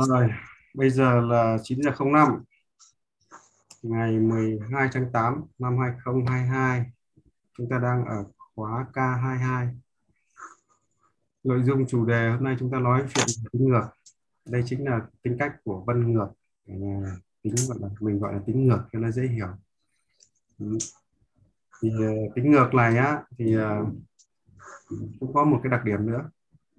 [0.00, 0.28] Rồi,
[0.74, 2.44] bây giờ là 9 giờ 05
[3.82, 6.84] ngày 12 tháng 8 năm 2022.
[7.58, 8.24] Chúng ta đang ở
[8.54, 9.68] khóa K22.
[11.44, 13.86] Nội dung chủ đề hôm nay chúng ta nói chuyện tính ngược.
[14.44, 16.28] Đây chính là tính cách của vân ngược.
[17.42, 19.48] Tính gọi là mình gọi là tính ngược cho nó dễ hiểu.
[20.58, 20.78] Ừ.
[21.82, 23.86] Thì ờ, tính ngược này á thì ờ,
[25.20, 26.30] cũng có một cái đặc điểm nữa.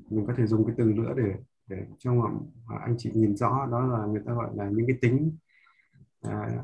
[0.09, 1.35] Mình có thể dùng cái từ nữa để
[1.75, 2.31] để cho
[2.85, 5.37] anh chị nhìn rõ đó là người ta gọi là những cái tính.
[6.21, 6.63] À,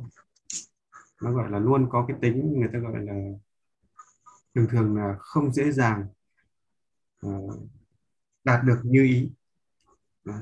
[1.21, 3.13] nó gọi là luôn có cái tính người ta gọi là
[4.55, 6.07] thường thường là không dễ dàng
[7.21, 7.29] à,
[8.43, 9.31] đạt được như ý.
[10.25, 10.35] Đó.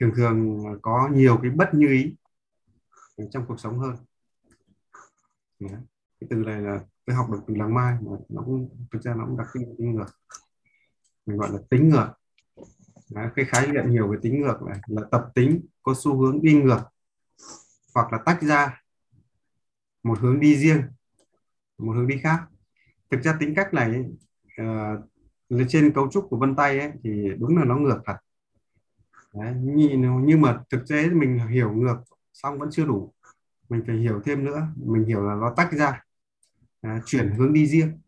[0.00, 2.16] thường thường có nhiều cái bất như ý
[3.30, 3.96] trong cuộc sống hơn.
[5.60, 5.68] Đó.
[6.20, 9.14] cái từ này là tôi học được từ làng mai mà nó cũng thực ra
[9.14, 10.06] nó cũng đặc trưng tính ngược.
[11.26, 12.12] Mình gọi là tính ngược.
[13.14, 16.42] Đấy, cái khái niệm nhiều về tính ngược này là tập tính có xu hướng
[16.42, 16.80] đi ngược
[17.94, 18.82] hoặc là tách ra
[20.02, 20.82] một hướng đi riêng
[21.78, 22.42] một hướng đi khác.
[23.10, 24.04] Thực ra tính cách này
[24.62, 28.16] uh, trên cấu trúc của vân tay ấy, thì đúng là nó ngược thật.
[29.34, 29.54] Đấy,
[30.24, 31.96] nhưng mà thực tế mình hiểu ngược
[32.32, 33.12] xong vẫn chưa đủ
[33.68, 36.02] mình phải hiểu thêm nữa mình hiểu là nó tách ra
[36.80, 38.00] à, chuyển hướng đi riêng.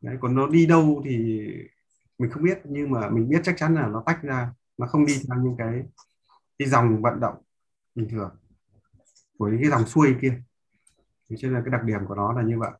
[0.00, 1.48] Đấy, còn nó đi đâu thì
[2.18, 5.06] mình không biết nhưng mà mình biết chắc chắn là nó tách ra nó không
[5.06, 5.82] đi theo những cái
[6.58, 7.34] cái dòng vận động
[7.94, 8.30] bình thường
[9.38, 10.42] của những cái dòng xuôi kia
[11.30, 12.70] thế cho nên là cái đặc điểm của nó là như vậy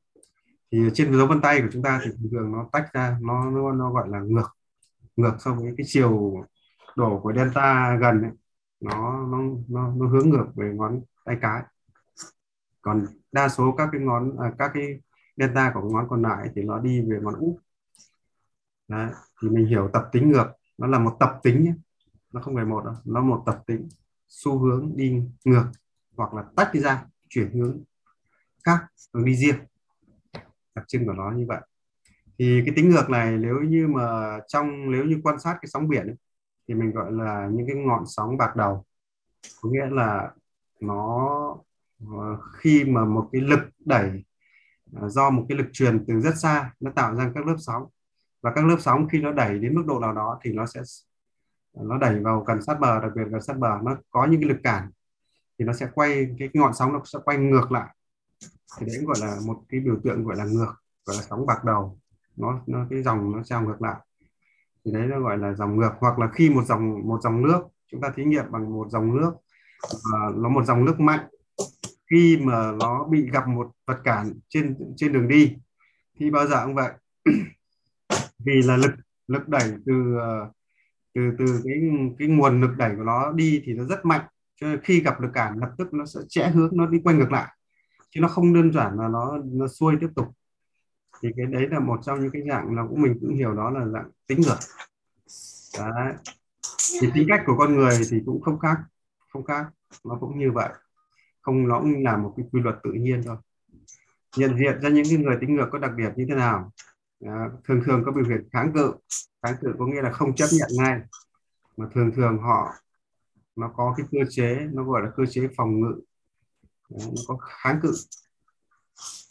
[0.73, 3.73] thì trên dấu vân tay của chúng ta thì thường nó tách ra nó nó,
[3.73, 4.57] nó gọi là ngược
[5.17, 6.45] ngược so với cái chiều
[6.97, 8.33] đổ của delta gần ấy.
[8.81, 11.63] nó nó nó nó hướng ngược về ngón tay cái
[12.83, 15.01] còn đa số các cái ngón à, các cái
[15.37, 17.57] delta của ngón còn lại thì nó đi về ngón út
[18.89, 19.11] Đấy
[19.43, 20.47] thì mình hiểu tập tính ngược
[20.79, 21.75] nó là một tập tính nhé.
[22.33, 23.89] Nó không phải một đâu nó một tập tính.
[24.29, 25.65] Xu hướng đi ngược
[26.17, 27.83] hoặc là tách đi ra chuyển hướng
[28.65, 28.79] khác
[29.15, 29.57] hướng đi riêng.
[30.75, 31.61] Đặc trưng của nó như vậy.
[32.39, 35.89] Thì cái tính ngược này nếu như mà trong nếu như quan sát cái sóng
[35.89, 36.17] biển ấy,
[36.69, 38.85] thì mình gọi là những cái ngọn sóng bạc đầu.
[39.63, 40.31] Có nghĩa là
[40.81, 41.29] nó
[42.01, 44.25] ờ, khi mà một cái lực đẩy
[44.93, 47.83] ờ, do một cái lực truyền từ rất xa nó tạo ra các lớp sóng
[48.47, 50.81] và các lớp sóng khi nó đẩy đến mức độ nào đó thì nó sẽ,
[51.75, 54.49] nó đẩy vào gần sát bờ, đặc biệt gần sát bờ nó có những cái
[54.49, 54.91] lực cản
[55.59, 57.97] thì nó sẽ quay, cái ngọn sóng nó sẽ quay ngược lại.
[58.79, 60.75] Thì đấy gọi là một cái biểu tượng gọi là ngược,
[61.05, 61.99] gọi là sóng bạc đầu.
[62.37, 63.97] Nó nó, cái dòng nó trao ngược lại.
[64.85, 65.93] Thì đấy nó gọi là dòng ngược.
[65.99, 69.17] Hoặc là khi một dòng một dòng nước, chúng ta thí nghiệm bằng một dòng
[69.17, 69.33] nước
[69.91, 71.27] và nó một dòng nước mạnh.
[72.11, 75.57] Khi mà nó bị gặp một vật cản trên trên đường đi,
[76.19, 76.93] thì bao giờ cũng vậy.
[78.47, 78.93] vì là lực
[79.27, 80.51] lực đẩy từ ờ,
[81.15, 81.75] từ từ cái
[82.19, 84.25] cái nguồn lực đẩy của nó đi thì nó rất mạnh.
[84.61, 87.17] Cho nên khi gặp lực cản, lập tức nó sẽ chẽ hướng, nó đi quay
[87.17, 87.53] ngược lại.
[88.11, 90.27] Chứ nó không đơn giản là nó nó xuôi tiếp tục.
[91.23, 93.71] Thì cái đấy là một trong những cái dạng là cũng mình cũng hiểu đó
[93.71, 94.59] là dạng tính ngược.
[95.79, 96.13] Đấy.
[97.01, 98.79] Thì tính cách của con người thì cũng không khác
[99.37, 99.67] không khác.
[100.05, 100.69] Nó cũng như vậy.
[101.41, 103.37] Không, nó cũng là một cái quy luật tự nhiên thôi.
[104.37, 106.73] Nhận diện ra những cái người tính ngược có đặc điểm như thế nào
[107.65, 108.95] thường thường có biểu hiện kháng cự.
[109.43, 111.01] Kháng cự có nghĩa là không chấp nhận ngay.
[111.77, 112.75] Mà thường thường họ
[113.57, 116.01] nó có cái cơ chế nó gọi là cơ chế phòng ngự.
[116.91, 117.93] Nó có kháng cự.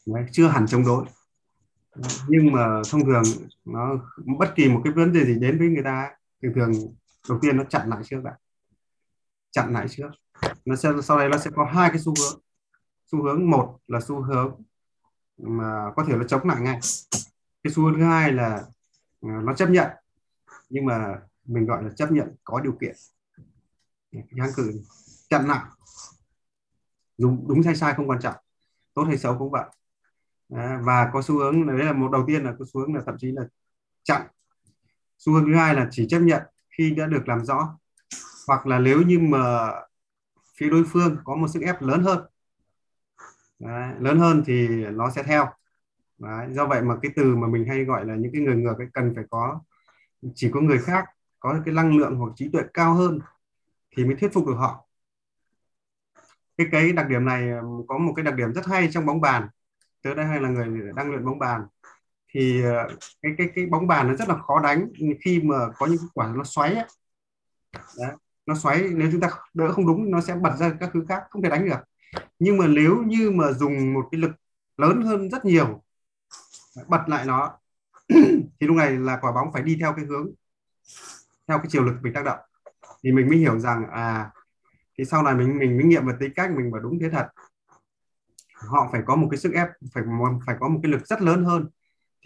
[0.06, 1.06] Đấy, chưa hẳn chống đối.
[2.28, 3.24] Nhưng mà thông thường
[3.66, 3.96] nó
[4.38, 6.12] bất kỳ một cái vấn đề gì đến với người ta
[6.42, 6.72] thường thường
[7.30, 8.38] đầu tiên nó chặn lại trước đã.
[9.52, 10.10] Chặn lại trước.
[10.66, 12.42] Nó sẽ sau đây nó sẽ có hai cái xu hướng.
[13.06, 14.62] Xu hướng một là xu hướng
[15.38, 16.80] mà có thể nó chống lại ngay
[17.66, 18.64] cái xu hướng thứ hai là
[19.22, 19.88] ờ, nó chấp nhận.
[20.70, 22.96] Nhưng mà mình gọi là chấp nhận có điều kiện.
[24.12, 24.82] Kháng cự
[25.30, 25.66] chặn nặng
[27.18, 28.36] dùng đúng hay sai không quan trọng.
[28.94, 29.66] Tốt hay xấu cũng vậy.
[30.82, 33.16] Và có xu hướng đấy là một đầu tiên là có xu hướng là thậm
[33.20, 33.44] chí là
[34.04, 34.28] chặn.
[35.18, 36.42] Xu hướng thứ hai là chỉ chấp nhận
[36.78, 37.78] khi đã được làm rõ.
[38.48, 39.72] Hoặc là nếu như mà
[40.58, 42.26] phía đối phương có một sức ép lớn hơn.
[43.60, 45.48] À, lớn hơn thì nó sẽ theo
[46.18, 48.78] đấy, do vậy mà cái từ mà mình hay gọi là những cái người ngược
[48.78, 49.62] ấy cần phải có
[50.36, 51.06] chỉ có người khác
[51.40, 53.20] có cái năng lượng hoặc trí tuệ cao hơn
[53.96, 54.88] thì mới thuyết phục được họ.
[56.58, 57.50] Cái cái đặc điểm này
[57.88, 59.48] có một cái đặc điểm rất hay trong bóng bàn.
[60.02, 61.62] Tớ đây hay là người đang luyện bóng bàn.
[62.32, 62.88] Thì ờ,
[63.22, 64.88] cái cái cái bóng bàn nó rất là khó đánh
[65.22, 66.86] khi mà có những quả nó xoáy ấy.
[67.98, 68.12] Đấy,
[68.46, 71.24] nó xoáy nếu chúng ta đỡ không đúng nó sẽ bật ra các thứ khác
[71.30, 71.80] không thể đánh được.
[72.40, 74.32] Nhưng mà nếu như mà dùng một cái lực
[74.78, 75.85] lớn hơn rất nhiều
[76.88, 77.58] bật lại nó.
[78.60, 80.32] Thì lúc này là quả bóng phải đi theo cái hướng
[81.48, 82.40] theo cái chiều lực mình tác động.
[83.04, 84.32] Thì mình mới hiểu rằng à
[84.98, 87.28] thì sau này mình mình mới nghiệm vào tính cách mình và đúng thế thật.
[88.56, 90.04] Họ phải có một cái sức ép phải
[90.46, 91.68] phải có một cái lực rất lớn hơn.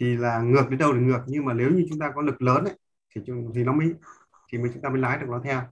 [0.00, 2.42] Thì là ngược đến đâu thì ngược nhưng mà nếu như chúng ta có lực
[2.42, 2.78] lớn ấy,
[3.14, 3.20] thì
[3.54, 3.94] thì nó mới
[4.52, 5.62] thì mình chúng ta mới lái được nó theo.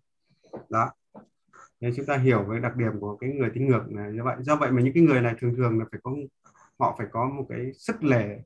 [0.68, 0.90] Đó.
[1.80, 4.36] Nên chúng ta hiểu cái đặc điểm của cái người tính ngược này như vậy.
[4.40, 6.12] Do vậy mà những cái người này thường thường là phải có
[6.78, 8.38] họ phải có một cái sức lẻ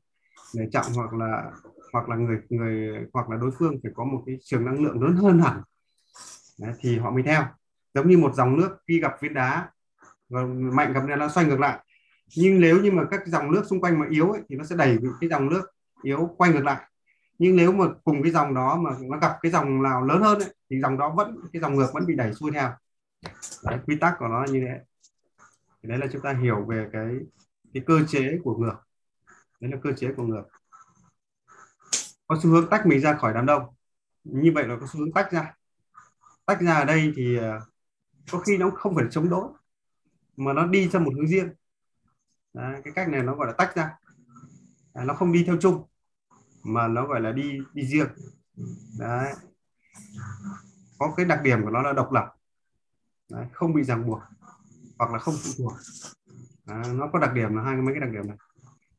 [0.54, 1.50] người trọng hoặc là
[1.92, 5.02] hoặc là người người hoặc là đối phương phải có một cái trường năng lượng
[5.02, 5.62] lớn hơn hẳn.
[6.60, 7.44] Đấy, thì họ mới theo.
[7.94, 9.70] Giống như một dòng nước khi gặp viên đá
[10.28, 11.78] và mạnh gặp nó xoay ngược lại.
[12.36, 14.76] Nhưng nếu như mà các dòng nước xung quanh mà yếu ấy, thì nó sẽ
[14.76, 15.62] đẩy cái dòng nước
[16.02, 16.88] yếu quay ngược lại.
[17.38, 20.38] Nhưng nếu mà cùng cái dòng đó mà nó gặp cái dòng nào lớn hơn
[20.38, 22.70] ấy, thì dòng đó vẫn cái dòng ngược vẫn bị đẩy xuôi theo.
[23.64, 24.80] Đấy, quy tắc của nó như thế.
[25.82, 27.16] Thì đấy là chúng ta hiểu về cái
[27.74, 28.74] cái cơ chế của ngược
[29.62, 30.42] đấy là cơ chế của ngược.
[32.26, 33.62] Có xu hướng tách mình ra khỏi đám đông.
[34.24, 35.54] Như vậy là có xu hướng tách ra.
[36.46, 37.60] Tách ra ở đây thì à,
[38.30, 39.48] có khi nó không phải chống đối
[40.36, 41.48] mà nó đi theo một hướng riêng.
[42.52, 43.98] Đấy, cái cách này nó gọi là tách ra.
[44.94, 45.86] Đấy, nó không đi theo chung
[46.62, 48.08] mà nó gọi là đi đi riêng.
[48.98, 49.34] Đấy.
[50.98, 52.34] có cái đặc điểm của nó là độc lập.
[53.30, 54.20] Đấy, không bị ràng buộc
[54.98, 55.72] hoặc là không phụ thuộc.
[56.66, 58.36] À, nó có đặc điểm là hai mấy cái đặc điểm này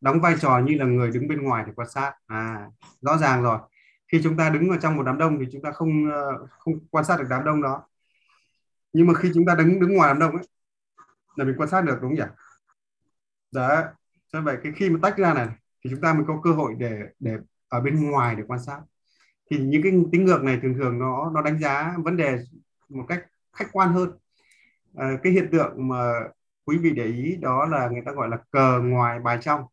[0.04, 2.14] đóng vai trò như là người đứng bên ngoài để quan sát.
[2.28, 2.68] À
[3.02, 3.60] rõ ràng rồi.
[4.12, 6.74] Khi chúng ta đứng ở trong một đám đông thì chúng ta không ờ, không
[6.92, 7.84] quan sát được đám đông đó.
[8.94, 10.46] Nhưng mà khi chúng ta đứng đứng ngoài đám đông ấy
[11.36, 12.36] là mình quan sát được đúng không nhỉ?
[13.52, 13.68] Dạ.
[13.68, 13.84] Đó
[14.34, 15.48] cho vậy cái khi mà tách ra này
[15.84, 18.82] thì chúng ta mới có cơ hội để để ở bên ngoài để quan sát.
[19.52, 22.38] Thì những cái tính ngược này thường thường nó nó đánh giá vấn đề
[22.90, 24.12] một cách khách quan hơn.
[24.96, 26.14] À, cái hiện tượng mà
[26.66, 29.66] quý vị để ý đó là người ta gọi là cờ ngoài bài trong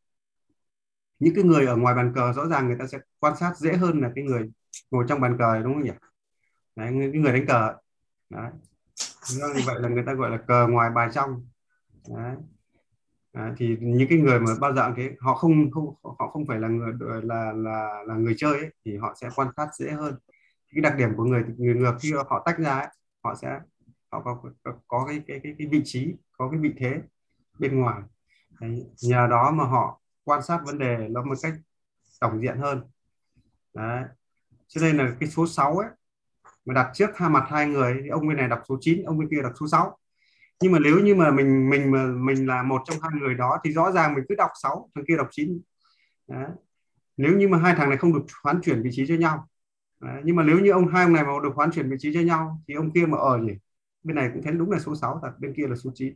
[1.21, 3.73] những cái người ở ngoài bàn cờ rõ ràng người ta sẽ quan sát dễ
[3.73, 4.51] hơn là cái người
[4.91, 5.91] ngồi trong bàn cờ đúng không nhỉ?
[6.77, 7.75] Đấy, cái người đánh cờ.
[8.31, 8.51] Đấy.
[9.31, 11.47] như vậy là người ta gọi là cờ ngoài bài trong.
[12.09, 12.37] Đấy.
[13.33, 16.59] Đấy, thì những cái người mà bao dạng cái họ không không họ không phải
[16.59, 20.15] là người là là là người chơi ấy, thì họ sẽ quan sát dễ hơn.
[20.75, 22.89] Cái đặc điểm của người người ngược khi họ tách ra ấy,
[23.25, 23.61] họ sẽ
[24.13, 27.01] họ có có, có cái, cái cái cái vị trí có cái vị thế
[27.59, 28.03] bên ngoài.
[28.61, 30.00] Đấy, nhờ đó mà họ
[30.31, 31.55] quan sát vấn đề nó một cách
[32.21, 32.83] tổng diện hơn
[33.75, 34.05] Đấy.
[34.69, 35.89] cho nên là cái số 6 ấy,
[36.65, 39.19] mà đặt trước hai mặt hai người thì ông bên này đọc số 9 ông
[39.19, 39.99] bên kia đọc số 6
[40.61, 43.59] nhưng mà nếu như mà mình mình mà, mình là một trong hai người đó
[43.65, 45.61] thì rõ ràng mình cứ đọc 6 thằng kia đọc 9
[46.29, 46.47] Đấy.
[47.17, 49.49] nếu như mà hai thằng này không được hoán chuyển vị trí cho nhau
[50.01, 50.21] Đấy.
[50.25, 52.21] nhưng mà nếu như ông hai ông này mà được hoán chuyển vị trí cho
[52.21, 53.53] nhau, thì ông kia mà ở nhỉ
[54.03, 56.15] bên này cũng thấy đúng là số 6 thật, bên kia là số 9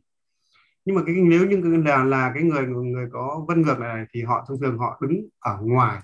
[0.84, 4.22] nhưng mà cái nếu như là là cái người người có vân ngược này thì
[4.22, 6.00] họ thông thường họ đứng ở ngoài.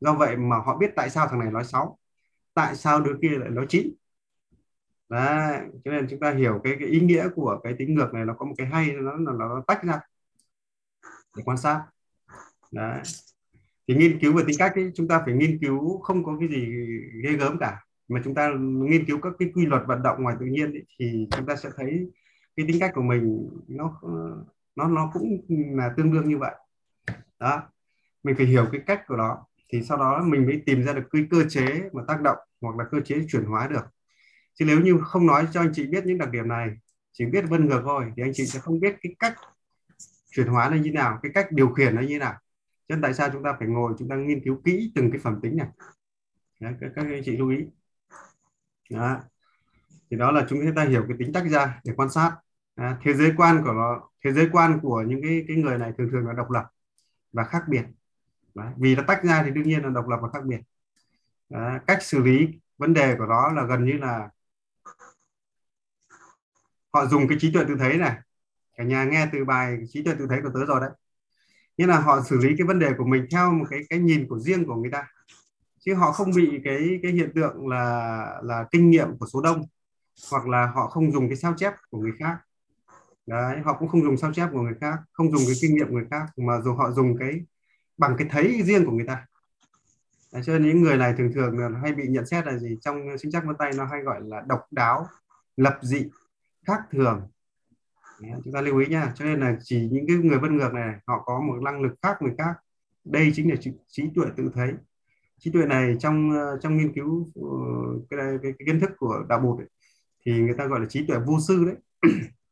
[0.00, 1.98] Do vậy mà họ biết tại sao thằng này nói xấu.
[2.54, 3.94] Tại sao đứa kia lại nói chín?
[5.08, 8.24] Đấy, cho nên chúng ta hiểu cái, cái ý nghĩa của cái tính ngược này
[8.24, 10.00] nó có một cái hay nó nó, nó tách ra.
[11.36, 11.84] Để quan sát.
[12.72, 13.02] Đấy.
[13.88, 16.48] thì nghiên cứu về tính cách ấy, chúng ta phải nghiên cứu không có cái
[16.48, 16.66] gì
[17.24, 17.84] ghê gớm cả.
[18.08, 20.84] Mà chúng ta nghiên cứu các cái quy luật vận động ngoài tự nhiên ấy,
[20.98, 22.10] thì chúng ta sẽ thấy
[22.60, 24.00] cái tính cách của mình nó
[24.76, 25.40] nó nó cũng
[25.76, 26.54] là tương đương như vậy.
[27.38, 27.62] Đó
[28.22, 31.02] mình phải hiểu cái cách của nó thì sau đó mình mới tìm ra được
[31.10, 33.84] cái cơ chế mà tác động hoặc là cơ chế chuyển hóa được.
[34.54, 36.68] Chứ nếu như không nói cho anh chị biết những đặc điểm này
[37.12, 39.34] chỉ biết vân ngược thôi thì anh chị sẽ không biết cái cách
[40.30, 42.32] chuyển hóa nó như nào cái cách điều khiển nó như nào.
[42.88, 45.20] Cho nên tại sao chúng ta phải ngồi chúng ta nghiên cứu kỹ từng cái
[45.20, 45.68] phẩm tính này.
[46.60, 47.66] Đấy, các, các anh chị lưu ý.
[48.90, 49.20] Đó.
[50.10, 52.36] thì đó là chúng ta hiểu cái tính tách ra để quan sát
[52.80, 55.92] à, thế giới quan của nó thế giới quan của những cái cái người này
[55.98, 56.64] thường thường là độc lập
[57.32, 57.84] và khác biệt
[58.54, 58.68] Đấy.
[58.76, 60.60] vì nó tách ra thì đương nhiên là độc lập và khác biệt
[61.48, 61.78] Đấy.
[61.86, 64.28] cách xử lý vấn đề của nó là gần như là
[66.92, 68.16] họ dùng cái trí tuệ tự thấy này
[68.76, 70.90] cả nhà nghe từ bài trí tuệ tự thấy của tớ rồi đấy
[71.76, 74.28] nghĩa là họ xử lý cái vấn đề của mình theo một cái cái nhìn
[74.28, 75.08] của riêng của người ta
[75.80, 79.62] chứ họ không bị cái cái hiện tượng là là kinh nghiệm của số đông
[80.30, 82.36] hoặc là họ không dùng cái sao chép của người khác
[83.30, 85.88] đấy họ cũng không dùng sao chép của người khác không dùng cái kinh nghiệm
[85.88, 87.40] của người khác mà dù họ dùng cái
[87.98, 89.26] bằng cái thấy riêng của người ta.
[90.32, 92.78] Đấy, cho nên những người này thường thường là hay bị nhận xét là gì?
[92.80, 95.06] Trong sinh chắc vân tay nó hay gọi là độc đáo
[95.56, 96.04] lập dị
[96.66, 97.28] khác thường.
[98.20, 100.74] Đấy, chúng ta lưu ý nha cho nên là chỉ những cái người vân ngược
[100.74, 102.54] này họ có một năng lực khác người khác.
[103.04, 103.56] Đây chính là
[103.88, 104.72] trí tuệ tự thấy.
[105.38, 106.30] Trí tuệ này trong
[106.62, 107.50] trong nghiên cứu ờ,
[108.10, 109.68] cái, cái, cái, cái kiến thức của đạo bụt ấy,
[110.26, 111.76] thì người ta gọi là trí tuệ vô sư đấy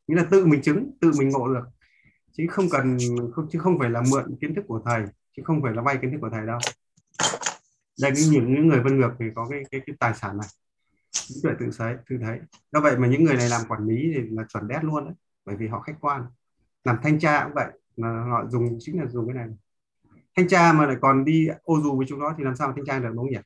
[0.08, 1.64] nghĩa là tự mình chứng tự mình ngộ được.
[2.32, 2.98] Chứ không cần
[3.32, 5.04] không chứ không phải là mượn kiến thức của thầy
[5.36, 6.58] chứ không phải là vay kiến thức của thầy đâu.
[8.00, 10.48] Đây những những người vân ngược thì có cái cái, cái tài sản này.
[11.30, 12.38] Những tuệ tự thấy tự thấy.
[12.72, 15.14] Do vậy mà những người này làm quản lý thì là chuẩn đét luôn đấy.
[15.44, 16.22] Bởi vì họ khách quan.
[16.84, 19.48] Làm thanh tra cũng vậy mà họ dùng chính là dùng cái này.
[20.36, 22.74] Thanh tra mà lại còn đi ô dù với chúng nó thì làm sao mà
[22.76, 23.38] thanh tra được đúng không nhỉ?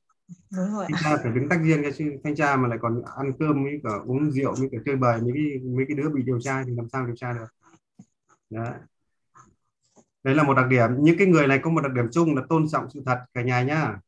[0.57, 2.13] Đúng rồi thanh tra phải đứng tách riêng chứ.
[2.25, 5.21] Thanh tra mà lại còn ăn cơm với cả uống rượu với cả chơi bời,
[5.21, 7.47] mấy cái mấy cái đứa bị điều tra thì làm sao điều tra được?
[8.51, 8.73] Đấy.
[10.23, 10.91] Đấy là một đặc điểm.
[10.99, 13.43] Những cái người này có một đặc điểm chung là tôn trọng sự thật cả
[13.43, 13.99] nhà nhá.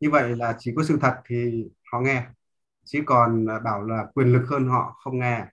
[0.00, 2.26] Như vậy là chỉ có sự thật thì họ nghe,
[2.84, 5.46] chứ còn à, bảo là quyền lực hơn họ không nghe.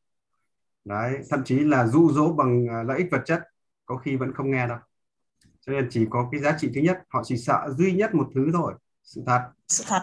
[0.86, 3.44] Đấy, thậm chí là dụ dỗ bằng à, lợi ích vật chất
[3.86, 4.78] có khi vẫn không nghe đâu.
[5.62, 8.30] Cho nên chỉ có cái giá trị thứ nhất, họ chỉ sợ duy nhất một
[8.36, 8.74] thứ thôi
[9.06, 9.50] sự thật.
[9.68, 10.02] Sự thật.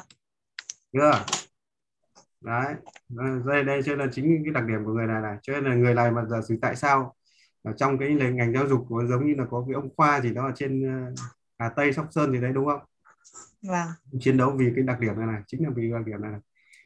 [0.93, 1.25] Chưa?
[2.41, 2.75] Đấy.
[3.45, 5.37] Đây đây cho nên chính cái đặc điểm của người này này.
[5.43, 7.15] Cho nên là người này mà giả sử tại sao
[7.63, 10.35] ở trong cái ngành giáo dục của giống như là có cái ông khoa gì
[10.35, 11.25] đó ở trên ờ,
[11.59, 12.81] Hà Tây Sóc Sơn gì đấy đúng không?
[13.63, 13.89] Vâng.
[14.21, 16.41] Chiến đấu vì cái đặc điểm này này chính là vì đặc điểm này, này.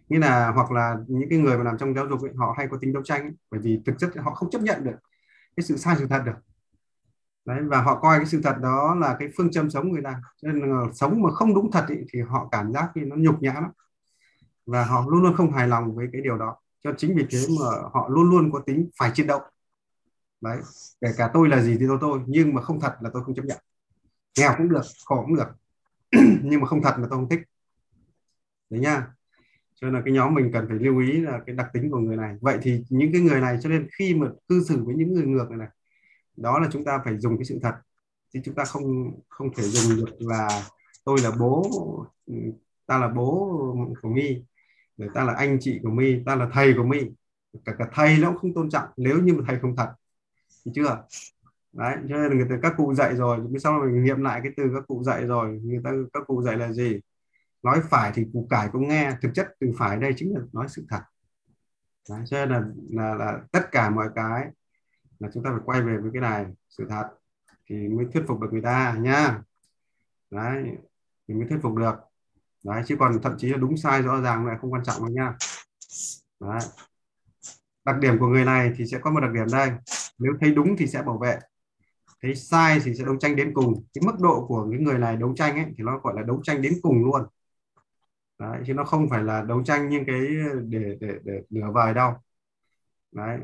[0.09, 2.69] như là hoặc là những cái người mà làm trong giáo dục ấy, họ hay
[2.71, 4.97] có tính đấu tranh ấy, bởi vì thực chất họ không chấp nhận được
[5.57, 6.33] cái sự sai sự thật được
[7.47, 10.21] đấy và họ coi cái sự thật đó là cái phương châm sống người ta.
[10.43, 13.43] Nên là sống mà không đúng thật ý, thì họ cảm giác như nó nhục
[13.43, 13.71] nhã lắm.
[14.67, 16.57] Và họ luôn luôn không hài lòng với cái điều đó.
[16.85, 19.41] Cho chính vì thế mà họ luôn luôn có tính phải chiến đấu.
[20.41, 20.59] Đấy
[21.01, 23.35] kể cả tôi là gì thì tôi tôi nhưng mà không thật là tôi không
[23.35, 23.59] chấp nhận.
[24.39, 25.49] Nghèo cũng được khổ cũng được.
[26.43, 27.41] Nhưng mà không thật là tôi không thích.
[28.71, 29.07] Đấy nha.
[29.75, 31.99] Cho nên là cái nhóm mình cần phải lưu ý là cái đặc tính của
[31.99, 32.37] người này.
[32.41, 35.27] Vậy thì những cái người này cho nên khi mà cư xử với những người
[35.27, 35.69] ngược này, này
[36.37, 37.75] đó là chúng ta phải dùng cái sự thật.
[38.33, 38.85] Chứ chúng ta không
[39.29, 40.63] không thể dùng được là
[41.05, 41.63] tôi là bố
[42.27, 42.35] ừ,
[42.87, 43.51] ta là bố
[44.03, 44.45] của my
[44.97, 47.01] người ta là anh chị của my ta là thầy của my.
[47.65, 49.93] Cả cả thầy nó cũng không tôn trọng nếu như mà thầy không thật.
[50.65, 51.05] Thì chưa?
[51.73, 54.41] Đấy cho nên là người ta các cụ dạy rồi sau sau mình nghiệm lại
[54.43, 57.01] cái từ các cụ dạy rồi người ta các cụ dạy là gì?
[57.63, 60.67] Nói phải thì cụ cải cũng nghe thực chất từ phải đây chính là nói
[60.69, 61.01] sự thật.
[62.11, 64.51] Đấy, cho nên là, là là tất cả mọi cái
[65.19, 67.05] là chúng ta phải quay về với cái này sự thật
[67.67, 69.39] thì mới thuyết phục được người ta nhá
[70.31, 70.65] đấy
[71.29, 71.95] thì mới thuyết phục được.
[72.65, 75.09] Đấy chứ còn thậm chí là đúng sai rõ ràng này không quan trọng đâu
[75.09, 75.35] nha.
[76.41, 76.61] Đấy.
[77.85, 79.71] đặc điểm của người này thì sẽ có một đặc điểm đây.
[80.19, 81.39] Nếu thấy đúng thì sẽ bảo vệ
[82.23, 83.85] thấy sai thì sẽ đấu tranh đến cùng.
[83.95, 86.41] Cái mức độ của những người này đấu tranh ấy thì nó gọi là đấu
[86.43, 87.23] tranh đến cùng luôn.
[88.39, 90.21] Đấy, chứ nó không phải là đấu tranh những cái
[90.69, 92.15] để để để nửa vời đâu.
[93.13, 93.39] Đấy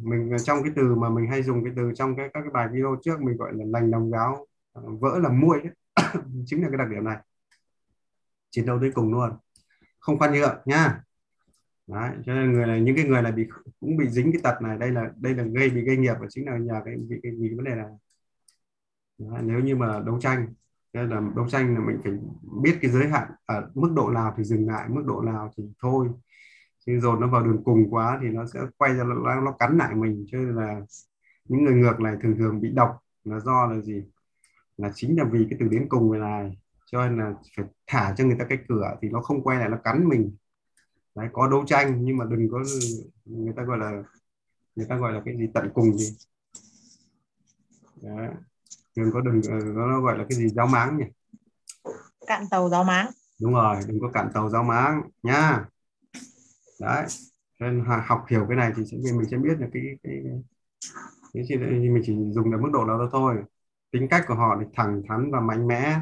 [0.00, 2.50] mình ờ, trong cái từ mà mình hay dùng cái từ trong cái các cái
[2.52, 5.72] bài video trước mình gọi là lành đồng gáo ờ, vỡ làm muôi đấy
[6.46, 7.18] chính là cái đặc điểm này.
[8.50, 9.30] Chiến đấu tới cùng luôn.
[9.98, 11.00] Không khoan nhượng nha.
[11.86, 13.46] Đấy, cho nên người này những cái người này bị
[13.80, 14.78] cũng bị dính cái tật này.
[14.78, 17.32] Đây là đây là gây bị gây nghiệp và chính là nhờ cái vì cái,
[17.40, 17.86] cái vấn đề này.
[19.18, 20.46] Đấy, nếu như mà đấu tranh
[20.92, 22.12] nên là đấu tranh là mình phải
[22.62, 25.64] biết cái giới hạn ở mức độ nào thì dừng lại mức độ nào thì
[25.82, 26.08] thôi
[26.86, 29.78] chứ dồn nó vào đường cùng quá thì nó sẽ quay ra nó, nó cắn
[29.78, 30.26] lại mình.
[30.28, 30.80] Cho nên là
[31.44, 34.02] những người ngược này thường thường bị độc là do là gì?
[34.76, 38.24] Là chính là vì cái từ đến cùng này cho nên là phải thả cho
[38.24, 40.36] người ta cái cửa thì nó không quay lại nó cắn mình.
[41.14, 42.64] Đấy có đấu tranh nhưng mà đừng có
[43.24, 44.02] người ta gọi là
[44.76, 45.46] người ta gọi là cái gì?
[45.54, 46.16] Tận cùng gì?
[48.02, 48.28] Đấy.
[48.96, 50.48] đừng có đừng ờ, nó gọi là cái gì?
[50.48, 51.04] Giáo máng nhỉ?
[52.26, 53.10] Cạn tàu giáo máng.
[53.40, 55.64] Đúng rồi đừng có cạn tàu giáo máng nhá
[56.80, 57.06] đấy.
[57.60, 60.22] Nên học hiểu cái này thì sẽ mình sẽ biết được cái cái,
[61.34, 63.36] cái, cái mình chỉ dùng ở mức độ nào đó thôi.
[63.90, 66.00] Tính cách của họ thì thẳng thắn và mạnh mẽ.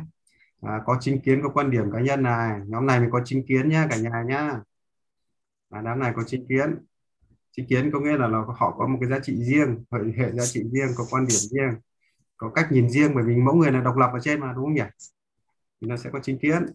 [0.62, 2.60] À, có chính kiến có quan điểm cá nhân này.
[2.66, 4.60] Nhóm này mình có chính kiến nhá cả nhà nhá.
[5.70, 6.86] À, đám này có chính kiến.
[7.56, 10.32] Chính kiến có nghĩa là, nó họ có một cái giá trị riêng hệ, hệ
[10.32, 11.74] giá trị riêng có quan điểm riêng
[12.42, 14.64] có cách nhìn riêng bởi vì mỗi người là độc lập ở trên mà đúng
[14.64, 14.82] không nhỉ?
[15.80, 16.66] Thì nó sẽ có chính kiến.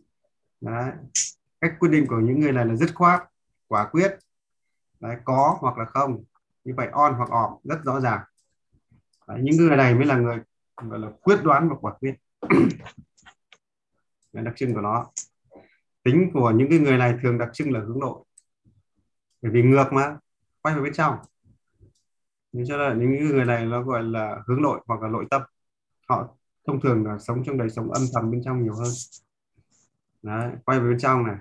[0.61, 0.91] Đấy.
[1.61, 3.21] cách quyết định của những người này là dứt khoát
[3.67, 4.17] quả quyết.
[4.99, 6.23] Đấy, có hoặc là không.
[6.63, 8.19] Như vậy on hoặc off rất rõ ràng.
[9.27, 10.37] Đấy, những người này mới là người
[10.75, 12.15] gọi là quyết đoán và quả quyết.
[14.33, 15.07] Là đặc trưng của nó.
[16.03, 18.23] Tính của những cái người này thường đặc trưng là hướng nội.
[19.41, 20.17] Bởi vì ngược mà
[20.61, 21.15] quay vào bên trong.
[22.51, 25.41] Nên cho nên những người này nó gọi là hướng nội hoặc là nội tâm.
[26.07, 26.27] Họ
[26.67, 28.91] thông thường là sống trong đời sống âm thầm bên trong nhiều hơn.
[30.21, 31.37] Đấy, quay về bên trong này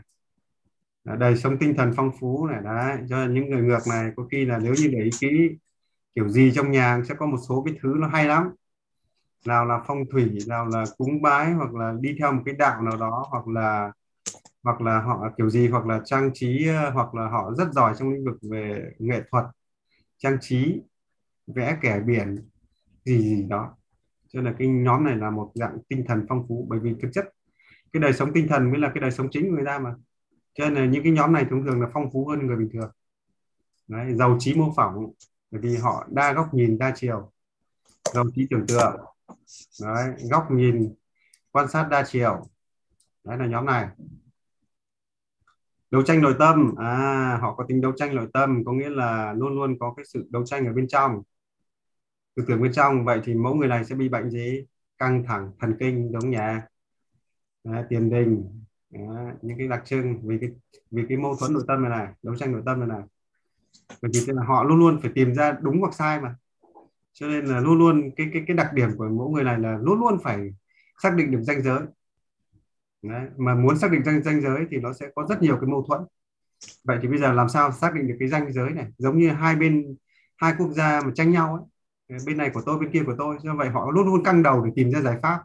[1.18, 2.96] đời sống tinh thần phong phú này, đấy.
[3.08, 5.28] Cho những người ngược này có khi là nếu như để ý kỹ
[6.14, 8.50] kiểu gì trong nhà sẽ có một số cái thứ nó hay lắm.
[9.46, 12.82] Nào là phong thủy, nào là cúng bái, hoặc là đi theo một cái đạo
[12.82, 13.92] nào đó, hoặc là
[14.64, 18.10] hoặc là họ kiểu gì, hoặc là trang trí, hoặc là họ rất giỏi trong
[18.10, 19.44] lĩnh vực về nghệ thuật,
[20.18, 20.82] trang trí,
[21.46, 22.36] vẽ kẻ biển
[23.04, 23.76] gì gì đó.
[24.28, 26.94] Cho nên là cái nhóm này là một dạng tinh thần phong phú, bởi vì
[27.02, 27.24] thực chất
[27.92, 29.94] cái đời sống tinh thần mới là cái đời sống chính của người ta mà
[30.56, 32.68] cho nên là những cái nhóm này thông thường là phong phú hơn người bình
[32.72, 32.90] thường.
[33.88, 35.12] Đấy, giàu trí mô phỏng
[35.50, 37.32] bởi vì họ đa góc nhìn đa chiều.
[38.14, 39.00] Giàu trí tưởng tượng.
[39.82, 40.94] Đấy, góc nhìn
[41.50, 42.46] quan sát đa chiều.
[43.24, 43.88] Đấy là nhóm này.
[45.90, 46.74] Đấu tranh nội tâm.
[46.78, 50.04] À họ có tính đấu tranh nội tâm có nghĩa là luôn luôn có cái
[50.04, 51.22] sự đấu tranh ở bên trong.
[52.34, 54.66] Tư tưởng bên trong vậy thì mẫu người này sẽ bị bệnh gì?
[54.98, 56.66] Căng thẳng thần kinh giống nhà.
[57.64, 58.65] Đấy, tiền đình.
[59.42, 60.50] Những cái đặc trưng vì cái
[60.90, 63.02] vì cái mâu thuẫn nội tâm này này, đấu tranh nội tâm này này.
[64.02, 66.34] Bởi vì là họ luôn luôn phải tìm ra đúng hoặc sai mà.
[67.12, 69.78] Cho nên là luôn luôn cái cái cái đặc điểm của mỗi người này là
[69.82, 70.50] luôn luôn phải
[71.02, 71.80] xác định được ranh giới.
[73.02, 73.26] Đấy.
[73.36, 75.84] mà muốn xác định ranh ranh giới thì nó sẽ có rất nhiều cái mâu
[75.88, 76.00] thuẫn.
[76.84, 78.86] Vậy thì bây giờ làm sao xác định được cái ranh giới này?
[78.98, 79.96] Giống như hai bên,
[80.36, 81.68] hai quốc gia mà tranh nhau
[82.08, 83.36] ấy, bên này của tôi, bên kia của tôi.
[83.42, 85.42] Do vậy họ luôn luôn căng đầu để tìm ra giải pháp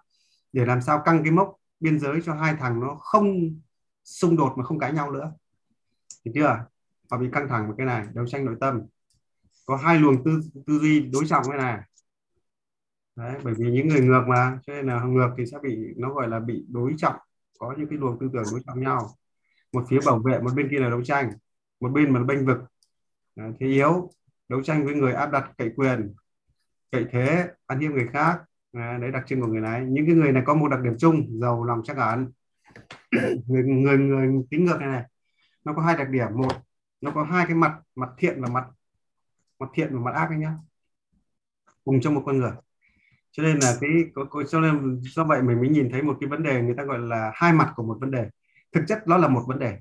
[0.53, 3.59] để làm sao căng cái mốc biên giới cho hai thằng nó không
[4.03, 5.33] xung đột mà không cãi nhau nữa.
[6.25, 6.65] Thì chưa?
[7.09, 8.81] Và bị căng thẳng một cái này đấu tranh nội tâm.
[9.65, 11.79] Có hai luồng tư tư duy đối trọng cái này.
[13.15, 16.13] Đấy, bởi vì những người ngược mà cho nên là ngược thì sẽ bị nó
[16.13, 17.15] gọi là bị đối trọng.
[17.59, 19.09] Có những cái luồng tư tưởng đối trọng nhau.
[19.73, 21.31] Một phía bảo vệ một bên kia là đấu tranh.
[21.79, 22.57] Một bên mà bênh vực.
[23.35, 24.11] Thế yếu.
[24.49, 26.13] Đấu tranh với người áp đặt cậy quyền
[26.91, 28.41] cậy thế ăn hiếp người khác.
[28.73, 30.93] À, đấy đặc trưng của người này những cái người này có một đặc điểm
[30.97, 32.31] chung giàu lòng chắc ẩn.
[33.47, 35.03] Người, người người tính ngược này này
[35.63, 36.27] nó có hai đặc điểm.
[36.35, 36.53] Một
[37.01, 38.65] nó có hai cái mặt mặt thiện và mặt
[39.59, 40.53] mặt thiện và mặt ác ấy nhá.
[41.83, 42.51] Cùng trong một con người.
[43.31, 46.17] Cho nên là cái có, có, cho nên do vậy mình mới nhìn thấy một
[46.19, 48.29] cái vấn đề người ta gọi là hai mặt của một vấn đề.
[48.71, 49.79] Thực chất đó là một vấn đề.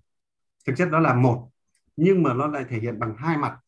[0.66, 1.50] Thực chất đó là một
[1.96, 3.58] nhưng mà nó lại thể hiện bằng hai mặt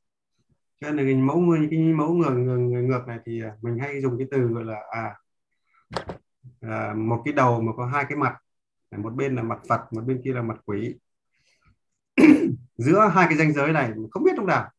[0.83, 3.53] cho nên là cái mẫu người cái mẫu người, người, người ngược này thì à,
[3.63, 5.15] mình hay dùng cái từ gọi là à,
[6.61, 8.37] à một cái đầu mà có hai cái mặt.
[8.97, 10.95] Một bên là mặt Phật một bên kia là mặt quỷ.
[12.77, 14.71] Giữa hai cái ranh giới này không biết lúc nào.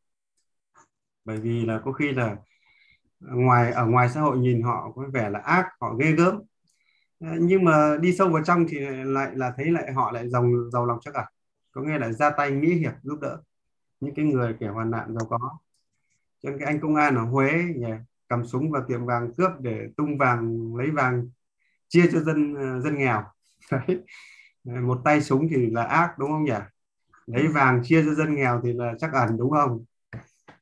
[1.26, 2.36] Bởi vì là có khi là
[3.20, 6.42] ngoài ở ngoài xã hội nhìn họ có vẻ là ác họ ghê gớm.
[7.20, 10.46] Ờ, nhưng mà đi sâu vào trong thì lại là thấy lại họ lại giàu
[10.74, 11.26] giàu lòng chắc ẩn
[11.72, 13.42] có nghĩa là ra tay nghĩa hiệp giúp đỡ
[14.00, 15.60] những cái người kẻ hoàn nạn giàu có
[16.44, 17.94] cho nên cái anh công an ở Huế nhỉ,
[18.28, 21.30] cầm súng vào tiệm vàng cướp để tung vàng lấy vàng
[21.88, 23.24] chia cho dân ờ, dân nghèo.
[23.72, 24.02] Đấy.
[24.64, 26.54] một tay súng thì là ác đúng không nhỉ?
[27.26, 29.86] Lấy vàng chia cho dân nghèo thì là chắc ẩn đúng không?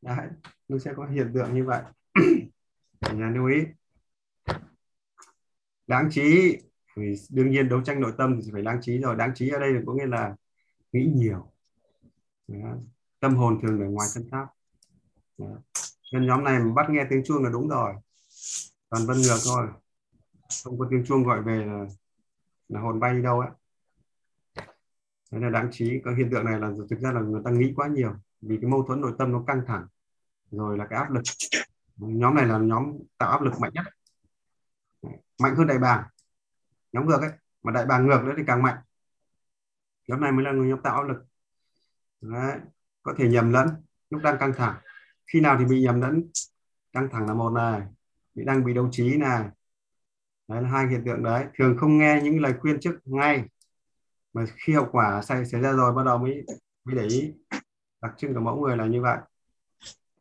[0.02, 0.28] Đấy.
[0.68, 1.82] nó sẽ có hiện tượng như vậy.
[3.14, 3.64] Nhà lưu ý.
[5.88, 6.58] Đáng trí
[6.96, 9.16] thì đương nhiên đấu tranh nội tâm thì phải đáng trí rồi.
[9.16, 10.36] Đáng trí ở đây có nghĩa là
[10.92, 11.52] nghĩ nhiều.
[13.20, 14.48] Tâm hồn thường ở ngoài thân xác
[16.14, 17.94] nên nhóm này mà bắt nghe tiếng chuông là đúng rồi.
[18.90, 19.68] Toàn vân ngược thôi.
[20.64, 21.86] Không có tiếng chuông gọi về là,
[22.70, 23.50] là hồn bay đi đâu ấy.
[25.32, 27.74] Đấy là đáng trí có hiện tượng này là thực ra là người ta nghĩ
[27.76, 28.14] quá nhiều.
[28.42, 29.88] Vì cái mâu thuẫn nội tâm nó căng thẳng.
[30.52, 31.22] Rồi là cái áp lực.
[31.98, 33.86] Nhóm này là nhóm tạo áp lực mạnh nhất.
[35.40, 36.04] Mạnh hơn đại bàng.
[36.92, 37.32] Nhóm ngược ấy.
[37.64, 38.78] Mà đại bàng ngược nữa thì càng mạnh.
[40.08, 41.26] Nhóm này mới là người nhóm tạo áp lực.
[42.22, 42.60] Đấy.
[43.04, 43.68] có thể nhầm lẫn.
[44.10, 44.76] Lúc đang căng thẳng
[45.34, 46.30] khi nào thì bị nhầm lẫn?
[46.94, 47.82] Căng thẳng là một này.
[48.36, 49.46] Bị đang bị đấu trí này.
[50.48, 51.46] Đấy là hai hiện tượng đấy.
[51.58, 53.44] Thường không nghe những lời khuyên trước ngay.
[54.34, 56.46] Mà khi hậu quả xảy, xảy ra rồi bắt đầu mới
[56.86, 57.34] mới để ý.
[58.02, 59.18] Đặc trưng của mẫu người là như vậy.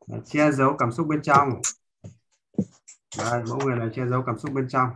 [0.07, 1.61] Đấy, che giấu cảm xúc bên trong.
[3.19, 4.89] Đấy, mẫu người là che giấu cảm xúc bên trong.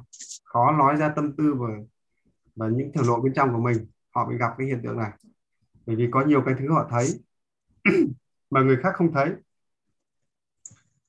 [0.45, 1.69] Khó nói ra tâm tư và
[2.57, 3.87] và những thổ lộ bên trong của mình.
[4.15, 5.11] Họ bị gặp cái hiện tượng này.
[5.87, 7.07] Bởi vì có nhiều cái thứ họ thấy
[8.51, 9.29] mà người khác không thấy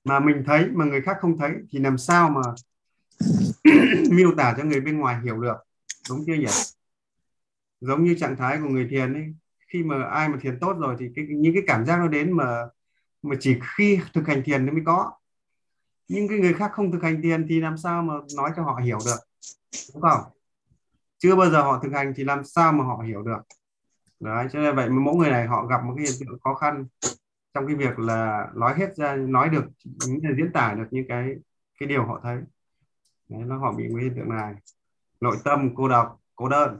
[0.05, 2.41] mà mình thấy mà người khác không thấy thì làm sao mà
[4.11, 5.57] miêu tả cho người bên ngoài hiểu được?
[6.09, 6.45] Đúng chưa nhỉ?
[7.81, 9.33] Giống như trạng thái của người thiền ấy
[9.67, 12.31] khi mà ai mà thiền tốt rồi thì cái, những cái cảm giác nó đến
[12.31, 12.65] mà
[13.21, 15.11] mà chỉ khi thực hành thiền nó mới có.
[16.07, 18.79] Nhưng cái người khác không thực hành thiền thì làm sao mà nói cho họ
[18.83, 19.17] hiểu được?
[19.93, 20.21] Đúng không?
[21.17, 23.39] Chưa bao giờ họ thực hành thì làm sao mà họ hiểu được?
[24.19, 26.85] Đấy cho nên vậy mỗi người này họ gặp một cái hiện tượng khó khăn
[27.55, 29.65] trong cái việc là nói hết ra nói được
[30.37, 31.29] diễn tả được những cái
[31.79, 32.37] cái điều họ thấy.
[33.29, 34.53] Đấy, nó họ bị cái hiện tượng này.
[35.21, 36.79] Nội tâm cô độc cô đơn.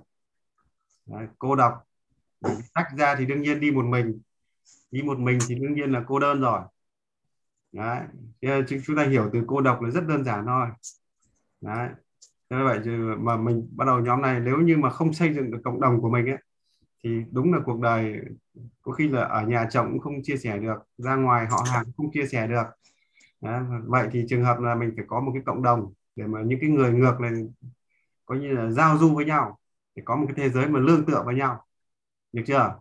[1.05, 1.73] Đấy, cô độc.
[2.73, 4.19] Tách ra thì đương nhiên đi một mình.
[4.91, 6.61] Đi một mình thì đương nhiên là cô đơn rồi.
[7.71, 7.99] Đấy
[8.85, 10.67] chúng ta hiểu từ cô độc là rất đơn giản thôi.
[11.61, 11.89] Đấy
[12.49, 12.79] thế vậy
[13.17, 16.01] mà mình bắt đầu nhóm này nếu như mà không xây dựng được cộng đồng
[16.01, 16.37] của mình ấy
[17.05, 18.13] thì đúng là cuộc đời,
[18.81, 21.85] có khi là ở nhà chồng cũng không chia sẻ được, ra ngoài họ hàng
[21.85, 22.63] cũng không chia sẻ được.
[23.41, 23.61] Đó.
[23.85, 26.59] vậy thì trường hợp là mình phải có một cái cộng đồng để mà những
[26.61, 27.31] cái người ngược này
[28.25, 29.57] có như là giao du với nhau,
[29.95, 31.65] để có một cái thế giới mà lương tựa với nhau.
[32.33, 32.75] Được chưa?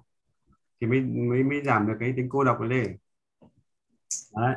[0.81, 2.91] Thì mới mới mới giảm được cái tính cô độc đấy đi
[4.37, 4.55] đấy.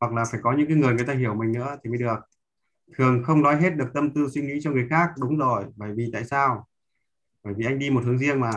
[0.00, 2.18] Hoặc là phải có những cái người người ta hiểu mình nữa thì mới được.
[2.96, 5.92] Thường không nói hết được tâm tư suy nghĩ cho người khác, đúng rồi, bởi
[5.96, 6.66] vì tại sao?
[7.44, 8.50] Bởi vì anh đi một hướng riêng mà.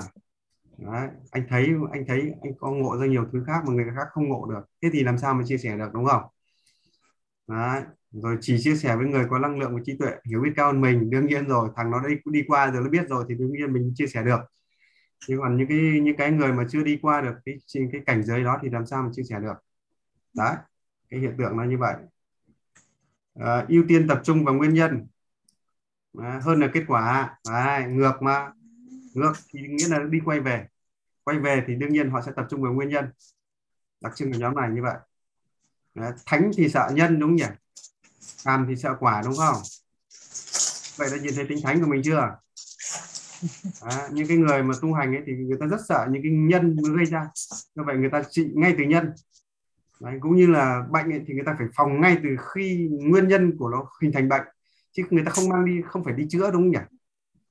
[0.78, 4.08] Đấy, anh thấy anh thấy anh có ngộ ra nhiều thứ khác mà người khác
[4.12, 4.62] không ngộ được.
[4.82, 6.24] Thế thì làm sao mà chia sẻ được đúng không?
[7.48, 7.82] Đấy.
[8.12, 10.68] rồi chỉ chia sẻ với người có năng lượng và trí tuệ hiểu biết cao
[10.72, 13.36] hơn mình đương nhiên rồi thằng nó đi đi qua rồi nó biết rồi thì
[13.36, 14.40] đương nhiên mình chia sẻ được.
[15.28, 17.56] Nhưng còn những cái những cái người mà chưa đi qua được cái
[17.92, 19.56] cái cảnh giới đó thì làm sao mà chia sẻ được?
[20.38, 20.56] Đấy
[21.10, 21.96] cái hiện tượng nó như vậy.
[23.36, 25.08] À, ưu tiên tập trung vào nguyên nhân.
[26.20, 27.38] À, hơn là kết quả.
[27.44, 28.52] À, ngược mà
[29.14, 30.66] ngược thì nghĩa là đi quay về.
[31.24, 33.06] Quay về thì đương nhiên họ sẽ tập trung vào nguyên nhân.
[34.02, 34.96] Đặc trưng của nhóm này như vậy.
[35.96, 37.46] Đấy, thánh thì sợ nhân đúng nhỉ?
[38.44, 39.56] Phàm thì sợ quả đúng không?
[40.98, 42.38] Vậy đã nhìn thấy tính thánh của mình chưa?
[43.82, 46.32] À, những cái người mà tu hành ấy thì người ta rất sợ những cái
[46.32, 47.28] nhân mới gây ra.
[47.76, 49.12] Như vậy người ta trị ngay từ nhân.
[50.00, 53.28] Đấy, cũng như là bệnh ấy, thì người ta phải phòng ngay từ khi nguyên
[53.28, 54.44] nhân của nó hình thành bệnh.
[54.92, 56.93] Chứ người ta không mang đi không phải đi chữa đúng không nhỉ?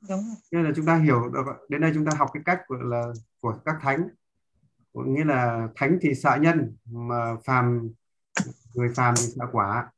[0.08, 2.76] Đúng nên là chúng ta hiểu được đến đây chúng ta học cái cách của
[2.76, 3.06] là
[3.40, 4.08] của các thánh.
[4.94, 7.88] Nghĩa là thánh thì sợ nhân mà phàm
[8.74, 9.90] người phàm thì sợ quả.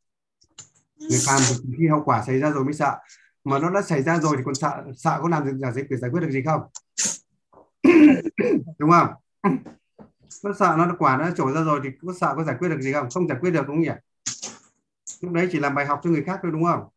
[0.98, 2.98] Người phàm thì khi hậu quả xảy ra rồi mới sợ
[3.44, 5.96] mà nó đã xảy ra rồi thì còn sợ sợ có làm được giải quyết
[5.96, 6.62] giải quyết được gì không?
[8.78, 9.08] Đúng không?
[10.44, 12.80] Nó sợ nó quả nó trổ ra rồi thì có sợ có giải quyết được
[12.80, 13.08] gì không?
[13.14, 14.00] Không giải quyết được đúng không nhỉ?
[15.20, 16.88] Lúc đấy chỉ làm bài học cho người khác thôi đúng không?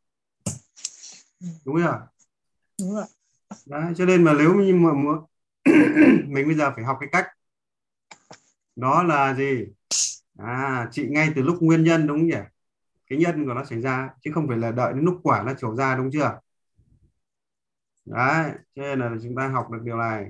[1.65, 2.01] Đúng không
[2.79, 3.05] đúng rồi
[3.65, 5.25] đấy, cho nên mà nếu như mà muốn
[6.33, 7.25] mình bây giờ phải học cái cách.
[8.75, 9.65] Đó là gì?
[10.37, 12.35] À trị ngay từ lúc nguyên nhân đúng không nhỉ?
[13.07, 15.53] Cái nhân của nó xảy ra chứ không phải là đợi đến lúc quả nó
[15.53, 16.39] trổ ra đúng chưa?
[18.05, 20.25] Đấy cho nên là chúng ta học được điều này.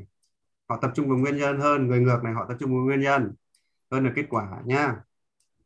[0.69, 3.01] Họ tập trung vào nguyên nhân hơn người ngược này họ tập trung vào nguyên
[3.01, 3.33] nhân
[3.91, 4.95] hơn là kết quả nhá.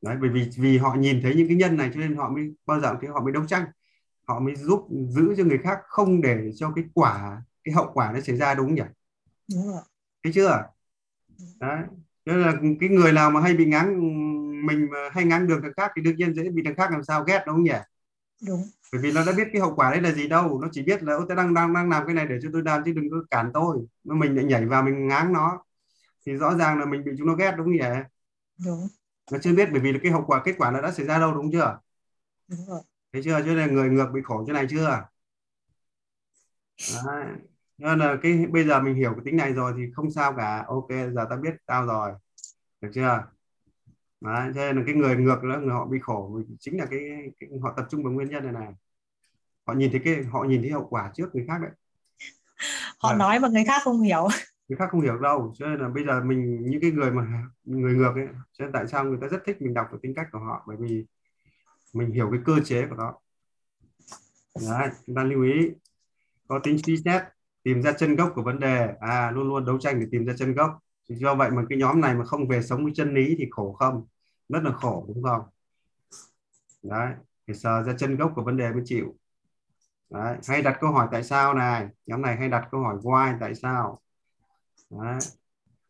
[0.02, 2.54] Đấy bởi vì vì họ nhìn thấy những cái nhân này cho nên họ mới
[2.65, 3.65] bao giờ cái họ mới đấu tranh
[4.32, 8.12] họ mới giúp giữ cho người khác không để cho cái quả cái hậu quả
[8.12, 8.82] nó xảy ra đúng nhỉ?
[9.54, 9.82] Đúng rồi
[10.24, 10.63] thấy chưa?
[11.60, 11.80] Đấy.
[12.26, 14.00] Nên là cái người nào mà hay bị ngáng
[14.65, 17.04] mình mà hay ngáng đường thằng khác thì đương nhiên dễ bị thằng khác làm
[17.04, 17.80] sao ghét đúng không nhỉ?
[18.48, 18.63] Đúng.
[18.91, 21.04] Bởi vì nó đã biết cái hậu quả đấy là gì đâu nó chỉ biết
[21.04, 23.17] là tôi đang đang đang làm cái này để cho tôi làm chứ đừng có
[23.32, 23.78] cản tôi.
[24.04, 25.63] Nó mình lại nhảy vào mình ngáng nó.
[26.26, 28.00] Thì rõ ràng là mình bị chúng nó ghét đúng không nhỉ?
[28.65, 28.88] Đúng.
[29.32, 31.20] Nó chưa biết bởi vì là cái hậu quả kết quả nó đã xảy ra
[31.20, 31.80] đâu đúng chưa?
[32.48, 32.82] Đúng rồi
[33.13, 33.41] thấy chưa?
[33.45, 35.08] Cho nên người ngược bị khổ chỗ này chưa?
[37.06, 37.26] Đấy.
[37.78, 40.65] nên là cái bây giờ mình hiểu cái tính này rồi thì không sao cả.
[40.67, 42.12] Ok giờ ta biết tao rồi.
[42.82, 43.28] Được chưa?
[44.21, 47.32] Đấy, cho nên là cái người ngược đó người họ bị khổ chính là cái,
[47.39, 48.74] cái họ tập trung vào nguyên nhân này này.
[49.67, 51.71] Họ nhìn thấy cái họ nhìn thấy hậu quả trước người khác đấy.
[53.00, 53.19] Họ Đấy.
[53.19, 54.28] nói mà người khác không hiểu.
[54.67, 55.54] Người khác không hiểu đâu.
[55.58, 58.71] Cho nên là bây giờ mình những cái người mà người ngược ấy cho nên
[58.71, 60.63] tại sao người ta rất thích mình đọc được tính cách của họ?
[60.67, 61.06] Bởi vì
[61.93, 63.13] mình hiểu cái cơ chế của nó.
[64.69, 65.69] Đấy, chúng ta lưu ý.
[66.47, 67.23] Có tính suy xét
[67.63, 68.93] tìm ra chân gốc của vấn đề.
[68.99, 70.80] À luôn luôn đấu tranh để tìm ra chân gốc.
[71.08, 73.73] Do vậy mà cái nhóm này mà không về sống với chân lý thì khổ
[73.73, 74.08] không?
[74.49, 75.41] Rất là khổ đúng không?
[76.84, 77.13] Đấy
[77.47, 79.15] phải sờ ra chân gốc của vấn đề mới chịu.
[80.10, 80.38] Đấy.
[80.47, 81.88] hay đặt câu hỏi tại sao này?
[82.06, 84.01] Nhóm này hay đặt câu hỏi why tại sao?
[84.89, 85.19] Đấy.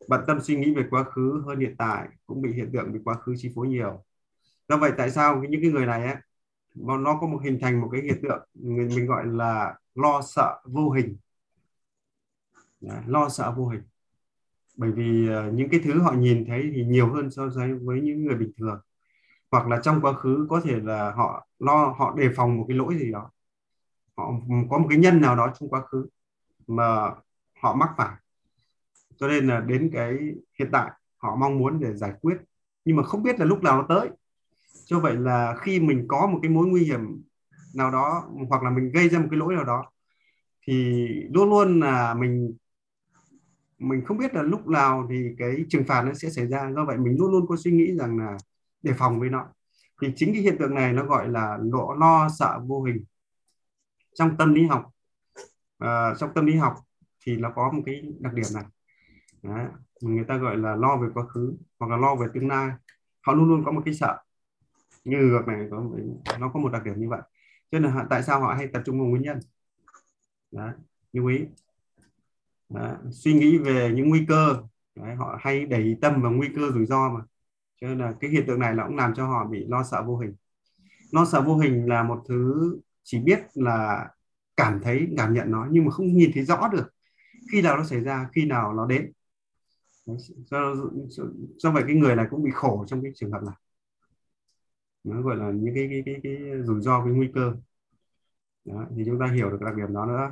[0.08, 3.00] bận tâm suy nghĩ về quá khứ hơn hiện tại cũng bị hiện tượng bị
[3.04, 4.04] quá khứ chi phối nhiều
[4.72, 6.16] do vậy tại sao những cái người này ấy,
[6.76, 10.62] nó có một hình thành một cái hiện tượng mình, mình gọi là lo sợ
[10.66, 11.18] vô hình.
[12.82, 13.82] Đấy, lo sợ vô hình.
[14.78, 17.50] Bởi vì uh, những cái thứ họ nhìn thấy thì nhiều hơn so
[17.82, 18.82] với những người bình thường.
[19.52, 22.78] Hoặc là trong quá khứ có thể là họ lo họ đề phòng một cái
[22.78, 23.32] lỗi gì đó.
[24.18, 24.32] Họ
[24.70, 26.08] có một cái nhân nào đó trong quá khứ
[26.68, 27.10] mà
[27.62, 28.16] họ mắc phải.
[29.16, 30.18] Cho nên là đến cái
[30.60, 32.38] hiện tại họ mong muốn để giải quyết.
[32.86, 34.10] Nhưng mà không biết là lúc nào nó tới
[34.86, 37.24] cho vậy là khi mình có một cái mối nguy hiểm
[37.76, 39.92] nào đó hoặc là mình gây ra một cái lỗi nào đó
[40.68, 42.56] thì luôn luôn là mình
[43.82, 46.72] mình không biết là lúc nào thì cái trừng phạt nó sẽ xảy ra.
[46.76, 48.38] Do vậy mình luôn luôn có suy nghĩ rằng là
[48.82, 49.48] đề phòng với nó.
[50.02, 53.04] Thì chính cái hiện tượng này nó gọi là nỗi lo sợ vô hình.
[54.14, 54.92] Trong tâm lý học
[55.78, 56.76] à, trong tâm lý học
[57.26, 58.64] thì nó có một cái đặc điểm này.
[59.44, 59.66] Đấy.
[60.02, 62.72] người ta gọi là lo về quá khứ hoặc là lo về tương lai.
[63.22, 64.18] Họ luôn luôn có một cái sợ
[65.04, 65.84] như ngược này có
[66.40, 67.22] nó có một đặc điểm như vậy.
[67.72, 69.40] Cho nên là tại sao họ hay tập trung vào nguyên nhân?
[70.52, 70.70] Đó,
[71.14, 71.46] lưu ý.
[72.70, 74.62] Đó, suy nghĩ về những nguy cơ.
[74.96, 77.22] Đấy, họ hay đẩy tâm vào nguy cơ rủi ro mà.
[77.82, 80.04] Cho nên là cái hiện tượng này là cũng làm cho họ bị lo sợ
[80.04, 80.36] vô hình.
[81.12, 84.10] Lo sợ vô hình là một thứ chỉ biết là
[84.58, 86.94] cảm thấy cảm nhận nó nhưng mà không nhìn thấy rõ được
[87.52, 89.12] khi nào nó xảy ra khi nào nó đến.
[90.06, 90.14] Do,
[90.46, 91.24] do,
[91.58, 93.56] do vậy cái người này cũng bị khổ trong cái trường hợp này
[95.04, 97.54] nó gọi là những cái cái cái, cái, rủi ro cái nguy cơ.
[98.66, 100.32] Đó, thì chúng ta hiểu được đặc điểm đó nữa.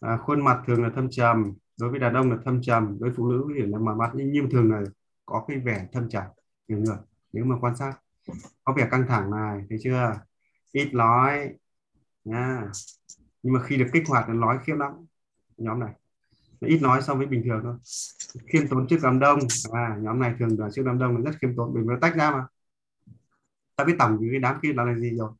[0.00, 3.10] À, khuôn mặt thường là thâm trầm đối với đàn ông là thâm trầm đối
[3.10, 4.82] với phụ nữ thì là mà mặt nhưng thường là
[5.26, 6.24] có cái vẻ thâm trầm
[6.68, 6.96] nhiều người
[7.32, 7.92] nếu mà quan sát.
[8.64, 10.12] Có vẻ căng thẳng này thấy chưa?
[10.72, 11.54] Ít nói
[12.24, 12.62] nha
[13.42, 14.92] nhưng mà khi được kích hoạt nó nói khiếp lắm.
[15.56, 15.92] Nhóm này.
[16.60, 17.74] Nó ít nói so với bình thường thôi.
[18.46, 19.38] Khiêm tốn trước đám đông.
[19.72, 22.16] À nhóm này thường là trước đám đông rất khiêm tốn bởi vì nó tách
[22.16, 22.46] ra mà
[23.76, 25.30] ta biết tổng cái đám kia là, là gì rồi.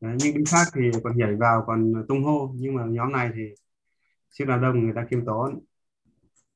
[0.00, 2.52] Đấy, nhưng đứng khác thì còn nhảy vào còn tung hô.
[2.54, 3.42] Nhưng mà nhóm này thì
[4.30, 5.60] trước đám đông người ta kiêm tốn.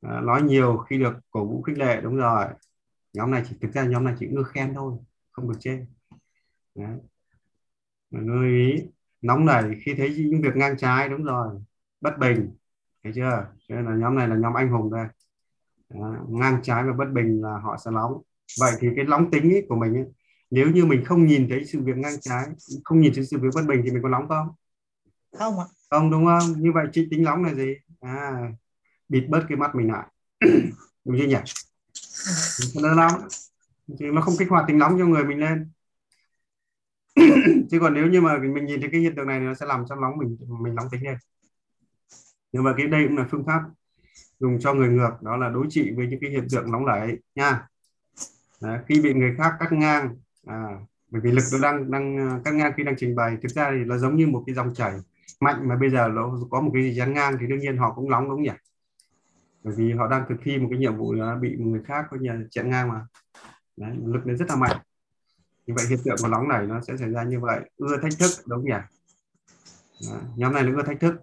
[0.03, 2.47] À, nói nhiều khi được cổ vũ khích lệ đúng rồi.
[3.13, 4.99] Nhóm này chỉ thực ra nhóm này chỉ ngư khen thôi
[5.33, 5.79] không được chê.
[6.75, 6.99] Đấy.
[8.11, 8.83] lưu ý
[9.23, 11.61] nóng nảy khi thấy những việc ngang trái đúng rồi.
[12.01, 12.51] Bất bình
[13.05, 13.47] thấy chưa?
[13.69, 15.07] Cho nên là nhóm này là nhóm anh hùng đây.
[15.89, 16.17] Đó.
[16.29, 18.23] ngang trái và bất bình là họ sẽ nóng.
[18.61, 20.07] Vậy thì cái nóng tính ấy của mình ấy,
[20.53, 22.47] nếu như mình không nhìn thấy sự việc ngang trái
[22.85, 24.49] không nhìn thấy sự việc bất bình thì mình có nóng không?
[25.39, 25.67] Không ạ.
[25.91, 26.63] Không đúng không?
[26.63, 27.75] Như vậy chị tính nóng là gì?
[28.01, 28.53] À
[29.09, 30.07] bịt bớt cái mắt mình lại.
[31.05, 31.37] Đúng chưa nhỉ?
[32.83, 33.29] Nó nóng
[33.99, 35.71] thì nó không kích hoạt tính nóng cho người mình lên.
[37.71, 39.67] Chứ còn nếu như mà mình nhìn thấy cái hiện tượng này thì nó sẽ
[39.67, 41.17] làm cho nóng mình mình nóng tính lên.
[42.53, 43.61] Nhưng mà cái đây cũng là phương pháp
[44.41, 47.17] dùng cho người ngược đó là đối trị với những cái hiện tượng nóng nảy
[47.35, 47.69] nha.
[48.61, 50.79] Đấy, khi bị người khác cắt ngang à,
[51.11, 53.71] bởi vì lực nó đang đang à, cắt ngang khi đang trình bày thực ra
[53.71, 54.93] thì nó giống như một cái dòng chảy
[55.41, 57.93] mạnh mà bây giờ nó có một cái gì chắn ngang thì đương nhiên họ
[57.95, 58.51] cũng nóng đúng nhỉ?
[59.65, 62.17] Bởi vì họ đang thực thi một cái nhiệm vụ là bị người khác có
[62.21, 63.07] nhà chặn ngang mà.
[63.77, 64.77] Đấy, lực nó rất là mạnh.
[65.67, 67.61] Như vậy hiện tượng của nóng này nó sẽ xảy ra như vậy.
[67.77, 68.71] Ưa thách thức đúng nhỉ?
[70.09, 70.21] Đó.
[70.37, 71.15] nhóm này nó ưa thách thức.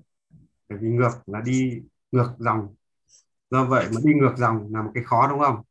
[0.69, 2.75] Bởi vì ngược là đi ngược dòng.
[3.51, 5.62] Do vậy mà đi ngược dòng là một cái khó đúng không?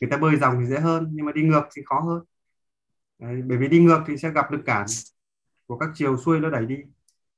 [0.00, 2.24] Người ta bơi dòng thì dễ hơn nhưng mà đi ngược thì khó hơn.
[3.22, 4.86] Đấy, bởi vì đi ngược thì sẽ gặp lực cản
[5.66, 6.76] của các chiều xuôi nó đẩy đi.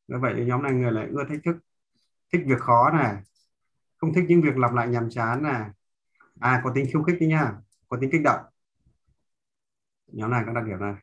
[0.09, 1.57] Như vậy nhóm này người lại ưa thách thức
[2.33, 3.23] thích việc khó này
[3.97, 5.71] không thích những việc lặp lại nhàm chán này
[6.41, 7.53] à có tính khiêu khích đấy nha
[7.89, 8.41] có tính kích động.
[10.07, 10.95] Nhóm này có đặc điểm này.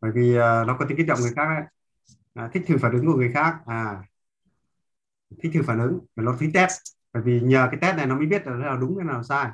[0.00, 1.62] Bởi vì uh, nó có tính kích động người khác ấy.
[2.34, 3.56] À, thích thử phản ứng của người khác.
[3.66, 4.02] À
[5.42, 6.80] thích thử phản ứng và nó thích test.
[7.12, 9.50] Bởi vì nhờ cái test này nó mới biết là nào đúng cái nào sai.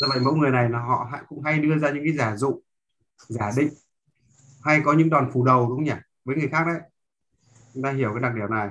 [0.00, 2.62] Do vậy mẫu người này là họ cũng hay đưa ra những cái giả dụ
[3.18, 3.68] giả định.
[4.62, 5.92] Hay có những đòn phủ đầu đúng không nhỉ?
[6.24, 6.80] Với người khác đấy.
[7.74, 8.68] Chúng ta hiểu cái đặc điểm này.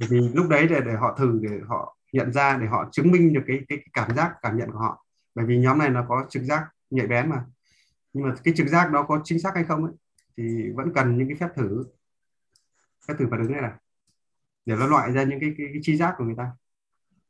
[0.00, 3.10] Bởi vì lúc đấy để để họ thử để họ nhận ra để họ chứng
[3.10, 5.06] minh được cái, cái, cái cảm giác cảm nhận của họ.
[5.34, 7.44] Bởi vì nhóm này nó có trực giác nhạy bén mà.
[8.12, 9.94] Nhưng mà cái trực giác đó có chính xác hay không ấy,
[10.36, 11.84] thì vẫn cần những cái phép thử.
[13.08, 13.72] Phép thử phản ứng này này.
[14.66, 16.50] Để nó loại ra những cái cái, cái chi giác của người ta.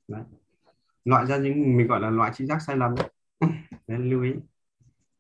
[0.09, 0.23] Đấy.
[1.05, 2.95] loại ra những mình gọi là loại chi giác sai lầm.
[2.95, 3.09] Đấy,
[3.87, 4.33] đấy lưu ý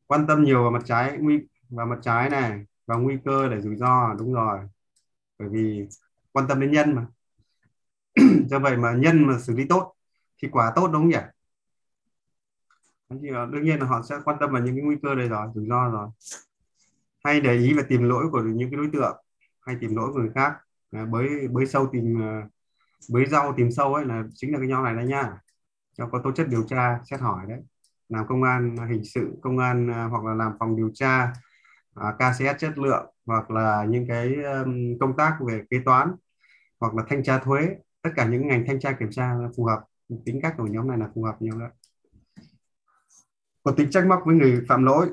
[0.06, 1.40] quan tâm nhiều vào mặt trái, nguy,
[1.70, 4.58] vào mặt trái này và nguy cơ để rủi ro, đúng rồi.
[5.38, 5.88] Bởi vì
[6.32, 7.06] quan tâm đến nhân mà.
[8.50, 9.94] Do vậy mà nhân mà xử lý tốt,
[10.42, 11.18] thì quả tốt đúng không nhỉ?
[13.22, 15.28] Thì ờ, đương nhiên là họ sẽ quan tâm vào những cái nguy cơ đây
[15.28, 16.08] rồi, rủi ro rồi.
[17.24, 19.16] Hay để ý và tìm lỗi của những cái đối tượng,
[19.60, 20.52] hay tìm lỗi của người khác.
[21.10, 22.42] Bới bới sâu tìm ờ,
[23.10, 25.32] bới rau tìm sâu ấy là chính là cái nhau này đấy nha.
[25.98, 27.60] Cho có tố chất điều tra, xét hỏi đấy
[28.08, 31.32] làm công an hình sự công an à, hoặc là làm phòng điều tra
[31.94, 34.36] à, KCS chất lượng hoặc là những cái
[35.00, 36.14] công tác về kế toán
[36.80, 37.68] hoặc là thanh tra thuế.
[38.02, 39.84] Tất cả những ngành thanh tra kiểm tra là phù hợp
[40.24, 41.70] tính cách của nhóm này là phù hợp nhiều đấy.
[43.62, 45.12] Có tính trách móc với người phạm lỗi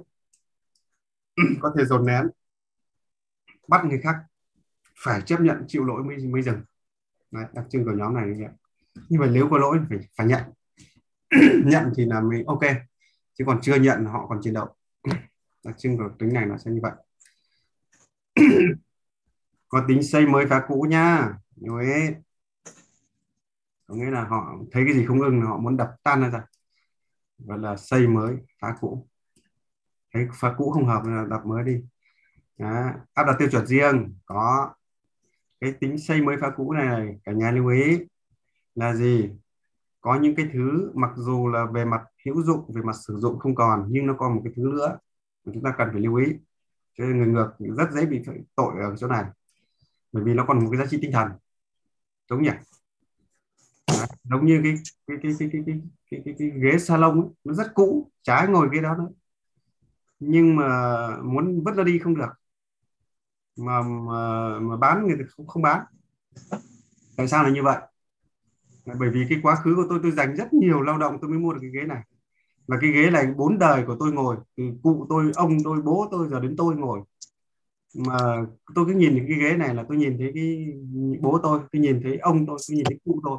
[1.61, 2.29] có thể dồn nén
[3.67, 4.15] bắt người khác
[5.03, 6.61] phải chấp nhận chịu lỗi mới mới dừng.
[7.31, 8.53] Đấy, đặc trưng của nhóm này như vậy.
[9.09, 10.41] Nhưng mà nếu có lỗi phải phải nhận.
[11.65, 12.61] nhận thì là mình ok,
[13.33, 14.75] chứ còn chưa nhận họ còn chiến đấu.
[15.63, 16.91] Đặc trưng của tính này nó sẽ như vậy.
[19.69, 22.15] Có tính xây mới phá cũ nha nhớ ấy.
[23.87, 26.29] Có nghĩa là họ thấy cái gì không ưng là họ muốn đập tan ra.
[26.29, 26.43] Ra
[27.37, 29.07] gọi là xây mới phá cũ.
[30.13, 31.81] Thấy phá cũ không hợp là đập mới đi.
[32.57, 32.91] Đó.
[33.13, 34.15] áp đặt tiêu chuẩn riêng.
[34.25, 34.73] Có.
[35.61, 37.99] Cái tính xây mới phá cũ này, cả nhà lưu ý.
[38.75, 39.29] Là gì?
[40.03, 43.39] Có những cái thứ mặc dù là về mặt hữu dụng về mặt sử dụng
[43.39, 44.97] không còn nhưng nó còn một cái thứ nữa
[45.45, 46.25] mà chúng ta cần phải lưu ý.
[46.97, 48.21] Cho nên người ngược rất dễ bị
[48.55, 49.25] tội ở chỗ này
[50.11, 51.27] bởi vì nó còn một cái giá trị tinh thần.
[52.29, 52.49] Đúng nhỉ?
[53.87, 54.73] Đấy, giống như cái
[55.07, 58.47] cái cái cái cái cái, cái, cái, cái ghế salon ấy, nó rất cũ trái
[58.47, 59.09] ngồi cái đó nữa
[60.19, 60.67] nhưng mà
[61.23, 62.29] muốn vứt nó đi không được.
[63.55, 65.85] Mà mà, mà bán người ta không, không bán.
[67.17, 67.77] Tại sao là như vậy?
[68.85, 71.39] Bởi vì cái quá khứ của tôi tôi dành rất nhiều lao động tôi mới
[71.39, 72.01] mua được cái ghế này.
[72.67, 76.07] Và cái ghế này bốn đời của tôi ngồi từ cụ tôi ông tôi bố
[76.11, 77.01] tôi giờ đến tôi ngồi.
[77.95, 78.17] Mà
[78.75, 80.67] tôi cứ nhìn cái ghế này là tôi nhìn thấy cái
[81.21, 83.37] bố tôi tôi nhìn thấy ông tôi tôi nhìn thấy cụ tôi.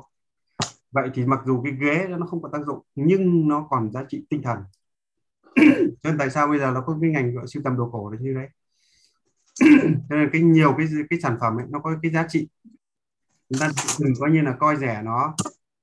[0.92, 4.04] Vậy thì mặc dù cái ghế nó không có tác dụng nhưng nó còn giá
[4.08, 4.58] trị tinh thần.
[6.02, 8.10] Cho nên tại sao bây giờ nó có cái ngành gọi sưu tầm đồ cổ
[8.10, 8.48] là như đấy
[10.08, 12.48] cho nên cái nhiều cái cái sản phẩm ấy, nó có cái giá trị
[13.58, 15.34] chúng ta đừng coi như là coi rẻ nó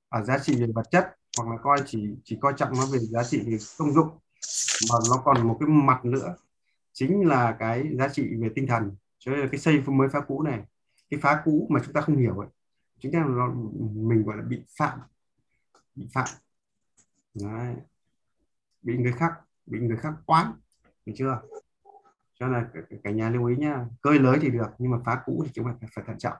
[0.08, 2.98] ở giá trị về vật chất hoặc là coi chỉ chỉ coi trọng nó về
[2.98, 4.08] giá trị về công dụng
[4.92, 6.36] mà nó còn một cái mặt nữa
[6.92, 10.20] chính là cái giá trị về tinh thần cho nên là cái xây mới phá
[10.20, 10.60] cũ này
[11.10, 12.48] cái phá cũ mà chúng ta không hiểu ấy
[12.98, 13.54] chúng ta nó,
[13.94, 14.98] mình gọi là bị phạm
[15.94, 16.28] bị phạm
[17.34, 17.74] Đấy.
[18.82, 19.32] bị người khác
[19.66, 20.52] bị người khác quán
[21.06, 21.40] được chưa
[22.42, 22.68] cho nên là
[23.04, 25.66] cả nhà lưu ý nhá cơi lới thì được nhưng mà phá cũ thì chúng
[25.66, 26.36] ta phải thận trọng.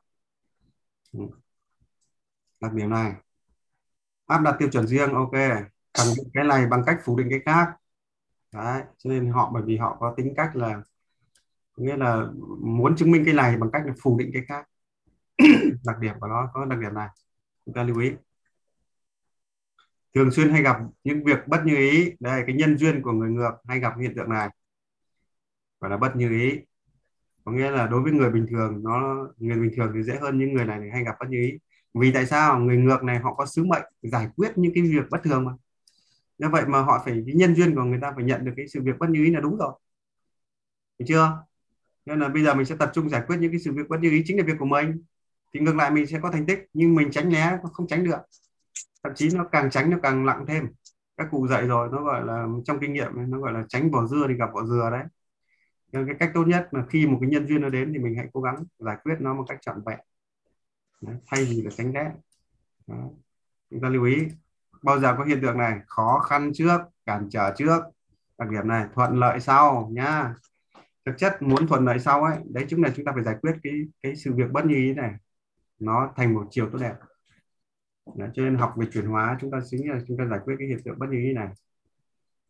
[1.13, 1.21] Ừ.
[2.61, 3.13] đặc điểm này.
[4.27, 5.33] Áp đặt tiêu chuẩn riêng, ok.
[5.95, 7.69] Khẳng định cái này bằng cách phủ định cái khác.
[8.53, 10.83] Đấy, cho nên họ, bởi vì họ có tính cách là
[11.77, 12.27] nghĩa là
[12.61, 14.69] muốn chứng minh cái này bằng cách là phủ định cái khác.
[15.85, 17.09] Đặc điểm của nó, có đặc điểm này.
[17.67, 18.13] Chúng ta lưu ý.
[20.15, 22.13] Thường xuyên hay gặp những việc bất như ý.
[22.21, 24.49] Đây, cái nhân duyên của người ngược hay gặp hiện tượng này.
[25.81, 26.61] Gọi là bất như ý
[27.45, 30.39] có nghĩa là đối với người bình thường, nó, người bình thường thì dễ hơn
[30.39, 31.59] những người này thì hay gặp bất như ý.
[31.95, 32.59] Vì tại sao?
[32.59, 35.53] Người ngược này họ có sứ mệnh giải quyết những cái việc bất thường mà.
[36.39, 38.69] Như vậy mà họ phải, cái nhân duyên của người ta phải nhận được cái
[38.69, 39.73] sự việc bất như ý là đúng rồi.
[40.99, 41.39] Được chưa?
[42.07, 44.01] Nên là bây giờ mình sẽ tập trung giải quyết những cái sự việc bất
[44.01, 45.03] như ý chính là việc của mình.
[45.55, 48.19] Thì ngược lại mình sẽ có thành tích, nhưng mình tránh né, không tránh được.
[49.05, 50.67] Thậm chí nó càng tránh nó càng lặng thêm.
[51.17, 54.07] Các cụ dạy rồi, nó gọi là, trong kinh nghiệm nó gọi là tránh vỏ
[54.07, 55.05] dưa thì gặp vỏ dừa đấy
[55.93, 58.15] nên cái cách tốt nhất là khi một cái nhân duyên nó đến thì mình
[58.17, 59.99] hãy cố gắng giải quyết nó một cách trọn vẹn.
[61.01, 62.11] Đấy, thay vì là tránh né
[63.71, 64.29] chúng ta lưu ý
[64.83, 67.81] bao giờ có hiện tượng này khó khăn trước cản trở trước.
[68.39, 70.35] Đặc điểm này thuận lợi sau nhá.
[71.07, 73.53] Thực chất muốn thuận lợi sau ấy đấy chúng là chúng ta phải giải quyết
[73.63, 75.15] cái cái sự việc bất như ý này.
[75.79, 76.95] Nó thành một chiều tốt đẹp.
[78.17, 80.55] Đấy, cho nên học về chuyển hóa chúng ta chính là chúng ta giải quyết
[80.59, 81.49] cái hiện tượng bất như ý này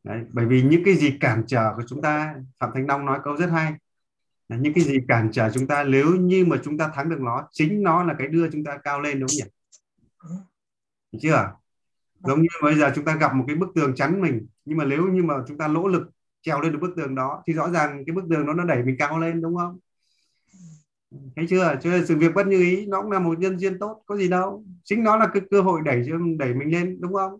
[0.04, 3.18] đấy, bởi vì những cái gì cản trở của chúng ta phạm thanh long nói
[3.24, 3.72] câu rất hay.
[4.48, 7.20] Là những cái gì cản trở chúng ta nếu như mà chúng ta thắng được
[7.20, 9.48] nó chính nó là cái đưa chúng ta cao lên đúng không
[11.12, 11.18] nhỉ?
[11.20, 11.52] Chưa?
[12.24, 14.84] Giống như bây giờ chúng ta gặp một cái bức tường chắn mình nhưng mà
[14.84, 16.10] nếu như mà chúng ta nỗ lực
[16.42, 18.82] trèo lên được bức tường đó thì rõ ràng cái bức tường đó nó đẩy
[18.82, 19.78] mình cao lên đúng không?
[21.36, 21.76] Thấy chưa?
[21.82, 24.16] Cho nên sự việc bất như ý nó cũng là một nhân duyên tốt có
[24.16, 24.64] gì đâu.
[24.84, 27.38] Chính nó là cái cơ hội đẩy cho đẩy mình lên đúng không?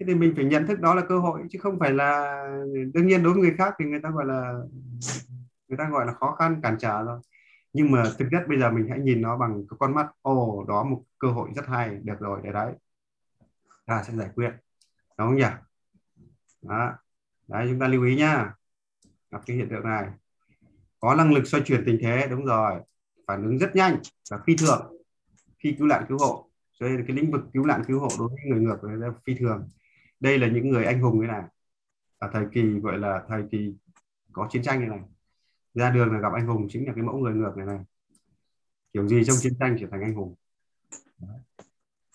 [0.00, 2.42] Thế thì mình phải nhận thức đó là cơ hội, chứ không phải là
[2.94, 4.54] đương nhiên đối với người khác thì người ta gọi là,
[5.68, 7.20] người ta gọi là khó khăn, cản trở rồi
[7.76, 10.64] nhưng mà thực chất bây giờ mình hãy nhìn nó bằng cái con mắt, ồ,
[10.68, 12.72] đó một cơ hội rất hay được rồi, để đấy.
[13.86, 14.50] Ta sẽ giải quyết.
[15.18, 15.46] Đúng không nhỉ?
[16.62, 16.92] Đó.
[17.48, 18.54] Đấy, chúng ta lưu ý nhá.
[19.30, 20.08] Gặp cái hiện tượng này.
[21.00, 22.80] Có năng lực xoay chuyển tình thế, đúng rồi.
[23.26, 23.96] Phản ứng rất nhanh
[24.30, 24.96] và phi thường.
[25.58, 28.28] Khi cứu nạn cứu hộ, cho nên cái lĩnh vực cứu nạn cứu hộ đối
[28.28, 29.68] với người ngược là phi thường
[30.20, 31.42] đây là những người anh hùng thế này.
[32.18, 33.74] Ở thời kỳ gọi là thời kỳ
[34.32, 35.00] có chiến tranh như này.
[35.74, 37.78] Ra đường là gặp anh hùng chính là cái mẫu người ngược này này.
[38.92, 40.34] Kiểu gì trong chiến tranh trở thành anh hùng.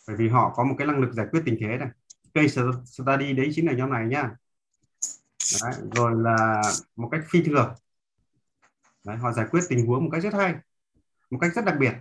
[0.08, 1.90] Bởi vì họ có một cái năng lực giải quyết tình thế này.
[2.34, 4.32] Case study đấy chính là nhóm này nhá.
[5.64, 6.62] Đấy, rồi là
[6.96, 7.76] một cách phi thường.
[9.06, 10.56] Đấy, họ giải quyết tình huống một cách rất hay
[11.30, 11.94] một cách rất đặc biệt.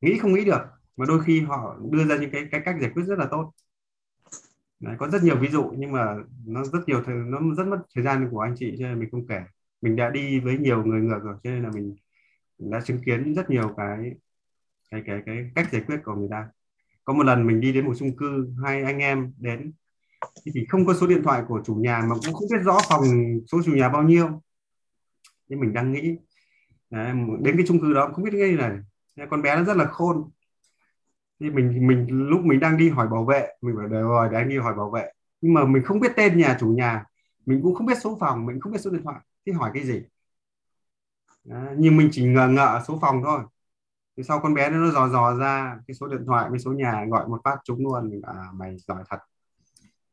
[0.00, 0.60] Nghĩ không nghĩ được
[0.96, 3.52] mà đôi khi họ đưa ra những cái cái cách giải quyết rất là tốt
[4.84, 6.16] đấy, có rất nhiều ví dụ nhưng mà
[6.46, 9.10] nó rất nhiều thời, nó rất mất thời gian của anh chị cho nên mình
[9.10, 9.40] không kể.
[9.82, 11.96] Mình đã đi với nhiều người ngược rồi cho nên là mình
[12.58, 14.12] đã chứng kiến rất nhiều cái
[14.90, 16.48] cái cái cái cách giải quyết của người ta.
[17.04, 19.72] Có một lần mình đi đến một chung cư hai anh em đến.
[20.54, 23.02] Thì không có số điện thoại của chủ nhà mà cũng không biết rõ phòng
[23.52, 24.42] số chủ nhà bao nhiêu.
[25.48, 26.16] Nhưng mình đang nghĩ
[26.90, 29.84] Đấy, đến cái chung cư đó không biết cái này con bé nó rất là
[29.84, 30.30] khôn
[31.44, 34.48] thì mình mình lúc mình đang đi hỏi bảo vệ mình bảo rồi để anh
[34.48, 35.12] đi hỏi bảo vệ.
[35.40, 37.04] Nhưng mà mình không biết tên nhà chủ nhà
[37.46, 39.20] mình cũng không biết số phòng mình không biết số điện thoại.
[39.46, 40.02] Thì hỏi cái gì?
[41.44, 43.40] Đấy, nhưng mình chỉ ngờ ngợ số phòng thôi.
[44.16, 47.04] Thì sau con bé nó dò dò ra cái số điện thoại với số nhà
[47.10, 48.10] gọi một phát trúng luôn.
[48.10, 49.18] Mình à mày giỏi thật.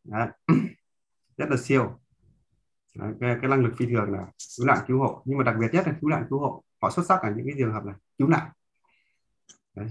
[0.03, 0.27] Đấy.
[1.37, 1.99] rất là siêu.
[2.95, 4.27] Đấy, cái, cái năng lực phi thường là
[4.57, 5.21] cứu nạn cứu hộ.
[5.25, 6.63] Nhưng mà đặc biệt nhất là cứu nạn cứu hộ.
[6.81, 8.49] Họ xuất sắc ở những cái trường hợp này cứu nạn.
[9.75, 9.87] Đấy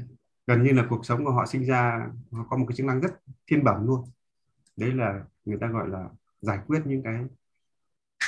[0.46, 3.00] gần như là cuộc sống của họ sinh ra họ có một cái chức năng
[3.00, 3.10] rất
[3.46, 4.04] thiên bẩm luôn.
[4.76, 6.08] Đấy là người ta gọi là
[6.40, 7.24] giải quyết những cái,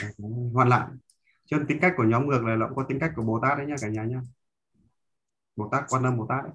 [0.01, 0.11] cái
[0.53, 0.99] hoạn nạn.
[1.45, 3.59] Cho tính cách của nhóm ngược này là cũng có tính cách của bồ tát
[3.59, 4.21] đấy nha cả nhà nhá
[5.57, 6.53] bồ tát quan âm bồ tát đấy.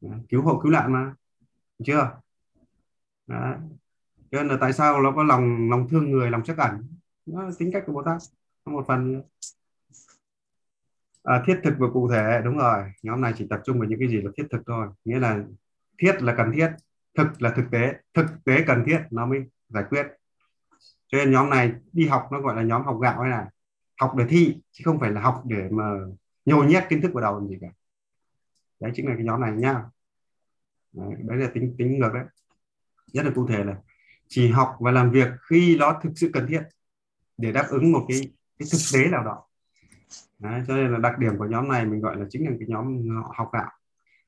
[0.00, 1.14] Đấy, cứu hộ cứu nạn mà.
[1.78, 2.20] Được chưa?
[3.26, 3.56] Đấy.
[4.30, 6.98] cho nên là tại sao nó có lòng lòng thương người lòng chắc ẩn?
[7.26, 8.22] Nó là tính cách của Bồ Tát.
[8.64, 9.22] Một phần nữa
[11.28, 12.84] à, thiết thực và cụ thể đúng rồi.
[13.02, 14.86] Nhóm này chỉ tập trung vào những cái gì là thiết thực thôi.
[15.04, 15.44] Nghĩa là
[15.98, 16.70] thiết là cần thiết
[17.16, 20.06] thực là thực tế thực tế cần thiết nó mới giải quyết.
[21.08, 23.50] Cho nên nhóm này đi học nó gọi là nhóm học gạo hay là
[24.00, 25.84] học để thi chứ không phải là học để mà
[26.44, 27.68] nhồi nhét kiến thức vào đầu làm gì cả.
[28.80, 29.82] Đấy chính là cái nhóm này nha.
[30.92, 32.24] Đấy, đấy là tính tính ngược đấy.
[33.12, 33.76] Rất là cụ thể là
[34.28, 36.62] chỉ học và làm việc khi nó thực sự cần thiết
[37.36, 38.20] để đáp ứng một cái
[38.58, 39.44] cái thực tế nào đó.
[40.38, 42.68] Đấy, cho nên là đặc điểm của nhóm này mình gọi là chính là cái
[42.68, 43.70] nhóm họ học gạo.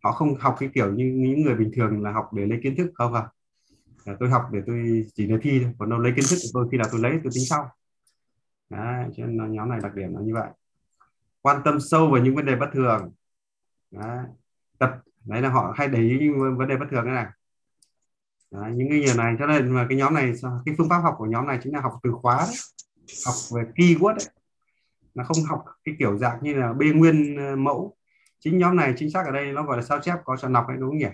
[0.04, 2.76] Họ không học cái kiểu như những người bình thường là học để lấy kiến
[2.76, 2.90] thức.
[2.94, 3.26] Không à
[4.20, 5.72] tôi học để tôi chỉ để thi thôi.
[5.78, 7.70] Còn đâu lấy kiến thức của tôi khi nào tôi lấy tôi tính sau.
[8.70, 10.48] Đấy, cho nên nhóm này đặc điểm là như vậy.
[11.40, 13.12] Quan tâm sâu vào những vấn đề bất thường.
[13.90, 14.18] Đấy.
[14.78, 14.90] tập
[15.24, 17.26] đấy là họ hay để ý những vấn đề bất thường thế này.
[18.50, 20.32] Đấy, những cái điều này cho nên mà cái nhóm này
[20.64, 22.56] cái phương pháp học của nhóm này chính là học từ khóa đấy.
[23.26, 24.26] học về keyword đấy
[25.14, 27.96] là không học cái kiểu dạng như là bê nguyên ờ, mẫu.
[28.40, 30.68] Chính nhóm này chính xác ở đây nó gọi là sao chép có chọn lọc
[30.68, 31.08] đấy đúng không nhỉ?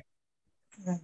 [0.86, 0.96] Vâng.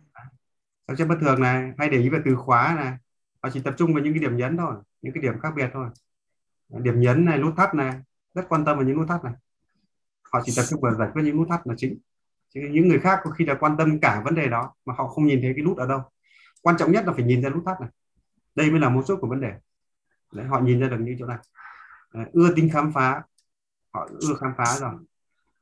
[0.86, 2.97] sao chép bất thường này hay để ý về từ khóa này.
[3.43, 5.70] Họ chỉ tập trung vào những cái điểm nhấn thôi những cái điểm khác biệt
[5.72, 5.88] thôi.
[6.68, 7.95] Điểm nhấn này nút thắt này
[8.34, 9.32] rất quan tâm vào những nút thắt này.
[10.32, 11.99] Họ chỉ tập trung vào giải quyết những nút thắt là chính.
[12.55, 15.09] Chứ những người khác có khi là quan tâm cả vấn đề đó mà họ
[15.09, 16.01] không nhìn thấy cái nút ở đâu.
[16.62, 17.90] Quan trọng nhất là phải nhìn ra nút thắt này.
[18.55, 19.53] Đây mới là mấu chốt của vấn đề.
[20.32, 21.38] Đấy, họ nhìn ra được những chỗ này
[22.33, 23.23] ưa tính khám phá.
[23.95, 24.95] Họ ưa khám phá rồi.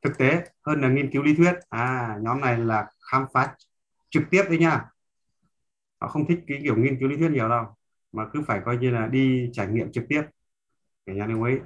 [0.03, 1.55] Thực tế, hơn là nghiên cứu lý thuyết.
[1.69, 3.57] À nhóm này là khám phá
[4.11, 4.85] trực tiếp đấy nha.
[6.01, 7.65] Họ không thích cái kiểu nghiên cứu lý thuyết nhiều đâu,
[8.13, 10.23] mà cứ phải coi như là đi trải nghiệm trực tiếp.
[11.07, 11.61] Cả nhà lưu ấy.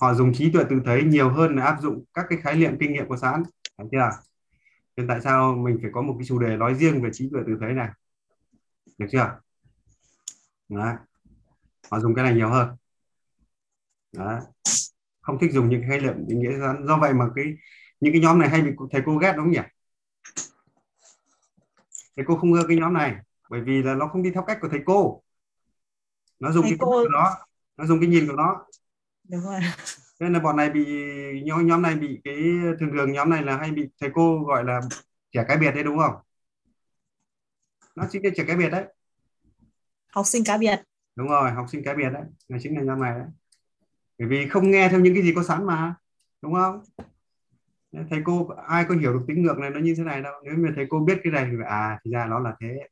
[0.00, 2.76] họ dùng trí tuệ tự thấy nhiều hơn là áp dụng các cái khái niệm
[2.80, 3.42] kinh nghiệm của sẵn
[3.78, 4.10] thấy chưa?
[4.96, 7.40] Nên tại sao mình phải có một cái chủ đề nói riêng về trí tuệ
[7.46, 7.88] tự thấy này?
[8.98, 9.40] Được chưa?
[10.68, 10.96] Đó.
[11.90, 12.76] họ dùng cái này nhiều hơn.
[14.12, 14.40] Đấy.
[15.20, 17.44] không thích dùng những khái niệm định nghĩa sẵn do vậy mà cái
[18.00, 19.60] những cái nhóm này hay bị thầy cô ghét đúng không nhỉ?
[22.16, 23.16] Thầy cô không ưa cái nhóm này
[23.50, 25.22] bởi vì là nó không đi theo cách của thầy cô.
[26.40, 27.08] Nó dùng thầy cái cô...
[27.08, 27.36] đó
[27.76, 28.66] nó dùng cái nhìn của nó.
[29.28, 29.60] Đúng rồi.
[30.20, 30.84] Nên là bọn này bị
[31.44, 32.34] nhóm nhóm này bị cái
[32.80, 34.80] thường thường nhóm này là hay bị thầy cô gọi là
[35.30, 36.14] trẻ cái biệt đấy đúng không?
[37.94, 38.84] Nó chính là trẻ cái biệt đấy.
[40.08, 40.76] Học sinh cá biệt.
[41.16, 42.22] Đúng rồi học sinh cá biệt đấy.
[42.48, 43.28] Là chính là nhóm này đấy
[44.22, 45.94] bởi vì không nghe theo những cái gì có sẵn mà
[46.42, 46.82] đúng không?
[48.10, 50.32] Thầy cô ai có hiểu được tính ngược này nó như thế này đâu.
[50.44, 52.88] Nếu mà thầy cô biết cái này thì à thì ra nó là thế.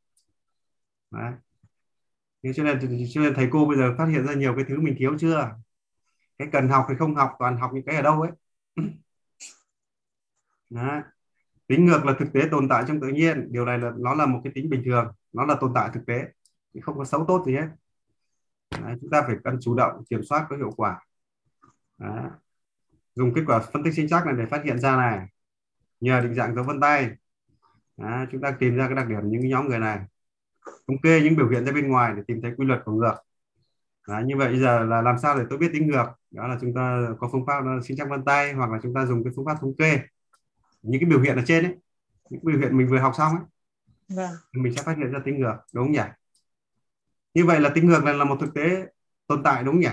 [1.11, 1.33] Đấy.
[2.43, 2.81] Thế cho nên
[3.15, 5.51] cho nên thầy cô bây giờ phát hiện ra nhiều cái thứ mình thiếu chưa?
[6.39, 8.31] Cái cần học hay không học toàn học những cái ở đâu ấy?
[10.71, 11.03] Đó.
[11.67, 13.53] tính ngược là thực tế tồn tại trong tự nhiên.
[13.53, 15.13] Điều này là nó là một cái tính bình thường.
[15.33, 16.25] Nó là tồn tại thực tế.
[16.83, 17.69] Không có xấu tốt gì hết.
[18.71, 21.01] Đấy, chúng ta phải cần chủ động kiểm soát có hiệu quả.
[22.01, 22.31] Đó.
[23.15, 25.27] dùng kết quả phân tích sinh chắc này để phát hiện ra này.
[26.01, 27.11] Nhờ định dạng dấu vân tay.
[27.97, 29.99] Đó, chúng ta tìm ra cái đặc điểm những nhóm người này.
[30.67, 33.15] Thống kê những biểu hiện ra bên ngoài để tìm thấy quy luật của ngược.
[34.09, 36.07] Đấy, như vậy giờ là làm sao để tôi biết tính ngược?
[36.31, 38.79] Đó là chúng ta có phương pháp đó là sinh chắc vân tay hoặc là
[38.83, 40.01] chúng ta dùng cái phương pháp thống kê.
[40.83, 41.77] Những cái biểu hiện ở trên ấy
[42.31, 43.45] những biểu hiện mình vừa học xong ấy
[44.09, 44.31] vâng.
[44.53, 46.03] mình sẽ phát hiện ra tính ngược đúng không nhỉ?
[47.35, 48.87] Như vậy là tính ngược này là một thực tế
[49.27, 49.89] tồn tại đúng không nhỉ?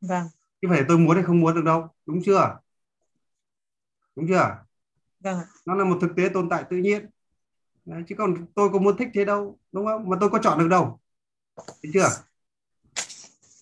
[0.00, 0.26] Vâng
[0.62, 2.58] chứ phải tôi muốn hay không muốn được đâu đúng chưa?
[4.16, 4.64] Đúng chưa?
[5.20, 7.10] Vâng nó là một thực tế tồn tại tự nhiên.
[7.84, 10.08] Đấy, chứ còn tôi có muốn thích thế đâu đúng không?
[10.08, 11.00] Mà tôi có chọn được đâu.
[11.56, 12.08] Thấy chưa?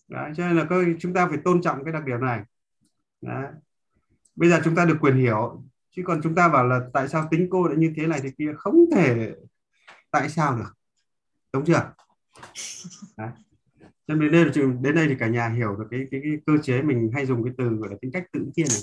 [0.09, 0.67] Đấy, cho nên là
[1.01, 2.43] chúng ta phải tôn trọng cái đặc điểm này.
[3.21, 3.53] Đấy.
[4.37, 7.29] bây giờ chúng ta được quyền hiểu chứ còn chúng ta bảo là tại sao
[7.31, 9.35] tính cô lại như thế này thì kia không thể
[10.11, 10.75] tại sao được.
[11.53, 11.93] Đúng chưa?
[13.17, 13.29] Đấy.
[14.09, 16.53] Cho nên đến đây đến đây thì cả nhà hiểu được cái, cái, cái cơ
[16.63, 18.83] chế mình hay dùng cái từ gọi là tính cách tự nhiên này.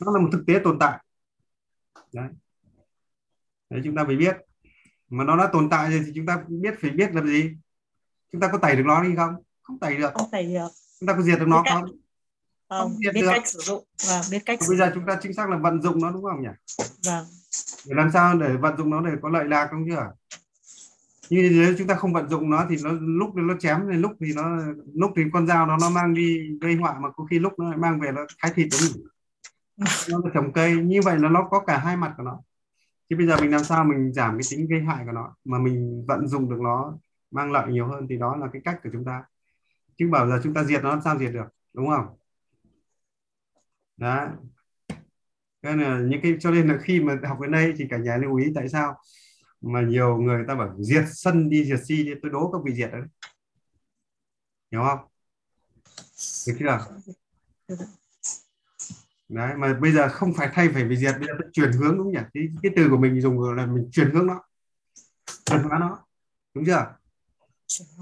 [0.00, 1.04] Nó là một thực tế tồn tại.
[2.12, 2.28] Đấy.
[3.70, 4.36] Đấy chúng ta phải biết.
[5.08, 7.50] Mà nó đã tồn tại rồi thì chúng ta biết phải biết làm gì.
[8.32, 9.34] Chúng ta có tẩy được nó đi không?
[9.62, 10.10] Không tẩy được.
[10.14, 10.68] Không tẩy được.
[11.00, 11.82] Chúng ta có diệt được nó không?
[11.82, 11.98] không,
[12.68, 13.28] không biết được.
[13.34, 13.84] cách sử dụng.
[14.08, 16.42] Và biết cách bây giờ chúng ta chính xác là vận dụng nó đúng không
[16.42, 16.84] nhỉ?
[17.06, 17.26] Vâng.
[17.86, 19.96] Để làm sao để vận dụng nó để có lợi lạc không chứ
[21.30, 24.12] như nếu chúng ta không vận dụng nó thì nó lúc nó chém thì lúc
[24.20, 24.58] thì nó,
[24.94, 27.68] lúc thì con dao nó nó mang đi gây họa mà có khi lúc nó
[27.68, 29.06] lại mang về nó thái thịt đúng
[30.10, 32.40] nó là trồng cây, như vậy là nó có cả hai mặt của nó.
[33.10, 35.58] Chứ bây giờ mình làm sao mình giảm cái tính gây hại của nó, mà
[35.58, 36.98] mình vận dụng được nó,
[37.30, 39.22] mang lợi nhiều hơn thì đó là cái cách của chúng ta.
[39.98, 42.06] Chứ bảo giờ chúng ta diệt nó, làm sao diệt được, đúng không?
[43.96, 44.28] Đó.
[45.62, 48.16] Nên là những cái, cho nên là khi mà học đến đây thì cả nhà
[48.16, 48.96] lưu ý tại sao
[49.60, 52.74] mà nhiều người ta bảo diệt sân đi diệt si đi tôi đố các vị
[52.74, 53.02] diệt đấy.
[54.72, 54.98] Hiểu không?
[56.46, 56.86] Được chưa?
[59.28, 61.98] Đấy mà bây giờ không phải thay phải bị diệt bây giờ tôi chuyển hướng
[61.98, 62.18] đúng nhỉ?
[62.34, 64.42] Cái, cái từ của mình dùng là mình chuyển hướng nó.
[65.44, 66.04] Chuyển hóa nó.
[66.54, 66.94] Đúng chưa?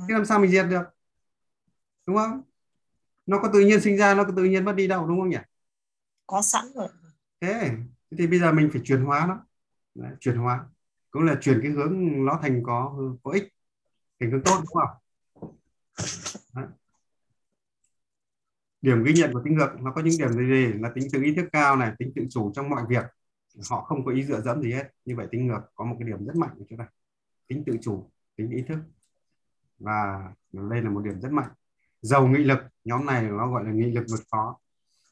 [0.09, 0.83] Thế làm sao mình diệt được?
[2.07, 2.43] Đúng không?
[3.27, 5.29] Nó có tự nhiên sinh ra nó có tự nhiên mất đi đâu đúng không
[5.29, 5.39] nhỉ?
[6.27, 6.89] Có sẵn rồi.
[7.41, 7.71] Thế
[8.19, 9.47] thì bây giờ mình phải chuyển hóa nó.
[9.95, 10.65] Đấy, chuyển hóa
[11.17, 13.49] cũng là chuyển cái hướng nó thành có có ích,
[14.21, 14.97] thành hướng tốt, đúng không?
[18.83, 20.73] Điểm ghi nhận của tính ngược, nó có những điểm gì?
[20.73, 23.05] Là tính tự ý thức cao này, tính tự chủ trong mọi việc.
[23.71, 24.91] Họ không có ý dựa dẫm gì hết.
[25.05, 26.87] Như vậy tính ngược có một cái điểm rất mạnh của chúng ta
[27.49, 28.79] tính tự chủ, tính ý thức.
[29.79, 31.51] Và đây là một điểm rất mạnh.
[32.01, 34.59] Giàu nghị lực, nhóm này nó gọi là nghị lực vượt khó.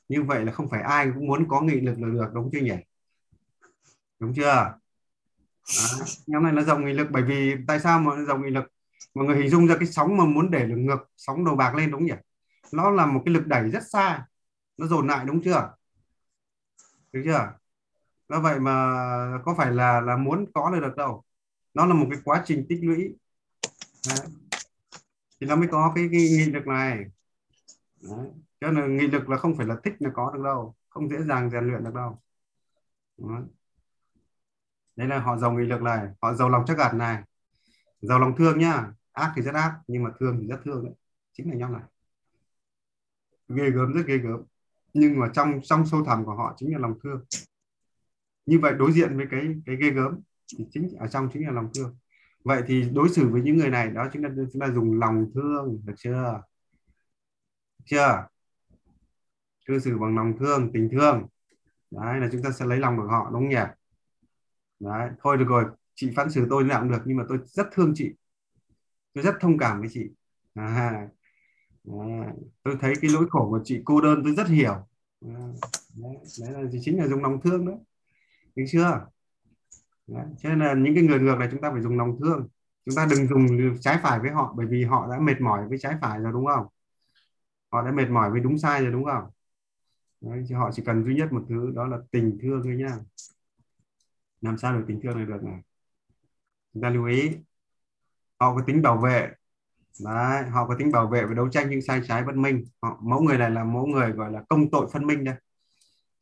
[0.08, 2.60] Như vậy là không phải ai cũng muốn có nghị lực là được, đúng chưa
[2.60, 2.76] nhỉ?
[4.18, 4.74] Đúng chưa?
[5.68, 6.04] Đó.
[6.26, 8.64] nhóm này nó dòng nghị lực bởi vì tại sao mà dòng nghị lực
[9.14, 11.74] mọi người hình dung ra cái sóng mà muốn để được ngược sóng đầu bạc
[11.74, 12.22] lên đúng không nhỉ
[12.72, 14.26] nó là một cái lực đẩy rất xa
[14.76, 15.74] nó dồn lại đúng chưa
[17.12, 17.52] được chưa
[18.28, 18.72] do vậy mà
[19.44, 21.22] có phải là là muốn có là được đâu
[21.74, 23.14] nó là một cái quá trình tích lũy
[24.08, 24.26] Đấy.
[25.40, 27.04] thì nó mới có cái, cái nghị lực này
[28.02, 28.26] Đấy.
[28.60, 31.22] cho nên nghị lực là không phải là thích là có được đâu không dễ
[31.22, 32.20] dàng rèn luyện được đâu
[33.18, 33.42] Đấy
[34.96, 37.22] đấy là họ giàu nghị lực này, họ giàu lòng chắc ẩn này.
[38.00, 40.94] Giàu lòng thương nhá, ác thì rất ác, nhưng mà thương thì rất thương đấy.
[41.32, 41.82] Chính là nhóm này.
[43.48, 44.42] Ghê gớm, rất ghê gớm.
[44.94, 47.24] Nhưng mà trong trong sâu thẳm của họ chính là lòng thương.
[48.46, 50.20] Như vậy đối diện với cái cái ghê gớm
[50.58, 51.96] thì chính ở trong chính là lòng thương.
[52.44, 55.30] Vậy thì đối xử với những người này, đó chính là chúng ta dùng lòng
[55.34, 56.42] thương, được chưa?
[57.84, 58.26] Chưa?
[59.66, 61.26] Cư xử bằng lòng thương, tình thương.
[61.90, 63.56] Đấy, là chúng ta sẽ lấy lòng được họ, đúng không nhỉ?
[64.84, 65.64] Đấy thôi được rồi
[65.94, 68.14] chị phán xử tôi làm được nhưng mà tôi rất thương chị.
[69.14, 70.10] Tôi rất thông cảm với chị.
[70.54, 71.08] À,
[72.62, 74.74] tôi thấy cái nỗi khổ của chị cô đơn tôi rất hiểu.
[75.20, 77.72] Đấy, đấy là chính là dùng lòng thương đó.
[78.56, 79.06] Đúng chưa?
[80.06, 80.26] Đấy.
[80.38, 82.48] cho nên là những cái người ngược này chúng ta phải dùng lòng thương.
[82.84, 83.46] Chúng ta đừng dùng
[83.80, 86.46] trái phải với họ bởi vì họ đã mệt mỏi với trái phải rồi đúng
[86.46, 86.66] không?
[87.72, 89.24] Họ đã mệt mỏi với đúng sai rồi đúng không?
[90.20, 92.98] Đấy, họ chỉ cần duy nhất một thứ đó là tình thương thôi nhá
[94.44, 95.60] làm sao được tình thương này được này
[96.72, 97.30] chúng ta lưu ý
[98.40, 99.30] họ có tính bảo vệ
[100.04, 102.98] Đấy, họ có tính bảo vệ và đấu tranh những sai trái bất minh họ
[103.02, 105.34] mẫu người này là mẫu người gọi là công tội phân minh đây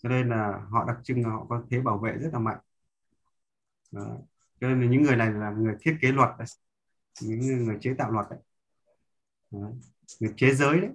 [0.03, 2.59] cho nên là họ đặc trưng là họ có thế bảo vệ rất là mạnh
[3.91, 4.19] Đấy.
[4.61, 6.47] cho nên là những người này là người thiết kế luật đấy.
[7.23, 8.39] những người chế tạo luật đấy.
[9.51, 9.73] đấy.
[10.21, 10.91] người chế giới đấy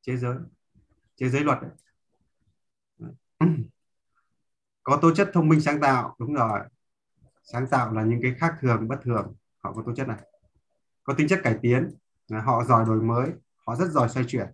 [0.00, 0.36] chế giới
[1.16, 1.70] chế giới luật đấy.
[2.98, 3.12] đấy
[4.90, 6.14] có tố chất thông minh sáng tạo.
[6.18, 6.60] Đúng rồi.
[7.42, 9.34] Sáng tạo là những cái khác thường bất thường.
[9.58, 10.18] Họ có tố chất này.
[11.02, 11.90] Có tính chất cải tiến.
[12.44, 13.30] Họ giỏi đổi mới.
[13.66, 14.46] Họ rất giỏi xoay chuyển.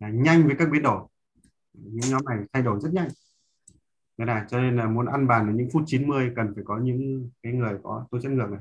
[0.00, 1.02] Nhanh với các biến đổi.
[1.72, 3.08] Những nhóm này thay đổi rất nhanh.
[4.18, 6.78] Thế này cho nên là muốn ăn bàn ở những phút 90 cần phải có
[6.78, 8.60] những cái người có tố chất ngược này.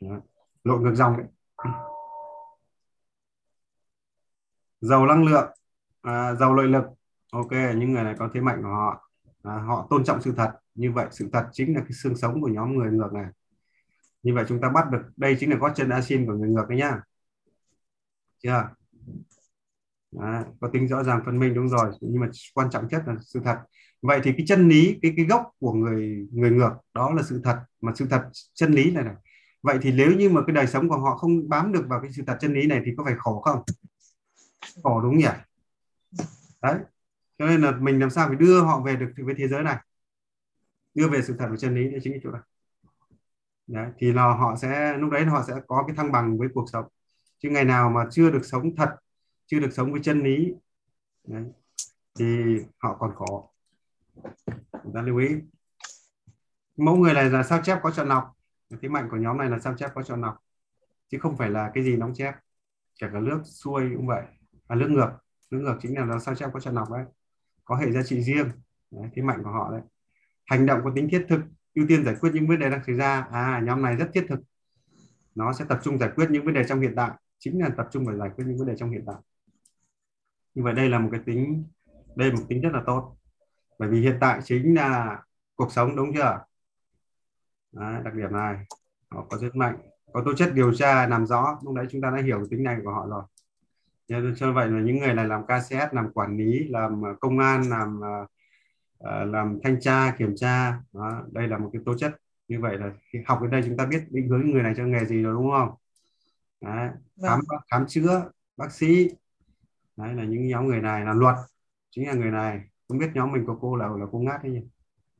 [0.00, 0.20] Đó.
[0.64, 1.26] lộ ngược dòng đấy.
[4.80, 5.50] Giàu năng lượng.
[6.02, 6.84] À, giàu lợi lực.
[7.32, 9.03] Ok những người này có thế mạnh của họ
[9.44, 10.50] à, họ tôn trọng sự thật.
[10.74, 13.26] Như vậy sự thật chính là cái xương sống của nhóm người ngược này.
[14.22, 16.64] Như vậy chúng ta bắt được đây chính là gót chân asin của người ngược
[16.68, 17.00] đấy nhá.
[18.42, 18.68] Chưa?
[20.12, 21.92] Đấy, có tính rõ ràng phân minh đúng rồi.
[22.00, 23.58] Nhưng mà quan trọng nhất là sự thật.
[24.02, 27.40] Vậy thì cái chân lý cái cái gốc của người người ngược đó là sự
[27.44, 27.58] thật.
[27.80, 28.22] Mà sự thật
[28.54, 29.14] chân lý này này.
[29.62, 32.12] Vậy thì nếu như mà cái đời sống của họ không bám được vào cái
[32.12, 33.62] sự thật chân lý này thì có phải khổ không?
[34.82, 35.28] Khổ đúng nhỉ?
[36.62, 36.78] Đấy
[37.38, 39.76] cho nên là mình làm sao phải đưa họ về được với thế giới này?
[40.94, 42.42] Đưa về sự thật của chân lý đấy chính là chỗ này.
[43.66, 46.64] Đấy, thì là họ sẽ lúc đấy họ sẽ có cái thăng bằng với cuộc
[46.72, 46.84] sống.
[47.38, 48.96] Chứ ngày nào mà chưa được sống thật
[49.46, 50.54] chưa được sống với chân lý
[51.26, 51.44] đấy,
[52.18, 53.48] thì họ còn khó.
[54.82, 55.28] Chúng ta lưu ý.
[56.76, 58.24] Mẫu người này là sao chép có chọn lọc?
[58.82, 60.36] Thế mạnh của nhóm này là sao chép có chọn lọc?
[61.08, 62.34] Chứ không phải là cái gì đóng chép.
[63.00, 64.22] Kể cả nước xuôi cũng vậy.
[64.68, 65.10] À nước ngược.
[65.50, 67.04] Nước ngược chính là, là sao chép có chọn lọc đấy
[67.64, 68.48] có hệ giá trị riêng.
[68.90, 69.80] Đấy, thế mạnh của họ đấy.
[70.46, 71.40] Hành động có tính thiết thực
[71.74, 73.26] ưu tiên giải quyết những vấn đề đang xảy ra.
[73.30, 74.40] À nhóm này rất thiết thực.
[75.34, 77.88] Nó sẽ tập trung giải quyết những vấn đề trong hiện tại chính là tập
[77.92, 79.16] trung vào giải quyết những vấn đề trong hiện tại.
[80.54, 81.64] Như vậy đây là một cái tính
[82.16, 83.16] đây là một tính rất là tốt.
[83.78, 85.22] Bởi vì hiện tại chính là
[85.54, 86.44] cuộc sống đúng chưa?
[87.72, 88.56] Đấy, đặc điểm này
[89.10, 89.76] họ có rất mạnh
[90.12, 91.58] có tố chất điều tra làm rõ.
[91.64, 93.22] Lúc đấy chúng ta đã hiểu tính này của họ rồi
[94.08, 98.00] cho vậy là những người này làm KCS làm quản lý làm công an làm
[98.00, 98.28] uh,
[99.26, 100.80] làm thanh tra kiểm tra.
[100.92, 102.12] Đó, đây là một cái tố chất.
[102.48, 104.84] Như vậy là khi học đến đây chúng ta biết định hướng người này cho
[104.84, 105.70] nghề gì rồi đúng không?
[106.60, 106.88] Đấy.
[107.22, 107.60] khám vâng.
[107.70, 109.10] khám chữa bác sĩ.
[109.96, 111.36] Đấy là những nhóm người này là luật
[111.90, 112.60] chính là người này.
[112.88, 114.62] Không biết nhóm mình có cô là là cô ngát hay gì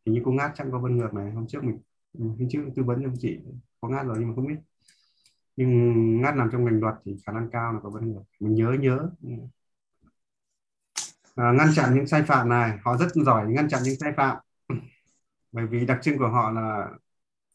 [0.07, 1.31] thì như cô ngát chắc có vân ngược này.
[1.31, 1.79] Hôm trước mình
[2.19, 3.39] hôm trước tư vấn cho chị
[3.81, 4.57] có ngát rồi nhưng mà không biết
[5.57, 8.55] nhưng ngắt nằm trong ngành luật thì khả năng cao là có vấn đề mình
[8.55, 9.09] nhớ nhớ.
[11.35, 12.79] À, ngăn chặn những sai phạm này.
[12.85, 14.37] Họ rất giỏi ngăn chặn những sai phạm.
[15.53, 16.89] Bởi vì đặc trưng của họ là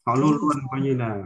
[0.06, 1.24] họ luôn luôn coi như là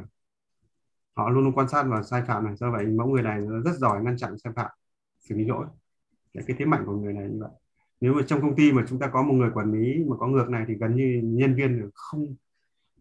[1.16, 2.56] họ luôn luôn quan sát và sai phạm này.
[2.56, 4.70] Do vậy mẫu người này rất giỏi ngăn chặn sai phạm
[5.20, 5.66] xử lý lỗi.
[6.34, 7.50] Cái thế mạnh của người này như vậy.
[8.00, 10.26] Nếu mà trong công ty mà chúng ta có một người quản lý mà có
[10.26, 12.34] ngược này thì gần như nhân viên không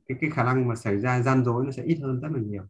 [0.07, 2.39] cái cái khả năng mà xảy ra gian dối nó sẽ ít hơn rất là
[2.41, 2.63] nhiều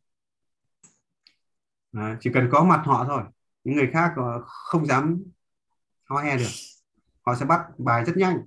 [1.94, 3.24] à, chỉ cần có mặt họ thôi.
[3.64, 4.12] Những người khác
[4.46, 5.24] không dám
[6.04, 6.50] ho he được.
[7.22, 8.38] Họ sẽ bắt bài rất nhanh.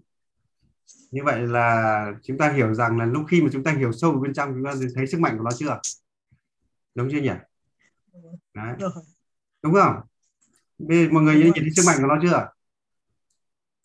[1.11, 4.13] Như vậy là chúng ta hiểu rằng là lúc khi mà chúng ta hiểu sâu
[4.13, 5.81] bên trong chúng ta thấy sức mạnh của nó chưa?
[6.95, 7.31] Đúng chưa nhỉ?
[8.55, 8.75] Đấy.
[9.63, 9.95] đúng không?
[10.79, 12.49] Bây mọi người nhìn thấy sức mạnh của nó chưa?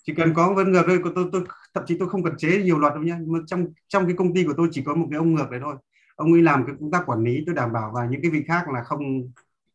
[0.03, 1.43] Chỉ cần có vấn ngược thôi tôi, tôi
[1.73, 4.43] thậm chí tôi không cần chế nhiều luật đâu mà trong trong cái công ty
[4.43, 5.75] của tôi chỉ có một cái ông ngược này thôi.
[6.15, 8.43] Ông ấy làm cái công tác quản lý tôi đảm bảo và những cái vị
[8.47, 9.31] khác là không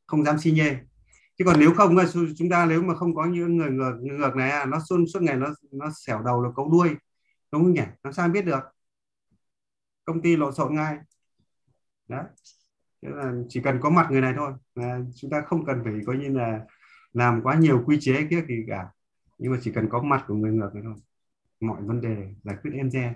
[0.07, 0.77] không dám xi nhê.
[1.39, 1.97] Chứ còn nếu không
[2.37, 5.37] chúng ta nếu mà không có những người ngược ngược này nó suốt suốt ngày
[5.37, 6.89] nó nó xẻo đầu là cấu đuôi,
[7.53, 7.83] đúng không nhỉ?
[8.03, 8.61] Làm sao biết được?
[10.05, 10.99] Công ty lộn xộn ngay.
[12.09, 12.23] Đó.
[13.03, 14.53] Là chỉ cần có mặt người này thôi.
[14.75, 16.61] Là chúng ta không cần phải coi như là
[17.13, 18.89] làm quá nhiều quy chế kia thì cả.
[19.39, 20.95] Nhưng mà chỉ cần có mặt của người ngược này thôi.
[21.61, 23.15] Mọi vấn đề giải quyết em re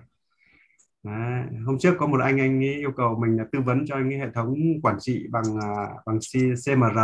[1.02, 1.42] Đấy.
[1.66, 4.12] hôm trước có một anh anh ấy yêu cầu mình là tư vấn cho anh
[4.12, 6.18] ấy hệ thống quản trị bằng à, bằng
[6.66, 6.98] CMR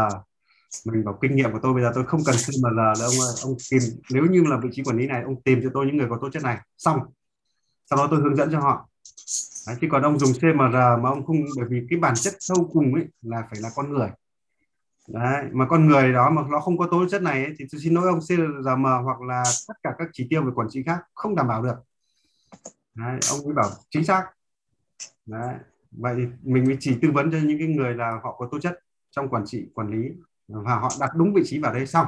[0.84, 3.34] mình bảo kinh nghiệm của tôi bây giờ tôi không cần CMR đâu ông ơi
[3.42, 3.80] ông tìm
[4.10, 6.18] nếu như là vị trí quản lý này ông tìm cho tôi những người có
[6.20, 6.58] tố chất này.
[6.78, 6.98] Xong.
[7.90, 8.88] Sau đó tôi hướng dẫn cho họ.
[9.66, 12.70] Đấy, chứ còn ông dùng CMR mà ông không bởi vì cái bản chất sâu
[12.72, 14.08] cùng ấy là phải là con người.
[15.08, 17.80] Đấy, mà con người đó mà nó không có tố chất này ấy, thì tôi
[17.80, 20.98] xin lỗi ông CRM hoặc là tất cả các chỉ tiêu về quản trị khác
[21.14, 21.74] không đảm bảo được.
[22.96, 24.26] Đấy, ông ấy bảo chính xác.
[25.26, 25.54] Đấy,
[25.90, 28.80] vậy mình mới chỉ tư vấn cho những cái người là họ có tố chất
[29.10, 30.08] trong quản trị quản lý
[30.48, 32.06] và họ đặt đúng vị trí vào đây xong.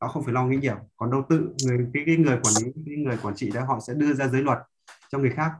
[0.00, 0.76] Họ không phải lo nghĩ nhiều.
[0.96, 3.80] Còn đâu tự người cái, cái người quản lý cái người quản trị đó họ
[3.86, 4.58] sẽ đưa ra giới luật
[5.10, 5.52] cho người khác.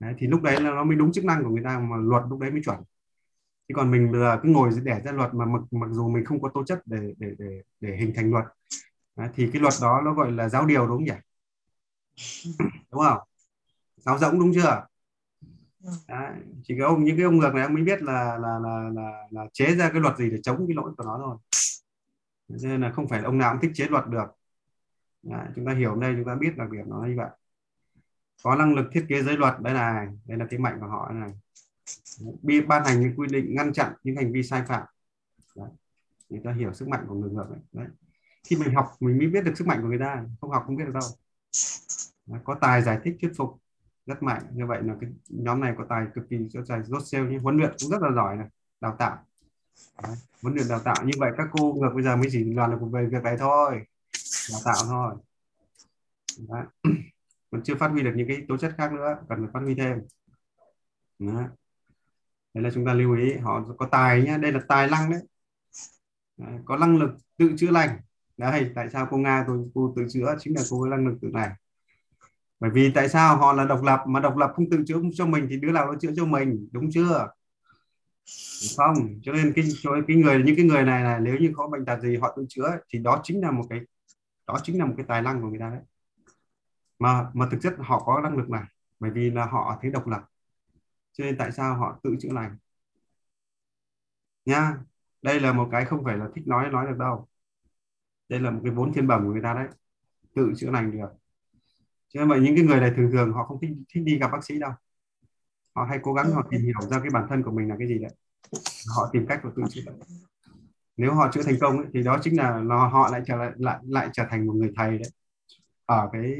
[0.00, 2.22] Đấy, thì lúc đấy là nó mới đúng chức năng của người ta mà luật
[2.30, 2.76] lúc đấy mới chuẩn.
[3.68, 6.42] Chứ còn mình là cứ ngồi để ra luật mà mặc, mặc dù mình không
[6.42, 8.44] có tố chất để để để để hình thành luật.
[9.16, 11.12] Đấy, thì cái luật đó nó gọi là giáo điều đúng không nhỉ?
[12.90, 13.18] Đúng không?
[14.00, 14.86] Giáo rỗng đúng chưa?
[16.08, 16.32] Đấy,
[16.62, 19.26] chỉ có ông những cái ông ngược này ông mới biết là là là là,
[19.30, 21.36] là chế ra cái luật gì để chống cái lỗi của nó thôi.
[22.48, 24.26] Nên là không phải ông nào cũng thích chế luật được.
[25.22, 27.30] Đấy, chúng ta hiểu đây chúng ta biết đặc điểm nó như vậy.
[28.42, 31.12] Có năng lực thiết kế giới luật đây này đây là cái mạnh của họ
[31.12, 31.30] này.
[32.42, 34.86] Bi ban hành những quy định ngăn chặn những hành vi sai phạm.
[35.56, 35.68] Đấy.
[36.28, 37.60] người ta hiểu sức mạnh của người ngược đấy.
[37.72, 37.86] đấy
[38.44, 40.76] khi mình học mình mới biết được sức mạnh của người ta không học không
[40.76, 41.10] biết được đâu.
[42.26, 42.40] Đấy.
[42.44, 43.60] có tài giải thích thuyết phục
[44.08, 44.42] rất mạnh.
[44.54, 47.38] Như vậy là cái nhóm này có tài cực kỳ cho tài rốt sale như
[47.38, 48.46] huấn luyện cũng rất là giỏi này
[48.80, 49.18] đào tạo.
[50.02, 50.16] Đấy.
[50.42, 50.94] huấn luyện đào tạo.
[51.04, 53.82] Như vậy các cô ngược bây giờ mới chỉ làm được về việc này thôi
[54.52, 55.14] đào tạo thôi.
[56.48, 56.64] Đấy.
[57.50, 59.74] còn chưa phát huy được những cái tố chất khác nữa cần phải phát huy
[59.74, 59.98] thêm.
[61.18, 61.44] Đấy.
[62.54, 64.38] là chúng ta lưu ý họ có tài nhé.
[64.38, 65.20] Đây là tài năng đấy,
[66.36, 66.58] đấy.
[66.64, 68.00] có năng lực tự chữa lành.
[68.36, 70.36] Đây tại sao cô nga tôi cô tự chữa?
[70.40, 71.50] Chính là cô có năng lực tự này
[72.60, 75.26] bởi vì tại sao họ là độc lập mà độc lập không tự chữa cho
[75.26, 77.28] mình thì đứa nào nó chữa cho mình, đúng chưa?
[78.76, 79.20] Không?
[79.22, 79.64] Cho nên cái
[80.06, 82.46] cái người, những cái người này là nếu như có bệnh tật gì họ tự
[82.48, 83.80] chữa thì đó chính là một cái,
[84.46, 85.80] đó chính là một cái tài năng của người ta đấy.
[86.98, 88.64] Mà mà thực chất họ có năng lực này
[89.00, 90.24] bởi vì là họ thấy độc lập.
[91.12, 92.56] Cho nên tại sao họ tự chữa lành?
[94.44, 94.76] Nha,
[95.22, 97.28] đây là một cái không phải là thích nói nói được đâu.
[98.28, 99.68] Đây là một cái vốn thiên bẩm của người ta đấy.
[100.34, 101.08] Tự chữa lành được
[102.08, 104.28] cho nên vậy những cái người này thường thường họ không thích, thích đi gặp
[104.32, 104.72] bác sĩ đâu.
[105.74, 107.88] Họ hay cố gắng họ tìm hiểu ra cái bản thân của mình là cái
[107.88, 108.10] gì đấy.
[108.96, 109.82] Họ tìm cách của tự chữa
[110.98, 113.52] nếu họ chữa thành công ấy, thì đó chính là nó họ lại trở lại,
[113.56, 115.10] lại lại trở thành một người thầy đấy.
[115.86, 116.34] Ở cái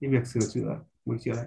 [0.00, 1.46] cái việc sửa chữa sửa chữa đấy.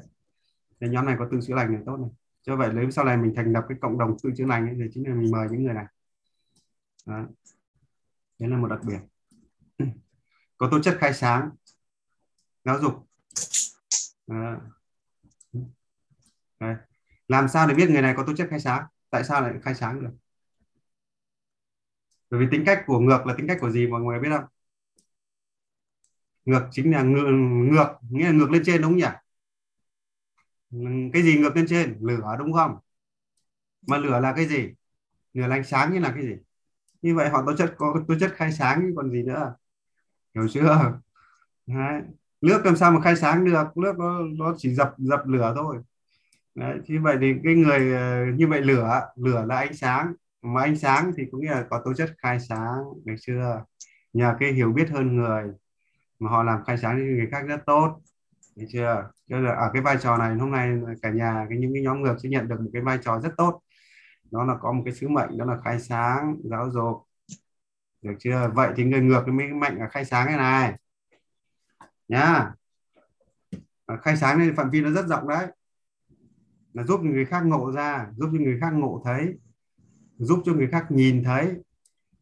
[0.80, 2.10] Cái nhóm này có tự chữa lành này tốt này.
[2.44, 4.76] Cho vậy nếu sau này mình thành lập cái cộng đồng tự chữa lành ấy,
[4.80, 5.86] thì chính là mình mời những người này.
[7.06, 7.26] Đó.
[8.40, 9.00] đấy là một đặc biệt.
[10.58, 11.50] Có tố chất khai sáng
[12.66, 13.08] giáo dục
[14.28, 14.60] à.
[16.60, 16.76] Đấy.
[17.28, 18.86] làm sao để biết người này có tố chất khai sáng?
[19.10, 20.10] Tại sao lại khai sáng được?
[22.30, 24.46] Bởi vì tính cách của ngược là tính cách của gì mọi người biết không?
[26.46, 27.26] Ngược chính là ngược,
[27.72, 29.06] ngược nghĩa là ngược lên trên đúng không nhỉ?
[31.14, 31.98] Cái gì ngược lên trên?
[32.02, 32.78] Lửa đúng không?
[33.88, 34.70] Mà lửa là cái gì?
[35.34, 36.36] Lửa là ánh sáng như là cái gì?
[37.02, 39.56] Như vậy họ tố chất có tố chất khai sáng còn gì nữa.
[40.36, 41.00] Hiểu chưa?
[41.68, 42.02] Đấy
[42.46, 43.78] nước làm sao mà khai sáng được?
[43.78, 45.78] Nước nó nó chỉ dập dập lửa thôi.
[46.56, 50.14] Đấy, như vậy thì cái người ờ, như vậy lửa lửa là ánh sáng.
[50.42, 53.64] Mà ánh sáng thì cũng nghĩa là có tố chất khai sáng được chưa?
[54.14, 55.44] Nhờ cái hiểu biết hơn người
[56.20, 58.02] mà họ làm khai sáng cho người khác rất tốt
[58.56, 59.10] được chưa?
[59.30, 60.70] Cho là ở cái vai trò này hôm nay
[61.02, 63.32] cả nhà cái những cái nhóm ngược sẽ nhận được một cái vai trò rất
[63.38, 63.62] tốt.
[64.32, 66.98] Đó là có một cái sứ mệnh đó là khai sáng giáo dục
[68.02, 68.52] được chưa?
[68.56, 70.74] Vậy thì người ngược mới mạnh ở khai sáng cái này
[72.08, 72.52] nha
[73.86, 75.48] à, khai sáng nên phạm vi nó rất rộng đấy.
[76.74, 79.34] Là giúp người khác ngộ ra giúp cho người khác ngộ thấy
[80.18, 81.54] giúp cho người khác nhìn thấy.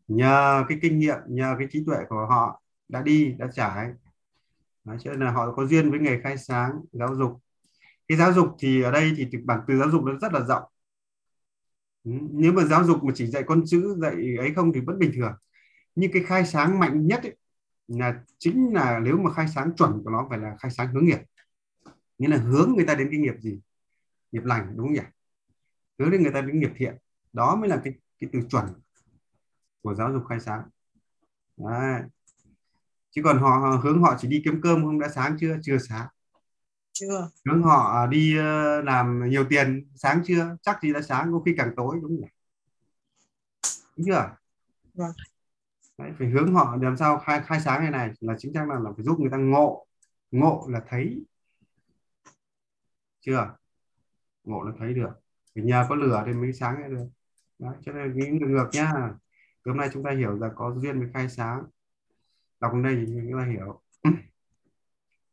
[0.07, 3.89] Nhờ cái kinh nghiệm nhờ cái trí tuệ của họ đã đi đã trải.
[4.83, 7.41] Đấy, cho nên là họ có duyên với nghề khai sáng giáo dục.
[8.07, 10.63] Cái giáo dục thì ở đây thì bản từ giáo dục nó rất là rộng.
[12.03, 14.99] Ừ, nếu mà giáo dục mà chỉ dạy con chữ dạy ấy không thì vẫn
[14.99, 15.33] bình thường.
[15.95, 17.35] Nhưng cái khai sáng mạnh nhất ấy,
[17.87, 21.05] là chính là nếu mà khai sáng chuẩn của nó phải là khai sáng hướng
[21.05, 21.19] nghiệp.
[22.17, 23.59] Nghĩa là hướng người ta đến cái nghiệp gì?
[24.31, 25.01] Nghiệp lành đúng không nhỉ?
[25.99, 26.97] Hướng đến người ta đến nghiệp thiện.
[27.33, 28.65] Đó mới là cái cái từ chuẩn
[29.81, 30.69] của giáo dục khai sáng.
[31.57, 32.01] Đấy.
[33.11, 35.57] chứ còn họ hướng họ chỉ đi kiếm cơm không đã sáng chưa?
[35.61, 36.07] Chưa sáng.
[36.93, 37.29] Chưa.
[37.45, 40.57] Hướng họ đi ờ, làm nhiều tiền sáng chưa?
[40.61, 42.29] Chắc gì đã sáng có khi càng tối đúng không
[43.97, 44.35] đúng chưa?
[44.93, 45.11] Vâng.
[45.97, 48.79] Đấy, phải hướng họ làm sao khai khai sáng này này là chính xác là,
[48.79, 49.85] là phải giúp người ta ngộ.
[50.31, 51.25] Ngộ là thấy.
[53.21, 53.55] Chưa?
[54.43, 55.09] Ngộ là thấy được.
[55.55, 57.07] Phải nhờ có lửa thì mới sáng được.
[57.59, 58.93] Đấy, cho nên nghĩ ngược ngược nhá.
[59.65, 61.63] Hôm nay chúng ta hiểu là có duyên với khai sáng.
[62.59, 63.81] Đọc đây thì chúng ta hiểu.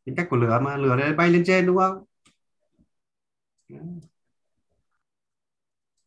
[0.04, 2.04] Tính cách của lửa mà lửa đây bay lên trên đúng không?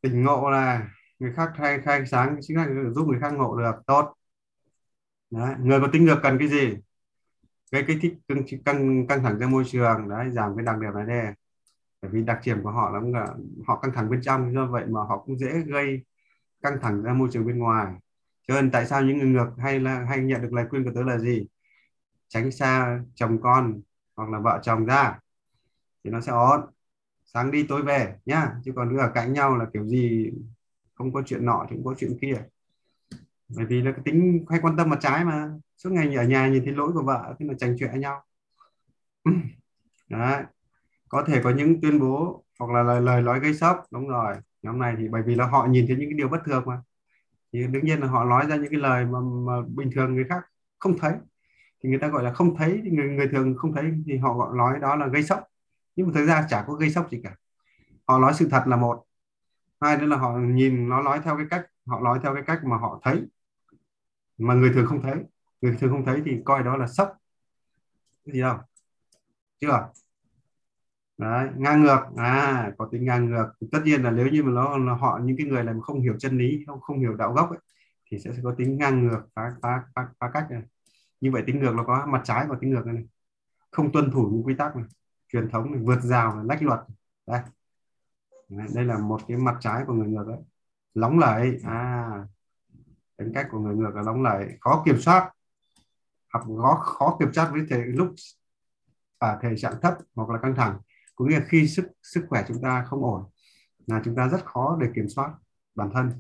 [0.02, 0.90] Tỉnh ngộ là
[1.20, 3.76] người khác khai khai sáng chính là giúp người khác ngộ được.
[3.88, 4.14] Tốt
[5.34, 5.56] đấy.
[5.60, 6.76] người có tính ngược cần cái gì?
[7.72, 10.94] Cái cái thích căng căng căng thẳng ra môi trường, đấy, giảm cái đặc điểm
[10.94, 11.34] này đây.
[12.02, 13.28] Bởi vì đặc điểm của họ là
[13.68, 16.02] họ căng thẳng bên trong, do vậy mà họ cũng dễ gây
[16.64, 17.94] căng thẳng ra môi trường bên ngoài.
[18.48, 20.92] Cho nên tại sao những người ngược hay là, hay nhận được lời khuyên của
[20.96, 21.48] tớ là gì?
[22.28, 23.82] Tránh xa chồng con
[24.16, 25.20] hoặc là vợ chồng ra
[26.04, 26.62] thì nó sẽ ổn.
[27.26, 30.32] Sáng đi tối về nhá, chứ còn cứ ở cạnh nhau là kiểu gì
[30.96, 32.46] không có chuyện nọ thì cũng có chuyện kia
[33.58, 35.50] bởi vì là cái tính hay quan tâm mặt trái mà.
[35.78, 38.24] Suốt ngày ở nhà nhìn thấy lỗi của vợ thế là tranh chuyện nhau.
[40.10, 40.44] Đấy.
[41.10, 43.84] Có thể có những tuyên bố hoặc là lời, lời nói gây sốc.
[43.92, 44.36] Đúng rồi.
[44.62, 46.82] Nhóm này thì bởi vì là họ nhìn thấy những cái điều bất thường mà.
[47.54, 50.26] Thì đương nhiên là họ nói ra những cái lời mà, mà bình thường người
[50.30, 50.44] khác
[50.80, 51.14] không thấy.
[51.84, 54.38] Thì người ta gọi là không thấy thì người người thường không thấy thì họ
[54.38, 55.44] gọi nói đó là gây sốc.
[55.96, 57.36] Nhưng mà thực ra chả có gây sốc gì cả.
[58.08, 59.04] Họ nói sự thật là một.
[59.82, 62.60] Hai nữa là họ nhìn nó nói theo cái cách họ nói theo cái cách
[62.64, 63.22] mà họ thấy
[64.38, 65.16] mà người thường không thấy.
[65.62, 67.18] Người thường không thấy thì coi đó là sốc.
[68.26, 68.58] Cái gì đâu?
[69.62, 69.88] Chưa à?
[71.18, 72.00] Đấy, ngang ngược.
[72.18, 73.48] À có tính ngang ngược.
[73.72, 76.16] Tất nhiên là nếu như mà nó là họ những cái người làm không hiểu
[76.20, 77.60] chân lý không không hiểu đạo gốc ấy,
[78.12, 80.62] thì sẽ có tính ngang ngược phá phá phá, phá cách này.
[81.22, 83.04] Như vậy tính ngược nó có mặt trái của tính ngược này, này.
[83.72, 84.86] không tuân thủ những quy tắc này
[85.32, 86.80] truyền thống này, vượt rào này, lách luật
[87.28, 87.42] đây.
[88.50, 90.40] Đây là một cái mặt trái của người ngược đấy.
[90.94, 92.10] Lóng lẩy à
[93.18, 95.32] tính cách của người ngược là nóng lẩy khó kiểm soát.
[96.34, 98.14] Hoặc khó khó kiểm soát với thể lúc
[99.18, 100.80] ở thể trạng thấp hoặc là căng thẳng.
[101.16, 103.24] Cũng như là khi sức sức khỏe chúng ta không ổn
[103.88, 105.34] là chúng ta rất khó để kiểm soát
[105.76, 106.12] bản thân.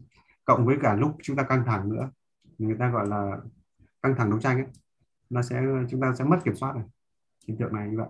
[0.45, 2.09] Cộng với cả lúc chúng ta căng thẳng nữa.
[2.57, 3.37] Người ta gọi là
[4.01, 4.67] căng thẳng đấu tranh ấy.
[5.29, 6.85] Nó sẽ chúng ta sẽ mất kiểm soát này.
[7.47, 8.07] Hiện tượng này như vậy.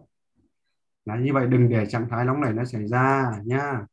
[1.05, 3.85] Đấy, như vậy đừng để trạng thái nóng này nó xảy ra nha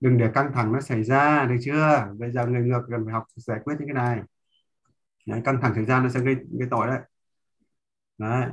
[0.00, 2.06] đừng để căng thẳng nó xảy ra được chưa?
[2.18, 4.22] Bây giờ người ngược cần phải học giải quyết những cái này.
[5.26, 7.00] Đấy, căng thẳng xảy ra nó sẽ gây gây tội đấy.
[8.18, 8.48] Đấy.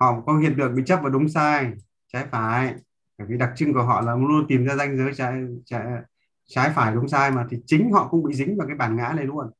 [0.00, 1.72] Họ có hiện tượng bị chấp vào đúng sai
[2.12, 2.74] trái phải.
[3.18, 5.86] Bởi vì đặc trưng của họ là luôn tìm ra ranh giới trái, trái
[6.44, 9.12] trái phải đúng sai mà thì chính họ cũng bị dính vào cái bản ngã
[9.16, 9.50] này luôn.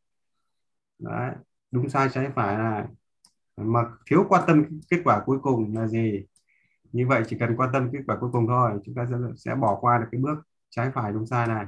[0.99, 1.33] Đấy
[1.71, 2.87] đúng sai trái phải là
[3.57, 6.25] mà thiếu quan tâm kết quả cuối cùng là gì?
[6.93, 9.55] Như vậy chỉ cần quan tâm kết quả cuối cùng thôi chúng ta sẽ, sẽ
[9.55, 10.39] bỏ qua được cái bước
[10.73, 11.67] trái phải đúng sai này.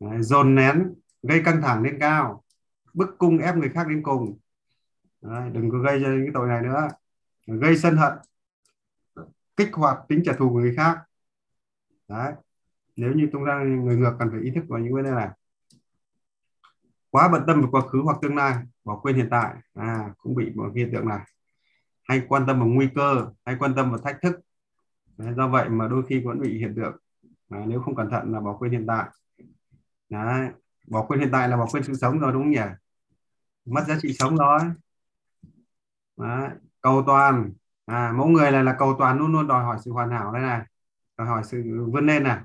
[0.00, 2.44] Đấy, dồn nén gây căng thẳng lên cao
[2.94, 4.38] bức cung ép người khác đến cùng.
[5.22, 6.88] Đấy, đừng có gây ra những tội này nữa.
[7.46, 8.12] Gây sân hận
[9.56, 10.98] kích hoạt tính trả thù của người khác.
[12.08, 12.32] Đấy
[12.96, 15.28] nếu như chúng ta người ngược cần phải ý thức vào những vấn đề này.
[17.10, 18.54] Quá bận tâm về quá khứ hoặc tương lai
[18.84, 19.54] bỏ quên hiện tại.
[19.74, 21.20] À cũng bị một hiện tượng này.
[22.02, 24.40] Hay quan tâm vào nguy cơ hay quan tâm vào thách thức.
[25.16, 26.96] Đấy, do vậy mà đôi khi vẫn bị hiện tượng
[27.48, 29.08] Đấy, nếu không cẩn thận là bỏ quên hiện tại
[30.08, 30.48] Đấy.
[30.86, 32.60] bỏ quên hiện tại là bỏ quên sự sống rồi đúng không nhỉ
[33.64, 34.60] mất giá trị sống rồi
[36.16, 36.48] Đấy.
[36.80, 37.52] cầu toàn
[37.86, 40.42] à, mẫu người này là cầu toàn luôn luôn đòi hỏi sự hoàn hảo đây
[40.42, 40.60] này
[41.16, 42.40] đòi hỏi sự vươn lên này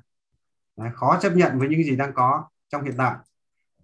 [0.78, 0.89] Đấy.
[0.93, 3.16] khó chấp nhận với những gì đang có trong hiện tại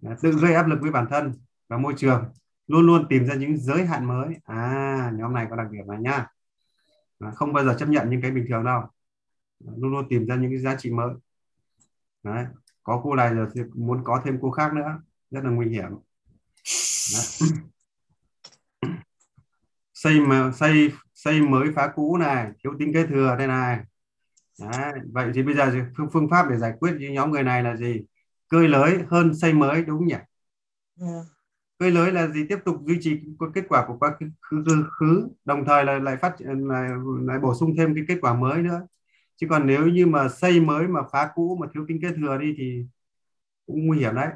[0.01, 0.15] Đấy.
[0.21, 1.33] tự gây áp lực với bản thân
[1.67, 2.25] và môi trường
[2.67, 5.99] luôn luôn tìm ra những giới hạn mới à nhóm này có đặc điểm này
[6.01, 6.27] nhá
[7.35, 8.81] không bao giờ chấp nhận những cái bình thường đâu
[9.59, 11.09] luôn luôn tìm ra những cái giá trị mới
[12.23, 12.45] Đấy.
[12.83, 15.01] có cô này rồi thì muốn có thêm cô khác nữa
[15.31, 15.89] rất là nguy hiểm
[17.13, 17.49] Đấy.
[19.93, 23.79] xây mà xây xây mới phá cũ này thiếu tính kế thừa đây này
[24.59, 24.93] Đấy.
[25.11, 27.75] vậy thì bây giờ phương, phương pháp để giải quyết những nhóm người này là
[27.75, 28.01] gì
[28.49, 30.15] cơi lới hơn xây mới đúng nhỉ
[31.01, 31.25] yeah.
[31.79, 33.19] cơi lới là gì tiếp tục duy trì
[33.53, 36.89] kết quả của quá khứ, khứ, khứ đồng thời là lại phát lại,
[37.21, 38.87] lại bổ sung thêm cái kết quả mới nữa
[39.37, 42.37] chứ còn nếu như mà xây mới mà phá cũ mà thiếu tính kế thừa
[42.37, 42.85] đi thì
[43.67, 44.29] cũng nguy hiểm đấy.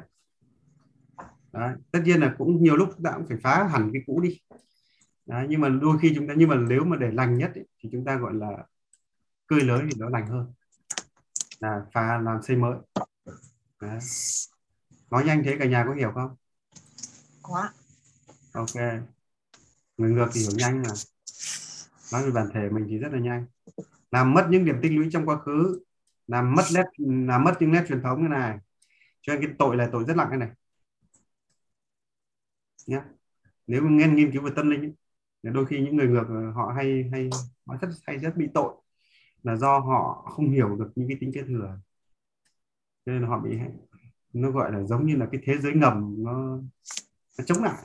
[1.52, 4.20] đấy tất nhiên là cũng nhiều lúc chúng ta cũng phải phá hẳn cái cũ
[4.20, 4.40] đi.
[5.26, 7.66] Đấy, nhưng mà đôi khi chúng ta nhưng mà nếu mà để lành nhất ấy,
[7.78, 8.66] thì chúng ta gọi là
[9.46, 10.52] cơi lới thì nó lành hơn.
[11.60, 12.76] Là phá làm xây mới.
[13.80, 13.98] Đấy.
[15.10, 16.36] nói nhanh thế cả nhà có hiểu không?
[17.42, 17.68] Có
[18.52, 18.76] ok.
[19.96, 20.94] Người ngược thì hiểu nhanh mà.
[22.12, 23.46] Nói về bản thể mình thì rất là nhanh
[24.12, 25.80] làm mất những điểm tích lũy trong quá khứ
[26.26, 28.58] làm mất nét làm mất những nét truyền thống như này.
[29.20, 30.48] Cho nên cái tội là tội rất nặng cái này.
[32.86, 33.00] Nhé
[33.66, 34.92] nếu nghe nghiên cứu về tâm linh ấy,
[35.42, 37.30] đôi khi những người ngược họ hay hay
[37.66, 38.74] họ rất hay rất bị tội
[39.42, 41.78] là do họ không hiểu được những cái tính kế thừa.
[43.06, 43.58] Cho nên họ bị
[44.32, 46.58] nó gọi là giống như là cái thế giới ngầm nó,
[47.38, 47.82] nó chống lại.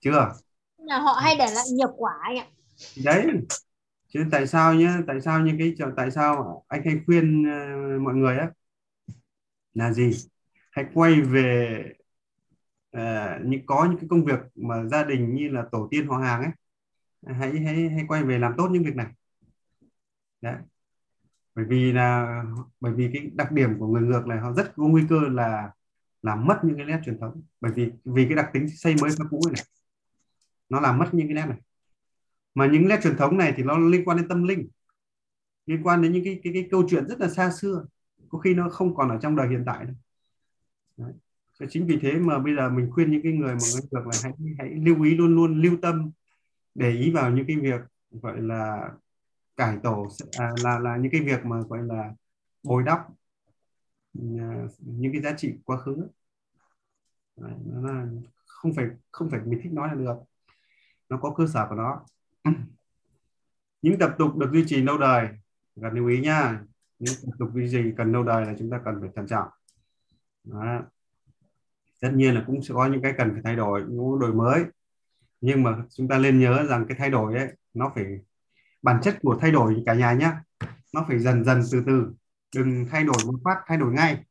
[0.00, 0.32] Chưa?
[0.78, 2.46] Là họ hay để lại nghiệp quả anh ạ.
[3.04, 3.26] Đấy
[4.08, 8.14] chứ tại sao nhé tại sao như cái tại sao anh hay khuyên uh, mọi
[8.14, 8.50] người á
[9.74, 10.10] là gì?
[10.70, 11.84] Hãy quay về
[12.96, 13.00] uh,
[13.44, 16.42] những có những cái công việc mà gia đình như là tổ tiên họ hàng
[16.42, 16.50] ấy.
[17.34, 19.06] Hãy hãy hãy quay về làm tốt những việc này.
[20.40, 20.56] Đấy.
[21.54, 22.42] Bởi vì là
[22.80, 25.70] bởi vì cái đặc điểm của người ngược này họ rất có nguy cơ là
[26.22, 27.42] làm mất những cái nét truyền thống.
[27.60, 29.62] Bởi vì vì cái đặc tính xây mới phá cũ này
[30.68, 31.58] nó làm mất những cái nét này
[32.58, 34.68] mà những nét truyền thống này thì nó liên quan đến tâm linh
[35.66, 37.84] liên quan đến những cái cái, cái câu chuyện rất là xa xưa
[38.28, 39.94] có khi nó không còn ở trong đời hiện tại đâu.
[40.96, 41.12] Đấy.
[41.70, 44.18] chính vì thế mà bây giờ mình khuyên những cái người mà người được là
[44.22, 46.10] hãy hãy lưu ý luôn luôn lưu tâm
[46.74, 47.80] để ý vào những cái việc
[48.10, 48.90] gọi là
[49.56, 52.12] cải tổ à, là là những cái việc mà gọi là
[52.62, 52.98] bồi đắp
[54.38, 55.96] à, những cái giá trị quá khứ.
[57.36, 58.06] Đấy, nó là
[58.46, 60.16] không phải không phải mình thích nói là được.
[61.08, 62.04] Nó có cơ sở của nó.
[63.82, 65.28] những tập tục được duy trì lâu đời.
[65.82, 66.60] Cần lưu ý nha,
[66.98, 69.48] những tập tục duy trì cần lâu đời là chúng ta cần phải thận trọng.
[70.44, 70.82] Đó.
[72.00, 74.64] tất nhiên là cũng sẽ có những cái cần phải thay đổi, những đổi mới.
[75.40, 78.04] Nhưng mà chúng ta nên nhớ rằng cái thay đổi ấy, nó phải,
[78.82, 80.32] bản chất của thay đổi cả nhà nhé
[80.94, 82.12] nó phải dần dần từ từ.
[82.56, 84.24] Đừng thay đổi một phát, thay đổi ngay.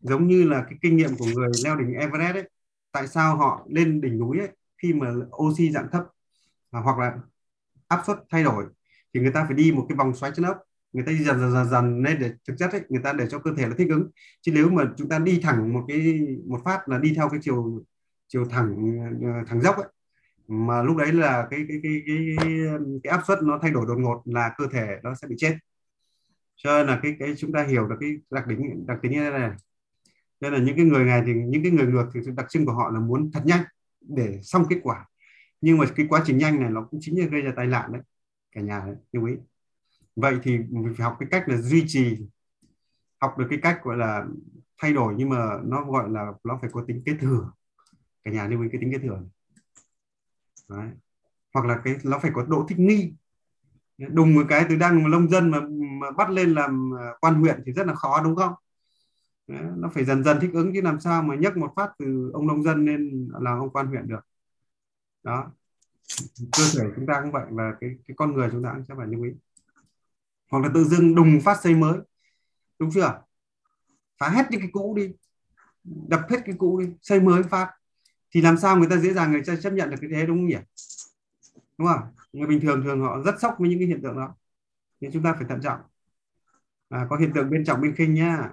[0.00, 2.50] Giống như là cái kinh nghiệm của người leo đỉnh Everest ấy,
[2.92, 4.48] tại sao họ lên đỉnh núi ấy,
[4.82, 6.04] khi mà oxy dạng thấp?
[6.70, 7.18] À, hoặc là
[7.96, 8.64] áp suất thay đổi
[9.14, 10.58] thì người ta phải đi một cái vòng xoáy chân ốc
[10.94, 13.26] người ta đi dần dần dần dần lên để thực chất ấy, người ta để
[13.30, 14.10] cho cơ thể nó thích ứng.
[14.40, 17.40] Chứ nếu mà chúng ta đi thẳng một cái một phát là đi theo cái
[17.42, 17.84] chiều
[18.28, 19.86] chiều thẳng ờ, thẳng dốc ấy
[20.48, 22.48] mà lúc đấy là cái cái cái cái, cái,
[23.02, 25.56] cái áp suất nó thay đổi đột ngột là cơ thể nó sẽ bị chết.
[26.56, 29.20] Cho nên là cái cái chúng ta hiểu được cái đặc tính đặc tính như
[29.20, 29.50] thế này
[30.40, 32.72] nên là những cái người này thì những cái người ngược thì đặc trưng của
[32.72, 33.62] họ là muốn thật nhanh
[34.00, 35.06] để xong kết quả
[35.64, 37.92] nhưng mà cái quá trình nhanh này nó cũng chính là gây ra tai nạn
[37.92, 38.02] đấy
[38.52, 39.34] cả nhà đấy, lưu ý.
[40.16, 42.26] Vậy thì mình phải học cái cách là duy trì
[43.20, 44.24] học được cái cách gọi là
[44.78, 47.52] thay đổi nhưng mà nó gọi là nó phải có tính kế thừa.
[48.24, 49.20] Cả nhà lưu ý cái tính kế thừa
[50.68, 50.88] đấy.
[51.54, 53.14] hoặc là cái nó phải có độ thích nghi.
[53.98, 55.60] Đùng một cái từ đang nông dân mà,
[56.00, 58.52] mà bắt lên làm à, quan huyện thì rất là khó đúng không?
[59.46, 59.62] Đấy.
[59.76, 62.46] nó phải dần dần thích ứng chứ làm sao mà nhấc một phát từ ông
[62.46, 64.20] nông dân lên làm ông quan huyện được
[65.24, 65.52] đó.
[66.52, 68.94] Cơ thể chúng ta cũng vậy và cái cái con người chúng ta cũng sẽ
[68.96, 69.30] phải lưu ý.
[70.50, 71.98] Hoặc là tự dưng đùng phát xây mới.
[72.78, 73.22] Đúng chưa?
[74.18, 75.12] Phá hết những cái cũ đi.
[75.84, 76.86] Đập hết cái cũ đi.
[77.02, 77.70] Xây mới phát.
[78.30, 80.38] Thì làm sao người ta dễ dàng người ta chấp nhận được cái thế đúng
[80.38, 80.58] không nhỉ?
[81.78, 82.02] Đúng không?
[82.32, 84.34] Người bình thường thường họ rất sốc với những cái hiện tượng đó.
[85.00, 85.80] Nên chúng ta phải thận trọng.
[86.88, 88.50] À, có hiện tượng bên trọng bên khinh nhá.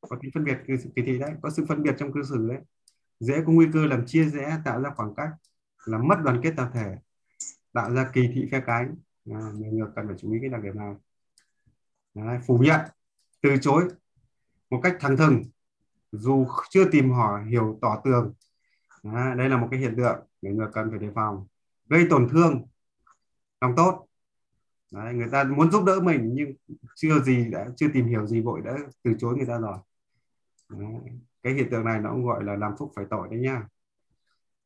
[0.00, 1.32] Có tính phân biệt kỳ thị đấy.
[1.42, 2.58] Có sự phân biệt trong cư xử đấy
[3.20, 5.30] dễ có nguy cơ làm chia rẽ tạo ra khoảng cách
[5.84, 6.96] làm mất đoàn kết tập thể
[7.72, 8.96] tạo ra kỳ thị phe cánh.
[9.30, 10.94] À, người ngược cần phải chú ý cái đặc điểm này.
[12.14, 12.80] Đấy, phủ nhận
[13.42, 13.88] từ chối
[14.70, 15.42] một cách thẳng thừng
[16.12, 18.34] dù chưa tìm hỏi hiểu tỏ tường.
[19.02, 21.46] À, đây là một cái hiện tượng người ngược cần phải đề phòng.
[21.88, 22.66] Gây tổn thương
[23.60, 24.06] lòng tốt.
[24.92, 26.52] Đấy, người ta muốn giúp đỡ mình nhưng
[26.96, 29.78] chưa gì đã chưa tìm hiểu gì vội đã từ chối người ta rồi.
[30.68, 31.00] Đấy
[31.46, 33.68] cái hiện tượng này nó cũng gọi là làm phúc phải tội đấy nha.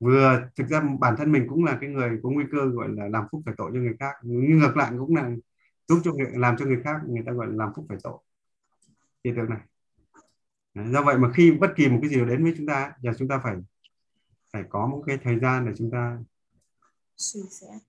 [0.00, 3.08] Vừa thực ra bản thân mình cũng là cái người có nguy cơ gọi là
[3.08, 4.14] làm phúc phải tội cho người khác.
[4.22, 5.30] Nhưng ngược lại cũng là
[5.88, 8.18] giúp cho người, làm cho người khác người ta gọi là làm phúc phải tội.
[9.24, 9.60] Hiện tượng này.
[10.92, 13.28] Do vậy mà khi bất kỳ một cái gì đến với chúng ta giờ chúng
[13.28, 13.56] ta phải
[14.52, 16.18] phải có một cái thời gian để chúng ta
[17.16, 17.80] suy xét.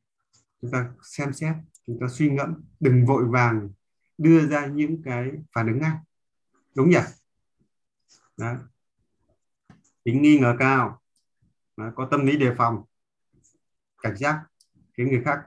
[0.62, 1.56] chúng ta xem xét
[1.88, 3.70] chúng ta suy ngẫm đừng vội vàng
[4.18, 5.98] đưa ra những cái phản ứng ngay.
[6.76, 7.00] Đúng nhỉ?
[8.38, 8.56] Đó
[10.04, 11.02] tính nghi ngờ cao
[11.96, 12.84] có tâm lý đề phòng
[14.04, 14.44] cảnh giác
[14.98, 15.40] khiến người khác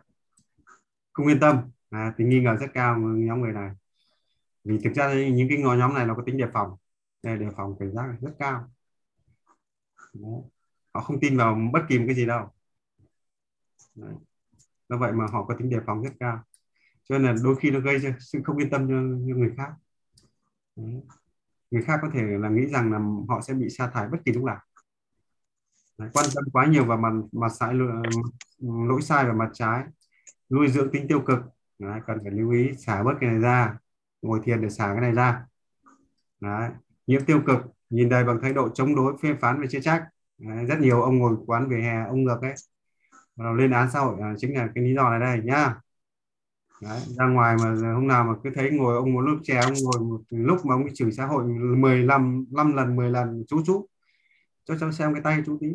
[1.12, 1.70] không yên tâm.
[1.90, 3.70] À, tính nghi ngờ rất cao nhóm người này.
[4.64, 6.76] Vì thực ra những cái nhóm này nó có tính đề phòng.
[7.22, 8.70] Đề, đề phòng cảnh giác rất cao.
[10.14, 10.28] Đó.
[10.94, 12.48] họ không tin vào bất kỳ một cái gì đâu.
[13.94, 14.14] Đấy.
[14.88, 16.42] Do vậy mà họ có tính đề phòng rất cao.
[17.04, 18.94] Cho nên là đôi khi nó gây ra sự không yên tâm cho,
[19.28, 19.72] cho người khác.
[20.76, 21.00] Đấy
[21.74, 22.98] người khác có thể là nghĩ rằng là
[23.28, 24.58] họ sẽ bị sa thải bất kỳ lúc nào
[25.98, 26.10] Đấy.
[26.12, 27.74] quan tâm quá nhiều vào mặt mặt sai
[28.88, 29.84] lỗi sai và mặt trái
[30.50, 31.38] nuôi dưỡng tính tiêu cực
[31.78, 32.00] Đấy.
[32.06, 33.78] cần phải lưu ý xả bớt cái này ra
[34.22, 35.46] ngồi thiền để xả cái này ra
[36.40, 36.70] Đấy.
[37.06, 37.60] nhiễm tiêu cực
[37.90, 40.04] nhìn đời bằng thái độ chống đối phê phán và chia trách
[40.38, 40.64] Đấy.
[40.64, 42.54] rất nhiều ông ngồi quán về hè ông ngược ấy
[43.36, 45.74] vào lên án xã hội à, chính là cái lý do này đây nhá
[46.84, 49.72] Đấy, ra ngoài mà hôm nào mà cứ thấy ngồi ông một lúc chè ông
[49.82, 51.44] ngồi một lúc mà ông chửi xã hội
[51.76, 53.88] 15 5 lần 10 lần chú chú.
[54.64, 55.66] Cho cháu xem cái tay chú tí.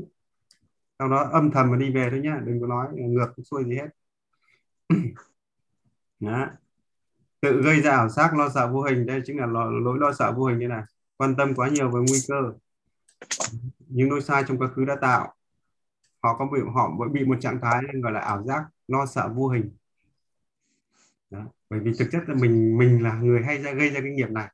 [1.00, 3.76] Sau đó âm thầm mà đi về thôi nhá đừng có nói ngược xuôi gì
[3.76, 3.88] hết.
[6.20, 6.48] Đó.
[7.42, 9.46] tự gây ra ảo giác lo sợ vô hình đây chính là
[9.84, 10.84] lỗi lo sợ vô hình như này.
[11.18, 12.54] Quan tâm quá nhiều về nguy cơ.
[13.80, 15.34] Những lỗi sai trong quá khứ đã tạo.
[16.24, 19.48] Họ có bị họ bị một trạng thái gọi là ảo giác lo sợ vô
[19.48, 19.72] hình
[21.70, 24.30] bởi vì thực chất là mình mình là người hay ra gây ra cái nghiệp
[24.30, 24.48] này.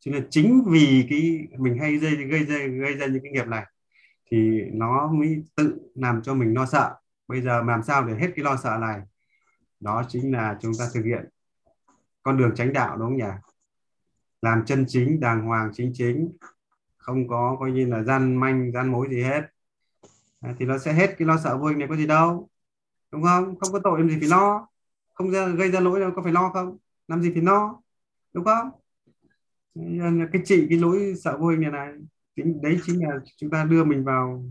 [0.00, 3.46] Cho nên chính vì cái mình hay gây gây ra gây ra những cái nghiệp
[3.46, 3.66] này
[4.30, 6.94] thì nó mới tự làm cho mình lo sợ.
[7.28, 9.00] Bây giờ làm sao để hết cái lo sợ này?
[9.80, 11.28] Đó chính là chúng ta thực hiện
[12.22, 13.34] con đường tránh đạo đúng không nhỉ?
[14.42, 16.36] Làm chân chính đàng hoàng chính chính
[16.96, 19.42] không có coi như là gian manh gian mối gì hết.
[20.40, 22.48] À, thì nó sẽ hết cái lo sợ vô hình này có gì đâu
[23.12, 23.58] đúng không?
[23.58, 24.68] Không có tội em gì phải lo
[25.16, 26.78] không ra, gây ra lỗi đâu có phải lo không?
[27.08, 27.82] Làm gì phải lo
[28.32, 28.70] đúng không?
[30.32, 31.92] Cái trị cái lỗi sợ vô hình này này
[32.36, 34.44] chính đấy chính là chúng ta đưa mình vào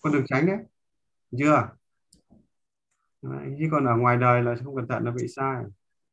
[0.00, 0.58] con đường tránh đấy.
[1.38, 1.68] Chưa?
[3.22, 5.64] Đấy, chứ còn ở ngoài đời là không cẩn thận là bị sai.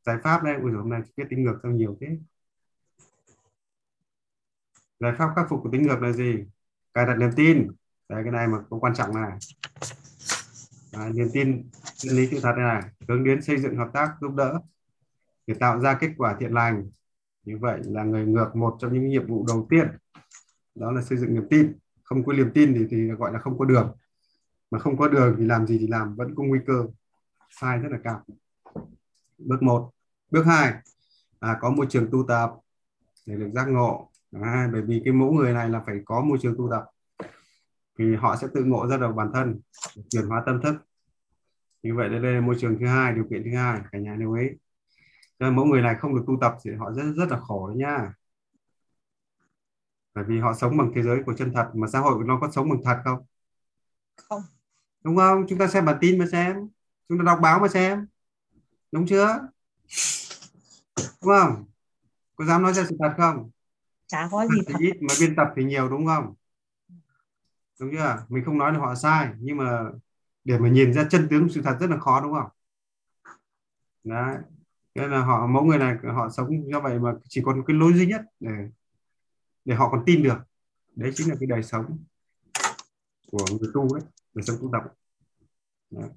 [0.06, 2.08] Giải pháp đây ui hôm nay biết tính ngược sao nhiều thế.
[5.00, 6.46] Giải pháp khắc phục của tính ngược là gì?
[6.94, 7.68] Cài đặt niềm tin.
[8.10, 9.38] Đấy, cái này mà cũng quan trọng này
[11.00, 14.14] à, niềm tin chân lý sự thật này, này hướng đến xây dựng hợp tác
[14.22, 14.60] giúp đỡ
[15.48, 16.90] để tạo ra kết quả thiện lành.
[17.46, 19.88] Như vậy là người ngược một trong những nhiệm vụ đầu tiên
[20.76, 21.78] đó là xây dựng niềm tin.
[22.04, 23.96] Không có niềm tin thì, thì gọi là không có đường.
[24.72, 26.86] Mà không có đường thì làm gì thì làm vẫn có nguy cơ
[27.50, 28.24] sai rất là cao.
[29.38, 29.92] Bước một.
[30.32, 30.74] Bước hai
[31.40, 32.52] à, có môi trường tu tập
[33.26, 34.12] để được giác ngộ.
[34.42, 36.86] À, bởi vì cái mẫu người này là phải có môi trường tu tập.
[38.00, 39.60] Thì họ sẽ tự ngộ ra được bản thân
[40.10, 40.76] chuyển hóa tâm thức
[41.84, 44.34] như vậy đây là môi trường thứ hai điều kiện thứ hai cả nhà lưu
[44.34, 44.48] ý.
[45.40, 47.78] Cho mẫu người này không được tu tập thì họ rất rất là khổ đấy
[47.78, 48.14] nha
[50.18, 52.52] bởi vì họ sống bằng thế giới của chân thật mà xã hội nó có
[52.52, 53.26] sống bằng thật không?
[54.16, 54.42] Không.
[55.04, 55.46] Đúng không?
[55.50, 56.70] Chúng ta xem bản tin mà xem.
[57.10, 58.08] Chúng ta đọc báo mà xem.
[58.92, 59.40] Đúng chưa?
[60.98, 61.66] Đúng không?
[62.36, 63.50] Có dám nói ra sự thật không?
[64.08, 64.74] Chả có gì thật.
[64.80, 66.34] thì ít mà biên tập thì nhiều đúng không?
[67.80, 68.26] Đúng chưa?
[68.30, 69.84] Mình không nói là họ sai nhưng mà
[70.48, 72.50] để mà nhìn ra chân tướng sự thật rất là khó, đúng không?
[74.04, 74.36] Đấy.
[74.96, 77.94] Nên là họ mẫu người này họ sống như vậy mà chỉ còn cái lối
[77.94, 78.52] duy nhất để
[79.66, 80.38] để họ còn tin được.
[80.96, 81.98] Đấy chính là cái đời sống
[83.32, 84.84] của người tu đấy đời sống tu tập.
[85.90, 86.10] Đấy.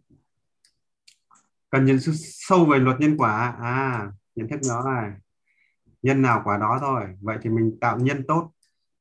[1.71, 3.57] cần nhận thức sâu về luật nhân quả.
[3.61, 5.13] À nhận thức nó này.
[6.03, 7.17] Nhân nào quả đó thôi.
[7.21, 8.51] Vậy thì mình tạo nhân tốt,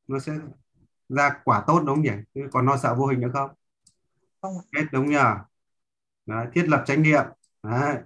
[0.08, 0.34] nó sẽ
[1.10, 2.44] ra quả tốt, đúng không nhỉ?
[2.52, 3.50] Còn lo sợ vô hình nữa không?
[4.42, 5.36] Không hết đúng nhờ.
[6.26, 7.26] Đấy, thiết lập trách nhiệm.
[7.64, 7.98] Đấy.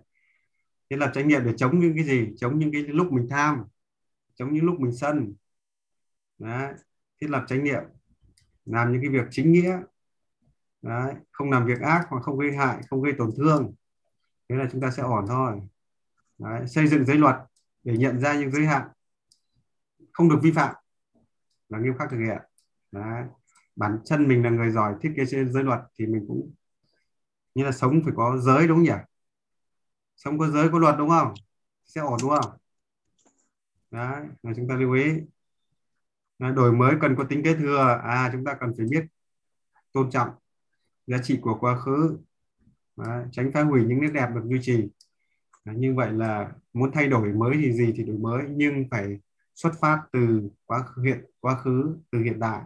[0.89, 3.63] thiết lập trách nhiệm để chống những cái gì chống những cái lúc mình tham
[4.35, 5.33] chống những lúc mình sân
[6.37, 6.73] Đấy.
[7.21, 7.83] thiết lập trách nhiệm.
[8.65, 9.79] làm những cái việc chính nghĩa
[10.81, 11.13] Đấy.
[11.31, 13.73] không làm việc ác hoặc không gây hại không gây tổn thương
[14.49, 15.61] thế là chúng ta sẽ ổn thôi
[16.37, 16.67] Đấy.
[16.67, 17.35] xây dựng giới luật
[17.83, 18.87] để nhận ra những giới hạn
[20.11, 20.75] không được vi phạm
[21.69, 22.37] là nghiêm khắc thực hiện
[22.91, 23.23] Đấy
[23.75, 26.53] bản thân mình là người giỏi thiết kế giới luật thì mình cũng
[27.55, 29.03] như là sống phải có giới đúng không nhỉ?
[30.15, 31.33] Sống có giới có luật đúng không?
[31.85, 32.51] Sẽ ổn đúng không?
[33.91, 35.11] Đấy là chúng ta lưu ý.
[36.39, 37.99] Đổi mới cần có tính kế thừa.
[38.03, 39.05] À chúng ta cần phải biết
[39.93, 40.29] tôn trọng
[41.07, 42.17] giá trị của quá khứ.
[42.95, 44.89] Đấy, tránh phá hủy những nét đẹp được duy trì.
[45.65, 49.19] Đấy, như vậy là muốn thay đổi mới thì gì thì đổi mới nhưng phải
[49.55, 52.61] xuất phát từ quá khứ hiện quá khứ từ hiện tại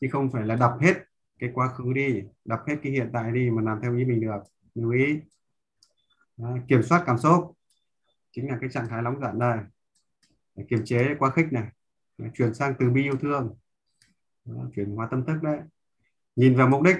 [0.00, 0.94] chứ không phải là đập hết
[1.38, 4.20] cái quá khứ đi đập hết cái hiện tại đi mà làm theo ý mình
[4.20, 4.40] được.
[4.74, 5.20] Lưu ý.
[6.36, 7.56] Đấy, kiểm soát cảm xúc
[8.32, 9.58] chính là cái trạng thái nóng giận này,
[10.54, 11.68] Để kiềm chế quá khích này.
[12.18, 13.56] Để chuyển sang từ bi yêu thương.
[14.44, 15.58] Đó, chuyển hóa tâm thức đấy.
[16.36, 16.96] Nhìn vào mục đích.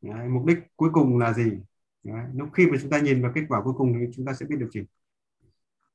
[0.00, 1.52] Đấy, mục đích cuối cùng là gì?
[2.02, 4.32] Đấy, lúc khi mà chúng ta nhìn vào kết quả cuối cùng thì chúng ta
[4.32, 4.84] sẽ biết điều chỉnh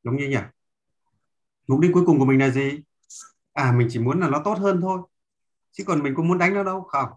[0.03, 0.37] đúng như nhỉ?
[1.67, 2.83] Mục đích cuối cùng của mình là gì?
[3.53, 5.01] À mình chỉ muốn là nó tốt hơn thôi
[5.73, 7.09] chứ còn mình có muốn đánh nó đâu, không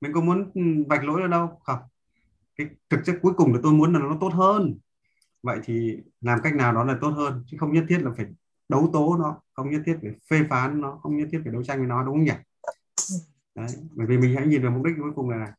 [0.00, 1.78] mình có muốn ừ, vạch lỗi nó đâu, không
[2.56, 4.78] cái thực chất cuối cùng là tôi muốn là nó tốt hơn
[5.42, 8.26] vậy thì làm cách nào đó là tốt hơn, chứ không nhất thiết là phải
[8.68, 11.64] đấu tố nó, không nhất thiết phải phê phán nó, không nhất thiết phải đấu
[11.64, 12.32] tranh với nó, đúng không nhỉ
[13.54, 13.66] Đấy.
[13.90, 15.54] bởi vì mình hãy nhìn vào mục đích cuối cùng là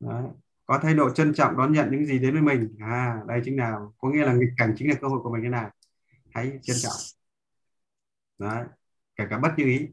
[0.00, 0.24] Đấy.
[0.66, 3.56] có thái độ trân trọng đón nhận những gì đến với mình à đây chính
[3.56, 5.70] là, có nghĩa là nghịch cảnh chính là cơ hội của mình thế nào
[6.34, 6.96] hãy trân trọng
[8.38, 8.64] Đấy.
[9.16, 9.88] kể cả bất như ý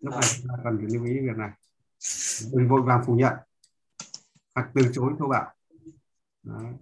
[0.00, 1.50] lúc này chúng ta cần phải lưu ý việc này.
[2.52, 3.34] Đừng vội vàng phủ nhận.
[4.54, 5.52] Hoặc từ chối thô bạo
[6.42, 6.72] Đấy.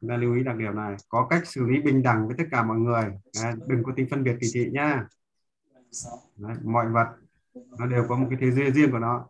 [0.00, 0.96] chúng ta lưu ý đặc điểm này.
[1.08, 3.04] Có cách xử lý bình đẳng với tất cả mọi người.
[3.42, 3.54] Đấy.
[3.66, 5.06] đừng có tính phân biệt kỳ thị nhá.
[6.36, 6.56] Đấy.
[6.64, 7.08] mọi vật
[7.78, 9.26] nó đều có một cái thế giới riêng của nó.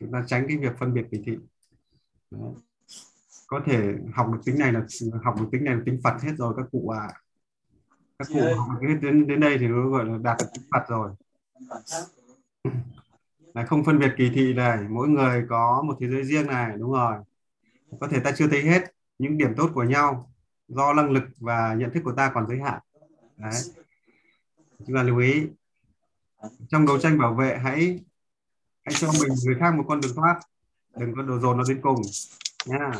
[0.00, 1.38] Chúng ta tránh cái việc phân biệt kỳ thị.
[2.30, 2.52] Đấy.
[3.46, 4.86] có thể học được tính này là
[5.22, 7.08] học được tính này là tính Phật hết rồi các cụ à
[8.18, 8.68] các cụ học
[9.00, 11.10] đến đến đây thì nó gọi là đạt được tính Phật rồi
[13.54, 16.76] là không phân biệt kỳ thị này mỗi người có một thế giới riêng này
[16.78, 17.16] đúng rồi.
[18.00, 20.32] Có thể ta chưa thấy hết những điểm tốt của nhau
[20.68, 22.80] do năng lực và nhận thức của ta còn giới hạn.
[23.36, 23.62] Đấy.
[24.86, 25.46] Chúng ta lưu ý
[26.68, 28.00] trong đấu tranh bảo vệ hãy
[28.84, 30.40] hãy cho mình người khác một con đường thoát
[30.96, 32.02] đừng có đồ dồn nó đến cùng
[32.66, 32.92] nha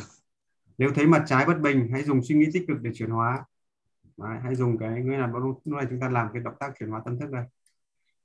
[0.77, 3.45] nếu thấy mặt trái bất bình hãy dùng suy nghĩ tích cực để chuyển hóa.
[4.17, 6.89] Đấy, hãy dùng cái nghĩa là lúc này chúng ta làm cái động tác chuyển
[6.89, 7.45] hóa tâm thức đây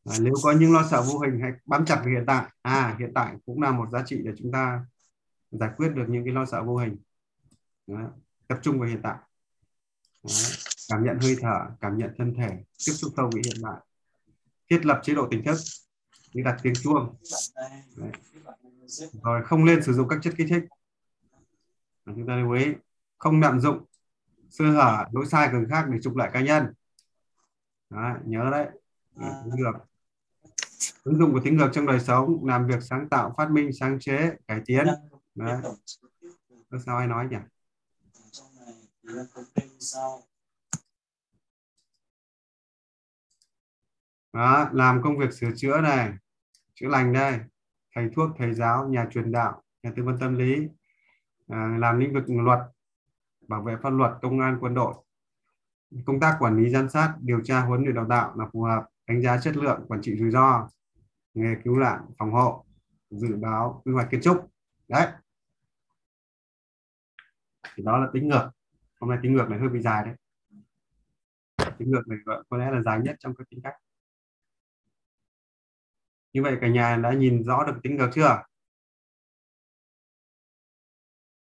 [0.05, 2.97] à, nếu có những lo sợ vô hình hãy bám chặt vào hiện tại à
[2.99, 4.87] hiện tại cũng là một giá trị để chúng ta
[5.51, 6.97] giải quyết được những cái lo sợ vô hình
[7.87, 8.11] Đó.
[8.49, 9.17] tập trung vào hiện tại
[10.23, 10.31] Đó.
[10.89, 12.49] cảm nhận hơi thở cảm nhận thân thể
[12.87, 13.81] tiếp xúc sâu với hiện tại
[14.71, 15.57] thiết lập chế độ tỉnh thức
[16.33, 17.17] như đặt tiếng chuông
[17.97, 18.11] Đấy.
[19.23, 20.65] rồi không nên sử dụng các chất kích thích
[22.05, 22.67] Và chúng ta lưu ý
[23.19, 23.85] không lạm dụng
[24.51, 26.67] sơ hở lỗi sai của người khác để trục lợi cá nhân
[27.91, 28.17] Đó.
[28.25, 28.67] nhớ đấy
[29.17, 29.43] à.
[29.57, 29.73] được
[31.05, 33.99] ứng dụng của tính ngược trong đời sống làm việc sáng tạo phát minh sáng
[34.01, 34.87] chế cải tiến.
[35.35, 35.63] Đấy.
[36.87, 37.37] Sao ai nói nhỉ?
[44.33, 46.13] Đó, làm công việc sửa chữa này
[46.75, 47.41] chữa lành đây.
[47.95, 50.69] Thầy thuốc thầy giáo nhà truyền đạo nhà tư vấn tâm lý.
[51.49, 52.59] À, làm lĩnh vực luật
[53.49, 54.95] bảo vệ pháp luật công an quân đội.
[56.07, 58.87] Công tác quản lý giám sát điều tra huấn luyện đào tạo là phù hợp
[59.07, 60.69] đánh giá chất lượng, quản trị rủi ro,
[61.35, 62.67] nghề cứu nạn, phòng hộ,
[63.11, 64.51] dự báo quy hoạch kiến trúc.
[64.89, 65.13] Đấy.
[67.75, 68.51] Thì đó là tính ngược.
[69.01, 70.15] Hôm nay tính ngược này hơi bị dài đấy.
[71.79, 72.19] Tính ngược này
[72.49, 73.75] có lẽ là dài nhất trong các tính cách.
[76.33, 78.43] Như vậy cả nhà đã nhìn rõ được tính ngược chưa?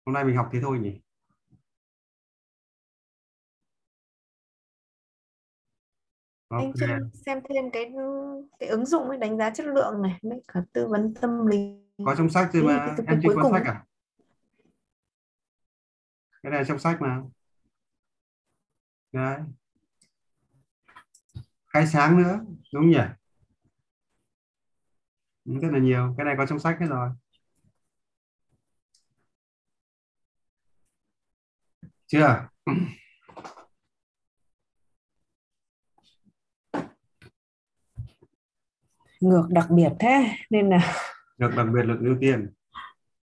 [0.06, 1.02] Hôm nay mình học thế thôi nhỉ?
[6.58, 7.92] Anh xem, xem thêm cái
[8.60, 11.58] cái ứng dụng ấy đánh giá chất lượng này với cả tư vấn tâm lý.
[12.06, 12.96] Có trong sách rồi mà?
[13.08, 13.86] em chưa có sách à?
[16.44, 17.22] Cái này trong sách mà.
[19.12, 19.40] Đấy.
[21.68, 22.40] Khai sáng nữa
[22.74, 23.00] đúng nhỉ?
[25.46, 26.16] Rất là nhiều.
[26.18, 27.10] Cái này có trong sách hết rồi.
[32.08, 32.48] Chưa
[39.22, 40.94] ngược đặc biệt thế nên là
[41.38, 42.54] ngược đặc biệt lực ưu tiên.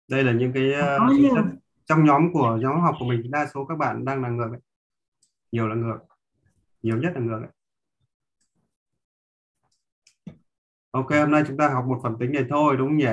[0.09, 1.47] Đây là những cái uh,
[1.87, 4.61] trong nhóm của nhóm học của mình đa số các bạn đang là ngược ấy.
[5.53, 5.99] nhiều là ngược.
[6.83, 7.51] Nhiều nhất là ngược ấy.
[10.91, 13.07] ok hôm nay chúng ta học một phần tính này thôi đúng nhỉ?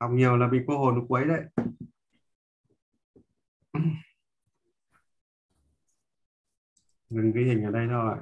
[0.00, 1.40] Học nhiều là bị cô hồn quấy đấy.
[7.10, 8.16] Dừng cái hình ở đây thôi